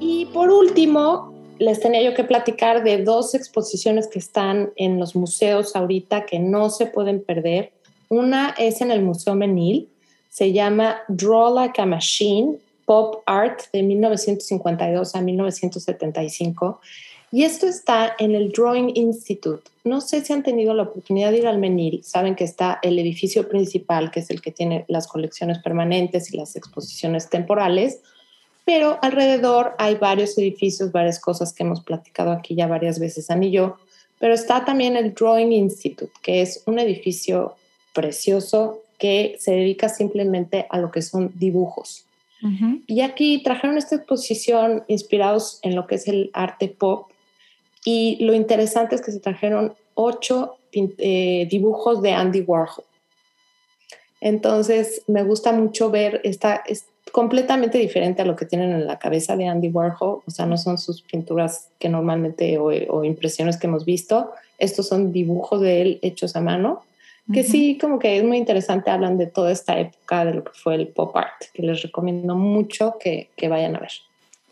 Y 0.00 0.26
por 0.26 0.50
último, 0.50 1.33
les 1.58 1.80
tenía 1.80 2.02
yo 2.02 2.14
que 2.14 2.24
platicar 2.24 2.82
de 2.82 3.02
dos 3.02 3.34
exposiciones 3.34 4.08
que 4.08 4.18
están 4.18 4.72
en 4.76 4.98
los 4.98 5.14
museos 5.14 5.76
ahorita 5.76 6.26
que 6.26 6.38
no 6.38 6.70
se 6.70 6.86
pueden 6.86 7.22
perder. 7.22 7.72
Una 8.08 8.54
es 8.58 8.80
en 8.80 8.90
el 8.90 9.02
Museo 9.02 9.34
Menil, 9.34 9.88
se 10.28 10.52
llama 10.52 10.98
Draw 11.08 11.54
Like 11.54 11.80
a 11.80 11.86
Machine, 11.86 12.58
Pop 12.84 13.22
Art 13.26 13.62
de 13.72 13.82
1952 13.82 15.14
a 15.14 15.20
1975. 15.20 16.80
Y 17.30 17.42
esto 17.44 17.66
está 17.66 18.14
en 18.18 18.34
el 18.34 18.52
Drawing 18.52 18.92
Institute. 18.94 19.62
No 19.82 20.00
sé 20.00 20.24
si 20.24 20.32
han 20.32 20.42
tenido 20.42 20.72
la 20.74 20.84
oportunidad 20.84 21.32
de 21.32 21.38
ir 21.38 21.46
al 21.46 21.58
Menil. 21.58 22.04
Saben 22.04 22.36
que 22.36 22.44
está 22.44 22.78
el 22.82 22.98
edificio 22.98 23.48
principal, 23.48 24.10
que 24.10 24.20
es 24.20 24.30
el 24.30 24.40
que 24.40 24.52
tiene 24.52 24.84
las 24.88 25.08
colecciones 25.08 25.58
permanentes 25.58 26.32
y 26.32 26.36
las 26.36 26.54
exposiciones 26.54 27.30
temporales 27.30 28.00
pero 28.64 28.98
alrededor 29.02 29.74
hay 29.78 29.96
varios 29.96 30.36
edificios, 30.38 30.92
varias 30.92 31.20
cosas 31.20 31.52
que 31.52 31.62
hemos 31.62 31.82
platicado 31.82 32.32
aquí 32.32 32.54
ya 32.54 32.66
varias 32.66 32.98
veces, 32.98 33.30
Ani 33.30 33.48
y 33.48 33.52
yo, 33.52 33.76
pero 34.18 34.34
está 34.34 34.64
también 34.64 34.96
el 34.96 35.12
Drawing 35.14 35.52
Institute, 35.52 36.12
que 36.22 36.40
es 36.42 36.62
un 36.66 36.78
edificio 36.78 37.56
precioso 37.92 38.80
que 38.98 39.36
se 39.38 39.52
dedica 39.52 39.88
simplemente 39.88 40.66
a 40.70 40.78
lo 40.78 40.90
que 40.90 41.02
son 41.02 41.32
dibujos. 41.34 42.06
Ujú. 42.42 42.80
Y 42.86 43.00
aquí 43.00 43.42
trajeron 43.42 43.78
esta 43.78 43.96
exposición 43.96 44.84
inspirados 44.88 45.58
en 45.62 45.74
lo 45.74 45.86
que 45.86 45.96
es 45.96 46.08
el 46.08 46.30
arte 46.32 46.68
pop 46.68 47.10
y 47.84 48.24
lo 48.24 48.34
interesante 48.34 48.94
es 48.94 49.02
que 49.02 49.12
se 49.12 49.20
trajeron 49.20 49.74
ocho 49.94 50.56
eh, 50.72 51.46
dibujos 51.50 52.02
de 52.02 52.12
Andy 52.12 52.40
Warhol. 52.40 52.84
Entonces, 54.20 55.02
me 55.06 55.22
gusta 55.22 55.52
mucho 55.52 55.90
ver, 55.90 56.20
esta, 56.24 56.62
es 56.66 56.86
completamente 57.14 57.78
diferente 57.78 58.22
a 58.22 58.24
lo 58.24 58.34
que 58.34 58.44
tienen 58.44 58.72
en 58.72 58.88
la 58.88 58.98
cabeza 58.98 59.36
de 59.36 59.46
Andy 59.46 59.68
Warhol, 59.68 60.22
o 60.26 60.30
sea, 60.32 60.46
no 60.46 60.58
son 60.58 60.78
sus 60.78 61.00
pinturas 61.00 61.68
que 61.78 61.88
normalmente 61.88 62.58
o, 62.58 63.04
impresiones 63.04 63.56
que 63.56 63.68
hemos 63.68 63.84
visto, 63.84 64.32
estos 64.58 64.88
son 64.88 65.12
dibujos 65.12 65.60
de 65.60 65.80
él 65.80 65.98
hechos 66.02 66.34
a 66.34 66.40
mano, 66.40 66.82
que 67.32 67.44
sí, 67.44 67.78
como 67.80 68.00
que 68.00 68.18
es 68.18 68.24
muy 68.24 68.36
interesante, 68.36 68.90
hablan 68.90 69.16
de 69.16 69.28
toda 69.28 69.52
esta 69.52 69.78
época 69.78 70.24
de 70.24 70.34
lo 70.34 70.42
que 70.42 70.50
fue 70.54 70.74
el 70.74 70.88
pop 70.88 71.16
art, 71.16 71.44
que 71.52 71.62
les 71.62 71.82
recomiendo 71.82 72.34
mucho 72.34 72.96
que, 72.98 73.30
que 73.36 73.46
vayan 73.48 73.76
a 73.76 73.78
ver. 73.78 73.92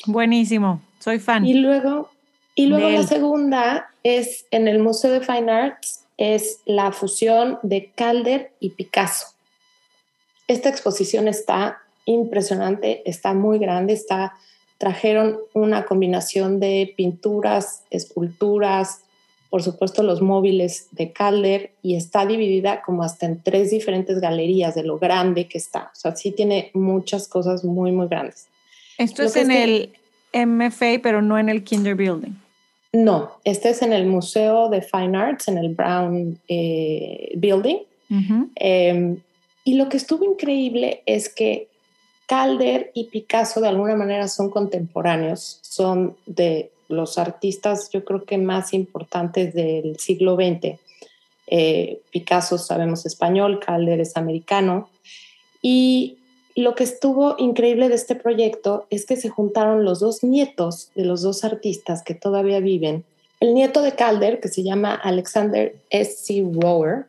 Buenísimo, 0.06 0.80
soy 1.00 1.18
fan. 1.18 1.44
Y 1.44 1.54
luego, 1.54 2.10
y 2.54 2.66
luego 2.66 2.88
la 2.90 3.02
segunda 3.02 3.90
es 4.04 4.46
en 4.52 4.68
el 4.68 4.78
Museo 4.78 5.10
de 5.10 5.20
Fine 5.20 5.50
Arts, 5.50 6.04
es 6.16 6.60
la 6.64 6.92
fusión 6.92 7.58
de 7.64 7.90
Calder 7.96 8.52
y 8.60 8.70
Picasso. 8.70 9.26
Esta 10.46 10.68
exposición 10.68 11.26
está 11.26 11.81
impresionante, 12.04 13.08
está 13.08 13.34
muy 13.34 13.58
grande, 13.58 13.92
está, 13.92 14.34
trajeron 14.78 15.38
una 15.54 15.84
combinación 15.84 16.60
de 16.60 16.92
pinturas, 16.96 17.82
esculturas, 17.90 19.00
por 19.52 19.62
supuesto 19.62 20.02
los 20.02 20.22
móviles 20.22 20.88
de 20.92 21.12
Calder 21.12 21.72
y 21.82 21.94
está 21.94 22.24
dividida 22.24 22.80
como 22.80 23.02
hasta 23.02 23.26
en 23.26 23.42
tres 23.42 23.70
diferentes 23.70 24.18
galerías 24.18 24.74
de 24.74 24.82
lo 24.82 24.98
grande 24.98 25.46
que 25.46 25.58
está. 25.58 25.90
O 25.92 25.94
sea, 25.94 26.16
sí 26.16 26.32
tiene 26.32 26.70
muchas 26.72 27.28
cosas 27.28 27.62
muy, 27.62 27.92
muy 27.92 28.08
grandes. 28.08 28.46
Esto 28.96 29.22
es 29.22 29.36
en 29.36 29.50
el 29.50 29.90
MFA, 30.32 31.00
pero 31.02 31.20
no 31.20 31.38
en 31.38 31.50
el 31.50 31.64
Kinder 31.64 31.94
Building. 31.94 32.32
No, 32.94 33.32
este 33.44 33.70
es 33.70 33.82
en 33.82 33.92
el 33.92 34.06
Museo 34.06 34.68
de 34.70 34.80
Fine 34.80 35.16
Arts, 35.16 35.48
en 35.48 35.58
el 35.58 35.74
Brown 35.74 36.38
eh, 36.48 37.32
Building. 37.36 37.76
Em, 38.56 39.18
y 39.64 39.74
lo 39.74 39.88
que 39.88 39.96
estuvo 39.96 40.24
increíble 40.24 41.02
es 41.06 41.28
que 41.28 41.68
Calder 42.32 42.92
y 42.94 43.08
Picasso 43.08 43.60
de 43.60 43.68
alguna 43.68 43.94
manera 43.94 44.26
son 44.26 44.48
contemporáneos, 44.48 45.58
son 45.60 46.16
de 46.24 46.70
los 46.88 47.18
artistas 47.18 47.90
yo 47.92 48.06
creo 48.06 48.24
que 48.24 48.38
más 48.38 48.72
importantes 48.72 49.52
del 49.52 49.98
siglo 49.98 50.36
XX. 50.36 50.78
Eh, 51.46 52.00
Picasso 52.10 52.56
sabemos 52.56 53.04
español, 53.04 53.60
Calder 53.60 54.00
es 54.00 54.16
americano. 54.16 54.88
Y 55.60 56.16
lo 56.56 56.74
que 56.74 56.84
estuvo 56.84 57.34
increíble 57.36 57.90
de 57.90 57.96
este 57.96 58.14
proyecto 58.14 58.86
es 58.88 59.04
que 59.04 59.16
se 59.16 59.28
juntaron 59.28 59.84
los 59.84 60.00
dos 60.00 60.24
nietos 60.24 60.90
de 60.94 61.04
los 61.04 61.20
dos 61.20 61.44
artistas 61.44 62.02
que 62.02 62.14
todavía 62.14 62.60
viven. 62.60 63.04
El 63.40 63.52
nieto 63.52 63.82
de 63.82 63.92
Calder, 63.92 64.40
que 64.40 64.48
se 64.48 64.62
llama 64.62 64.94
Alexander 64.94 65.76
S.C. 65.90 66.42
Rower, 66.50 67.04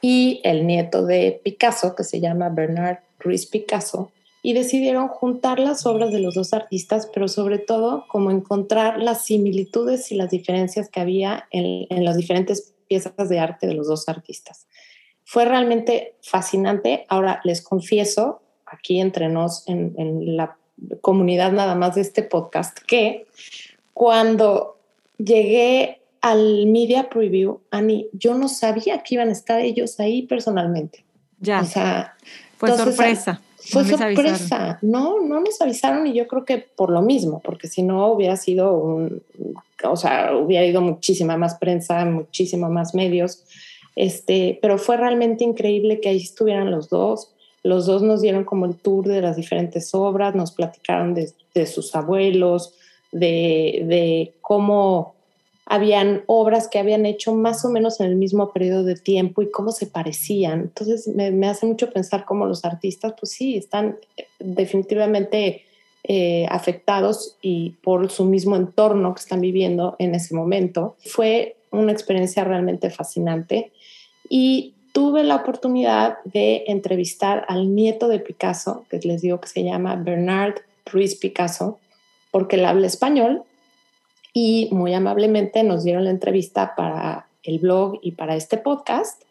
y 0.00 0.40
el 0.44 0.66
nieto 0.66 1.04
de 1.04 1.42
Picasso, 1.44 1.94
que 1.94 2.04
se 2.04 2.20
llama 2.20 2.48
Bernard 2.48 3.00
Ruiz 3.18 3.44
Picasso, 3.44 4.12
y 4.46 4.52
decidieron 4.52 5.08
juntar 5.08 5.58
las 5.58 5.86
obras 5.86 6.12
de 6.12 6.20
los 6.20 6.36
dos 6.36 6.52
artistas, 6.52 7.10
pero 7.12 7.26
sobre 7.26 7.58
todo 7.58 8.04
como 8.06 8.30
encontrar 8.30 9.02
las 9.02 9.24
similitudes 9.24 10.12
y 10.12 10.14
las 10.14 10.30
diferencias 10.30 10.88
que 10.88 11.00
había 11.00 11.48
en, 11.50 12.04
las 12.04 12.16
diferentes 12.16 12.72
piezas 12.86 13.28
de 13.28 13.40
arte 13.40 13.66
de 13.66 13.74
los 13.74 13.88
dos 13.88 14.08
artistas. 14.08 14.68
Fue 15.24 15.46
realmente 15.46 16.14
fascinante. 16.22 17.06
Ahora 17.08 17.40
les 17.42 17.60
confieso, 17.60 18.40
aquí 18.66 19.00
entre 19.00 19.28
nos, 19.28 19.66
en, 19.66 19.96
en 19.98 20.36
la 20.36 20.56
comunidad 21.00 21.50
nada 21.50 21.74
más 21.74 21.96
de 21.96 22.02
este 22.02 22.22
podcast, 22.22 22.78
que 22.86 23.26
cuando 23.94 24.78
llegué 25.18 26.02
al 26.20 26.68
media 26.68 27.10
preview, 27.10 27.62
Ani, 27.72 28.06
yo 28.12 28.38
no 28.38 28.48
sabía 28.48 29.02
que 29.02 29.16
iban 29.16 29.28
a 29.28 29.32
estar 29.32 29.58
ellos 29.58 29.98
ahí 29.98 30.22
personalmente. 30.22 31.04
Ya. 31.40 31.62
O 31.62 31.64
sea, 31.64 32.16
fue 32.58 32.76
sorpresa. 32.76 33.40
Fue 33.68 33.84
sorpresa, 33.84 34.78
no, 34.82 35.20
no 35.20 35.40
nos 35.40 35.60
avisaron 35.60 36.06
y 36.06 36.12
yo 36.12 36.28
creo 36.28 36.44
que 36.44 36.58
por 36.58 36.90
lo 36.90 37.02
mismo, 37.02 37.40
porque 37.44 37.68
si 37.68 37.82
no 37.82 38.06
hubiera 38.12 38.36
sido 38.36 38.72
un, 38.74 39.22
o 39.84 39.96
sea, 39.96 40.36
hubiera 40.36 40.64
ido 40.64 40.80
muchísima 40.80 41.36
más 41.36 41.56
prensa, 41.56 42.04
muchísimo 42.04 42.68
más 42.70 42.94
medios, 42.94 43.42
este, 43.96 44.58
pero 44.62 44.78
fue 44.78 44.96
realmente 44.96 45.42
increíble 45.42 46.00
que 46.00 46.10
ahí 46.10 46.18
estuvieran 46.18 46.70
los 46.70 46.88
dos. 46.88 47.32
Los 47.62 47.86
dos 47.86 48.02
nos 48.02 48.20
dieron 48.20 48.44
como 48.44 48.66
el 48.66 48.76
tour 48.76 49.06
de 49.08 49.20
las 49.20 49.34
diferentes 49.34 49.92
obras, 49.92 50.36
nos 50.36 50.52
platicaron 50.52 51.14
de, 51.14 51.32
de 51.52 51.66
sus 51.66 51.96
abuelos, 51.96 52.74
de, 53.10 53.82
de 53.88 54.34
cómo 54.40 55.15
habían 55.66 56.22
obras 56.26 56.68
que 56.68 56.78
habían 56.78 57.04
hecho 57.06 57.34
más 57.34 57.64
o 57.64 57.68
menos 57.68 57.98
en 58.00 58.06
el 58.06 58.16
mismo 58.16 58.52
periodo 58.52 58.84
de 58.84 58.94
tiempo 58.94 59.42
y 59.42 59.50
cómo 59.50 59.72
se 59.72 59.86
parecían. 59.86 60.60
Entonces 60.60 61.08
me, 61.08 61.48
hace 61.48 61.66
mucho 61.66 61.90
pensar 61.90 62.24
cómo 62.24 62.46
los 62.46 62.64
artistas, 62.64 63.14
pues 63.18 63.32
sí, 63.32 63.56
están 63.56 63.96
eh, 64.16 64.26
definitivamente 64.38 65.64
eh, 66.04 66.46
afectados 66.50 67.36
y 67.42 67.70
por 67.82 68.10
su 68.12 68.24
mismo 68.24 68.54
entorno 68.54 69.12
que 69.12 69.20
están 69.20 69.40
viviendo 69.40 69.96
en 69.98 70.14
ese 70.14 70.36
momento. 70.36 70.94
Fue 71.04 71.56
una 71.72 71.90
experiencia 71.90 72.44
realmente 72.44 72.88
fascinante 72.90 73.72
y 74.28 74.74
tuve 74.92 75.24
la 75.24 75.34
oportunidad 75.34 76.18
de 76.24 76.62
entrevistar 76.68 77.44
al 77.48 77.74
nieto 77.74 78.06
de 78.06 78.20
Picasso, 78.20 78.84
que 78.88 79.00
les 79.00 79.20
digo 79.20 79.40
que 79.40 79.48
se 79.48 79.64
llama 79.64 79.96
Bernard 79.96 80.54
Ruiz 80.86 81.16
Picasso, 81.16 81.80
porque 82.30 82.54
él 82.54 82.64
habla 82.64 82.86
español 82.86 83.42
y 84.38 84.68
muy 84.70 84.92
amablemente 84.92 85.62
nos 85.62 85.82
dieron 85.82 86.04
la 86.04 86.10
entrevista 86.10 86.74
para 86.76 87.26
el 87.42 87.58
blog 87.58 88.00
y 88.02 88.12
para 88.12 88.36
este 88.36 88.58
podcast 88.58 89.22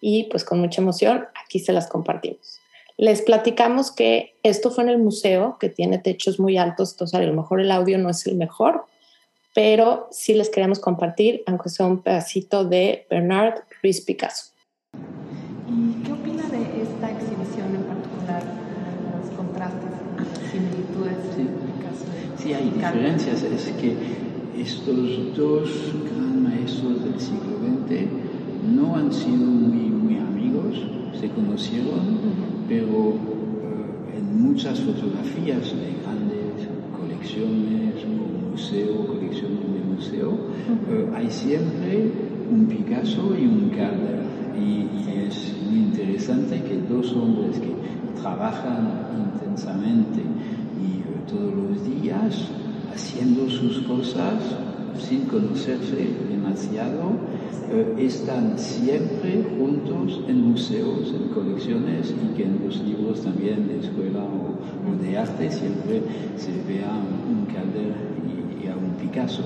y 0.00 0.24
pues 0.30 0.42
con 0.42 0.58
mucha 0.58 0.80
emoción 0.80 1.26
aquí 1.44 1.58
se 1.58 1.74
las 1.74 1.86
compartimos. 1.86 2.60
Les 2.96 3.20
platicamos 3.20 3.92
que 3.92 4.32
esto 4.42 4.70
fue 4.70 4.84
en 4.84 4.88
el 4.88 4.98
museo, 4.98 5.58
que 5.60 5.68
tiene 5.68 5.98
techos 5.98 6.40
muy 6.40 6.56
altos, 6.56 6.92
entonces 6.92 7.20
a 7.20 7.22
lo 7.22 7.34
mejor 7.34 7.60
el 7.60 7.70
audio 7.70 7.98
no 7.98 8.08
es 8.08 8.26
el 8.26 8.36
mejor, 8.36 8.86
pero 9.54 10.08
sí 10.10 10.32
les 10.32 10.48
queríamos 10.48 10.78
compartir, 10.78 11.42
aunque 11.44 11.68
sea 11.68 11.84
un 11.84 11.98
pedacito 12.00 12.64
de 12.64 13.06
Bernard 13.10 13.64
Ruiz 13.82 14.00
Picasso. 14.00 14.54
¿Y 15.68 16.02
qué 16.04 16.12
opina 16.12 16.44
de 16.48 16.62
esta 16.80 17.10
exhibición 17.10 17.74
en 17.74 17.82
particular, 17.82 18.42
los 19.20 19.30
contrastes, 19.36 19.90
las 20.16 20.50
similitudes 20.50 21.18
sí. 21.36 21.48
Picasso? 21.66 22.06
Sí, 22.42 22.54
hay 22.54 22.70
diferencias, 22.70 23.42
es 23.42 23.64
que 23.78 24.33
estos 24.58 25.36
dos 25.36 25.92
gran 26.10 26.42
maestros 26.42 27.02
del 27.04 27.18
siglo 27.18 27.58
XX 27.58 28.06
no 28.74 28.96
han 28.96 29.12
sido 29.12 29.46
muy, 29.46 30.16
amigos, 30.16 30.80
se 31.20 31.28
conocieron, 31.30 32.18
pero 32.68 33.12
eh, 33.12 34.18
en 34.18 34.42
muchas 34.42 34.80
fotografías 34.80 35.74
de 35.74 35.94
grandes 36.02 36.68
colecciones, 36.96 37.94
o 38.04 38.50
museo, 38.50 39.06
colecciones 39.06 39.60
de 39.74 39.94
museo, 39.94 40.38
eh, 40.88 41.10
hay 41.14 41.30
siempre 41.30 42.10
un 42.50 42.66
Picasso 42.66 43.34
y 43.38 43.46
un 43.46 43.70
Calder. 43.70 44.22
Y, 44.56 44.88
es 45.26 45.54
muy 45.66 45.78
interesante 45.80 46.62
que 46.62 46.78
dos 46.92 47.12
hombres 47.12 47.58
que 47.58 47.74
trabajan 48.20 49.08
intensamente 49.34 50.20
y 50.20 50.98
eh, 50.98 51.04
todos 51.26 51.52
los 51.54 52.02
días 52.02 52.50
haciendo 52.94 53.50
sus 53.50 53.80
cosas 53.80 54.34
sin 54.98 55.22
conocerse 55.22 56.06
demasiado, 56.30 57.12
eh, 57.72 57.94
están 57.98 58.56
siempre 58.56 59.44
juntos 59.58 60.20
en 60.28 60.42
museos, 60.42 61.12
en 61.12 61.28
colecciones 61.30 62.14
y 62.14 62.36
que 62.36 62.44
en 62.44 62.60
los 62.64 62.80
libros 62.82 63.22
también 63.22 63.66
de 63.66 63.80
escuela 63.80 64.20
o, 64.20 64.54
de 65.02 65.18
arte 65.18 65.50
siempre 65.50 66.02
se 66.36 66.52
vea 66.68 66.92
un 67.28 67.46
Calder 67.46 67.94
y, 68.62 68.68
a 68.68 68.76
un 68.76 68.94
Picasso. 69.00 69.42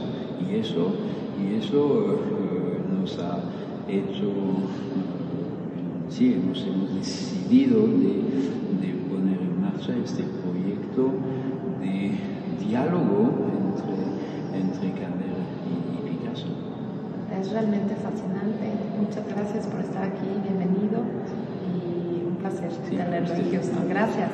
Y 0.46 0.56
eso, 0.56 0.92
y 1.40 1.54
eso 1.54 2.14
eh, 2.14 3.00
nos 3.00 3.18
ha 3.18 3.40
hecho, 3.88 4.30
sí, 6.10 6.34
hemos, 6.34 6.64
decidido 6.94 7.86
de, 7.86 8.22
de 8.82 8.94
poner 9.08 9.38
en 9.40 9.60
marcha 9.60 9.94
este 10.04 10.24
proyecto 10.42 11.12
de 11.80 12.37
diálogo 12.68 13.32
entre, 14.52 14.60
entre 14.60 14.88
y, 14.88 16.08
Picasso. 16.08 16.46
Es 17.40 17.50
realmente 17.50 17.96
fascinante. 17.96 18.72
Muchas 19.00 19.26
gracias 19.26 19.66
por 19.66 19.80
estar 19.80 20.02
aquí. 20.02 20.28
Bienvenido 20.42 21.02
y 21.66 22.24
un 22.24 22.36
placer 22.36 22.70
tenerlo 22.90 23.34
en 23.34 23.50
Houston. 23.52 23.88
Gracias. 23.88 24.30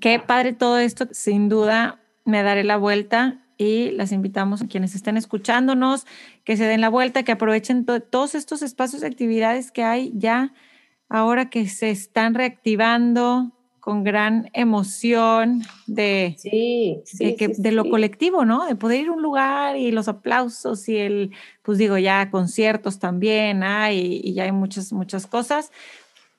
Qué 0.00 0.18
padre 0.18 0.52
todo 0.52 0.78
esto. 0.78 1.06
Sin 1.12 1.48
duda 1.48 2.00
me 2.24 2.42
daré 2.42 2.64
la 2.64 2.76
vuelta 2.76 3.44
y 3.56 3.92
las 3.92 4.10
invitamos 4.10 4.62
a 4.62 4.66
quienes 4.66 4.96
estén 4.96 5.16
escuchándonos 5.16 6.06
que 6.42 6.56
se 6.56 6.64
den 6.64 6.80
la 6.80 6.88
vuelta, 6.88 7.22
que 7.22 7.32
aprovechen 7.32 7.84
todos 7.84 8.34
estos 8.34 8.62
espacios 8.62 9.02
de 9.02 9.06
actividades 9.06 9.70
que 9.70 9.84
hay 9.84 10.12
ya 10.16 10.54
ahora 11.08 11.50
que 11.50 11.68
se 11.68 11.90
están 11.90 12.34
reactivando 12.34 13.52
con 13.80 14.04
gran 14.04 14.50
emoción 14.52 15.62
de, 15.86 16.36
sí, 16.38 17.02
de, 17.18 17.36
que, 17.36 17.48
de 17.48 17.72
lo 17.72 17.88
colectivo, 17.88 18.44
¿no? 18.44 18.66
De 18.66 18.76
poder 18.76 19.00
ir 19.00 19.08
a 19.08 19.12
un 19.12 19.22
lugar 19.22 19.76
y 19.76 19.90
los 19.90 20.08
aplausos 20.08 20.88
y 20.88 20.98
el, 20.98 21.32
pues 21.62 21.78
digo, 21.78 21.98
ya 21.98 22.30
conciertos 22.30 22.98
también 22.98 23.62
hay 23.62 24.20
y 24.22 24.34
ya 24.34 24.44
hay 24.44 24.52
muchas, 24.52 24.92
muchas 24.92 25.26
cosas. 25.26 25.72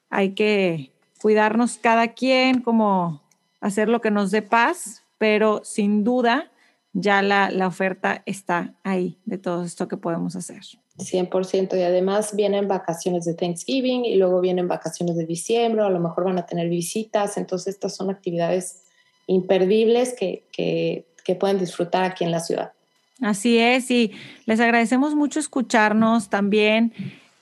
Hay 0.10 0.34
que 0.34 0.92
cuidarnos 1.22 1.78
cada 1.78 2.10
quien, 2.10 2.62
como 2.62 3.22
hacer 3.60 3.90
lo 3.90 4.02
que 4.02 4.12
nos 4.12 4.32
dé 4.32 4.42
paz, 4.42 5.04
pero 5.18 5.62
sin 5.64 6.04
duda 6.04 6.52
ya 6.94 7.22
la, 7.22 7.50
la 7.52 7.68
oferta 7.68 8.22
está 8.26 8.74
ahí 8.84 9.18
de 9.26 9.38
todo 9.38 9.64
esto 9.64 9.88
que 9.88 9.98
podemos 9.98 10.36
hacer. 10.36 10.62
100% 10.98 11.78
y 11.78 11.84
además 11.84 12.36
vienen 12.36 12.68
vacaciones 12.68 13.26
de 13.26 13.34
Thanksgiving 13.34 14.06
y 14.06 14.16
luego 14.16 14.42
vienen 14.42 14.68
vacaciones 14.68 15.16
de 15.16 15.26
diciembre, 15.26 15.84
a 15.84 15.90
lo 15.90 16.00
mejor 16.00 16.26
van 16.26 16.38
a 16.38 16.46
tener 16.46 16.70
visitas, 16.70 17.38
entonces 17.38 17.76
estas 17.76 17.96
son 17.96 18.10
actividades 18.10 18.84
imperdibles 19.28 20.14
que, 20.18 20.44
que, 20.52 21.06
pueden 21.40 21.60
disfrutar 21.60 22.04
aquí 22.04 22.26
en 22.26 22.32
la 22.32 22.42
ciudad. 22.42 22.74
Así 23.22 23.58
es, 23.58 23.90
y 23.90 24.12
les 24.46 24.60
agradecemos 24.60 25.16
mucho 25.16 25.40
escucharnos 25.40 26.30
también. 26.30 26.92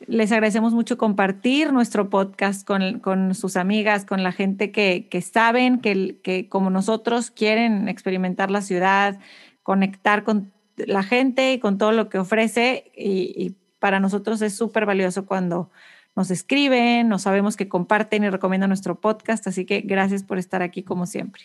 Les 0.06 0.32
agradecemos 0.32 0.74
mucho 0.74 1.00
compartir 1.00 1.74
nuestro 1.74 2.08
podcast 2.12 2.68
con, 2.68 3.00
con 3.00 3.34
sus 3.34 3.58
amigas, 3.58 4.06
con 4.06 4.22
la 4.22 4.32
gente 4.32 4.72
que, 4.72 5.08
que 5.10 5.24
saben 5.24 5.80
que, 5.80 6.18
que, 6.22 6.48
como 6.48 6.70
nosotros, 6.70 7.32
quieren 7.32 7.90
experimentar 7.90 8.52
la 8.52 8.62
ciudad, 8.62 9.18
conectar 9.64 10.24
con 10.24 10.52
la 10.88 11.04
gente 11.04 11.54
y 11.54 11.60
con 11.60 11.78
todo 11.78 11.92
lo 11.92 12.10
que 12.10 12.20
ofrece 12.20 12.92
y, 12.96 13.56
para 13.80 14.02
nosotros 14.02 14.42
es 14.42 14.58
súper 14.58 14.86
valioso 14.86 15.26
cuando 15.26 15.70
nos 16.14 16.32
escriben, 16.32 17.08
nos 17.08 17.22
sabemos 17.22 17.56
que 17.56 17.70
comparten 17.70 18.26
y 18.26 18.30
recomiendan 18.30 18.70
nuestro 18.70 19.00
podcast, 19.00 19.48
así 19.48 19.66
que 19.66 19.80
gracias 19.80 20.22
por 20.24 20.38
estar 20.38 20.62
aquí 20.62 20.84
como 20.84 21.06
siempre. 21.06 21.44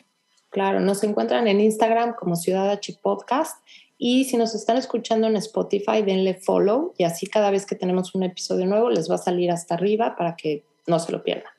Claro, 0.51 0.81
nos 0.81 1.05
encuentran 1.05 1.47
en 1.47 1.61
Instagram 1.61 2.17
como 2.17 2.35
Ciudad 2.35 2.69
H 2.73 2.99
Podcast 3.01 3.65
y 3.99 4.25
si 4.25 4.37
nos 4.37 4.57
están 4.57 4.77
escuchando 4.77 5.29
en 5.29 5.37
Spotify, 5.37 6.03
denle 6.05 6.35
follow 6.35 6.93
y 6.99 7.05
así 7.05 7.29
cada 7.29 7.53
vez 7.53 7.67
que 7.67 7.77
tenemos 7.77 8.17
un 8.17 8.25
episodio 8.25 8.67
nuevo 8.67 8.91
les 8.91 9.09
va 9.09 9.15
a 9.15 9.19
salir 9.19 9.53
hasta 9.53 9.75
arriba 9.75 10.17
para 10.17 10.35
que 10.35 10.65
no 10.89 10.99
se 10.99 11.13
lo 11.13 11.23
pierdan. 11.23 11.53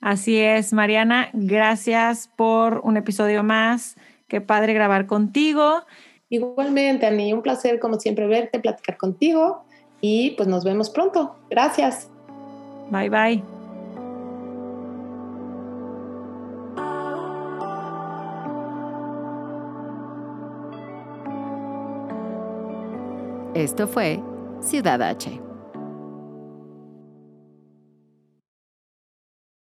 Así 0.00 0.38
es, 0.38 0.72
Mariana, 0.72 1.30
gracias 1.32 2.28
por 2.34 2.80
un 2.82 2.96
episodio 2.96 3.44
más. 3.44 3.96
Qué 4.26 4.40
padre 4.40 4.72
grabar 4.72 5.06
contigo. 5.06 5.84
Igualmente, 6.32 7.04
Ani, 7.04 7.34
un 7.34 7.42
placer 7.42 7.78
como 7.78 8.00
siempre 8.00 8.26
verte, 8.26 8.58
platicar 8.58 8.96
contigo 8.96 9.64
y 10.00 10.30
pues 10.30 10.48
nos 10.48 10.64
vemos 10.64 10.88
pronto. 10.88 11.36
Gracias. 11.50 12.08
Bye 12.90 13.10
bye. 13.10 13.42
Esto 23.52 23.86
fue 23.86 24.18
Ciudad 24.62 25.02
H 25.02 25.51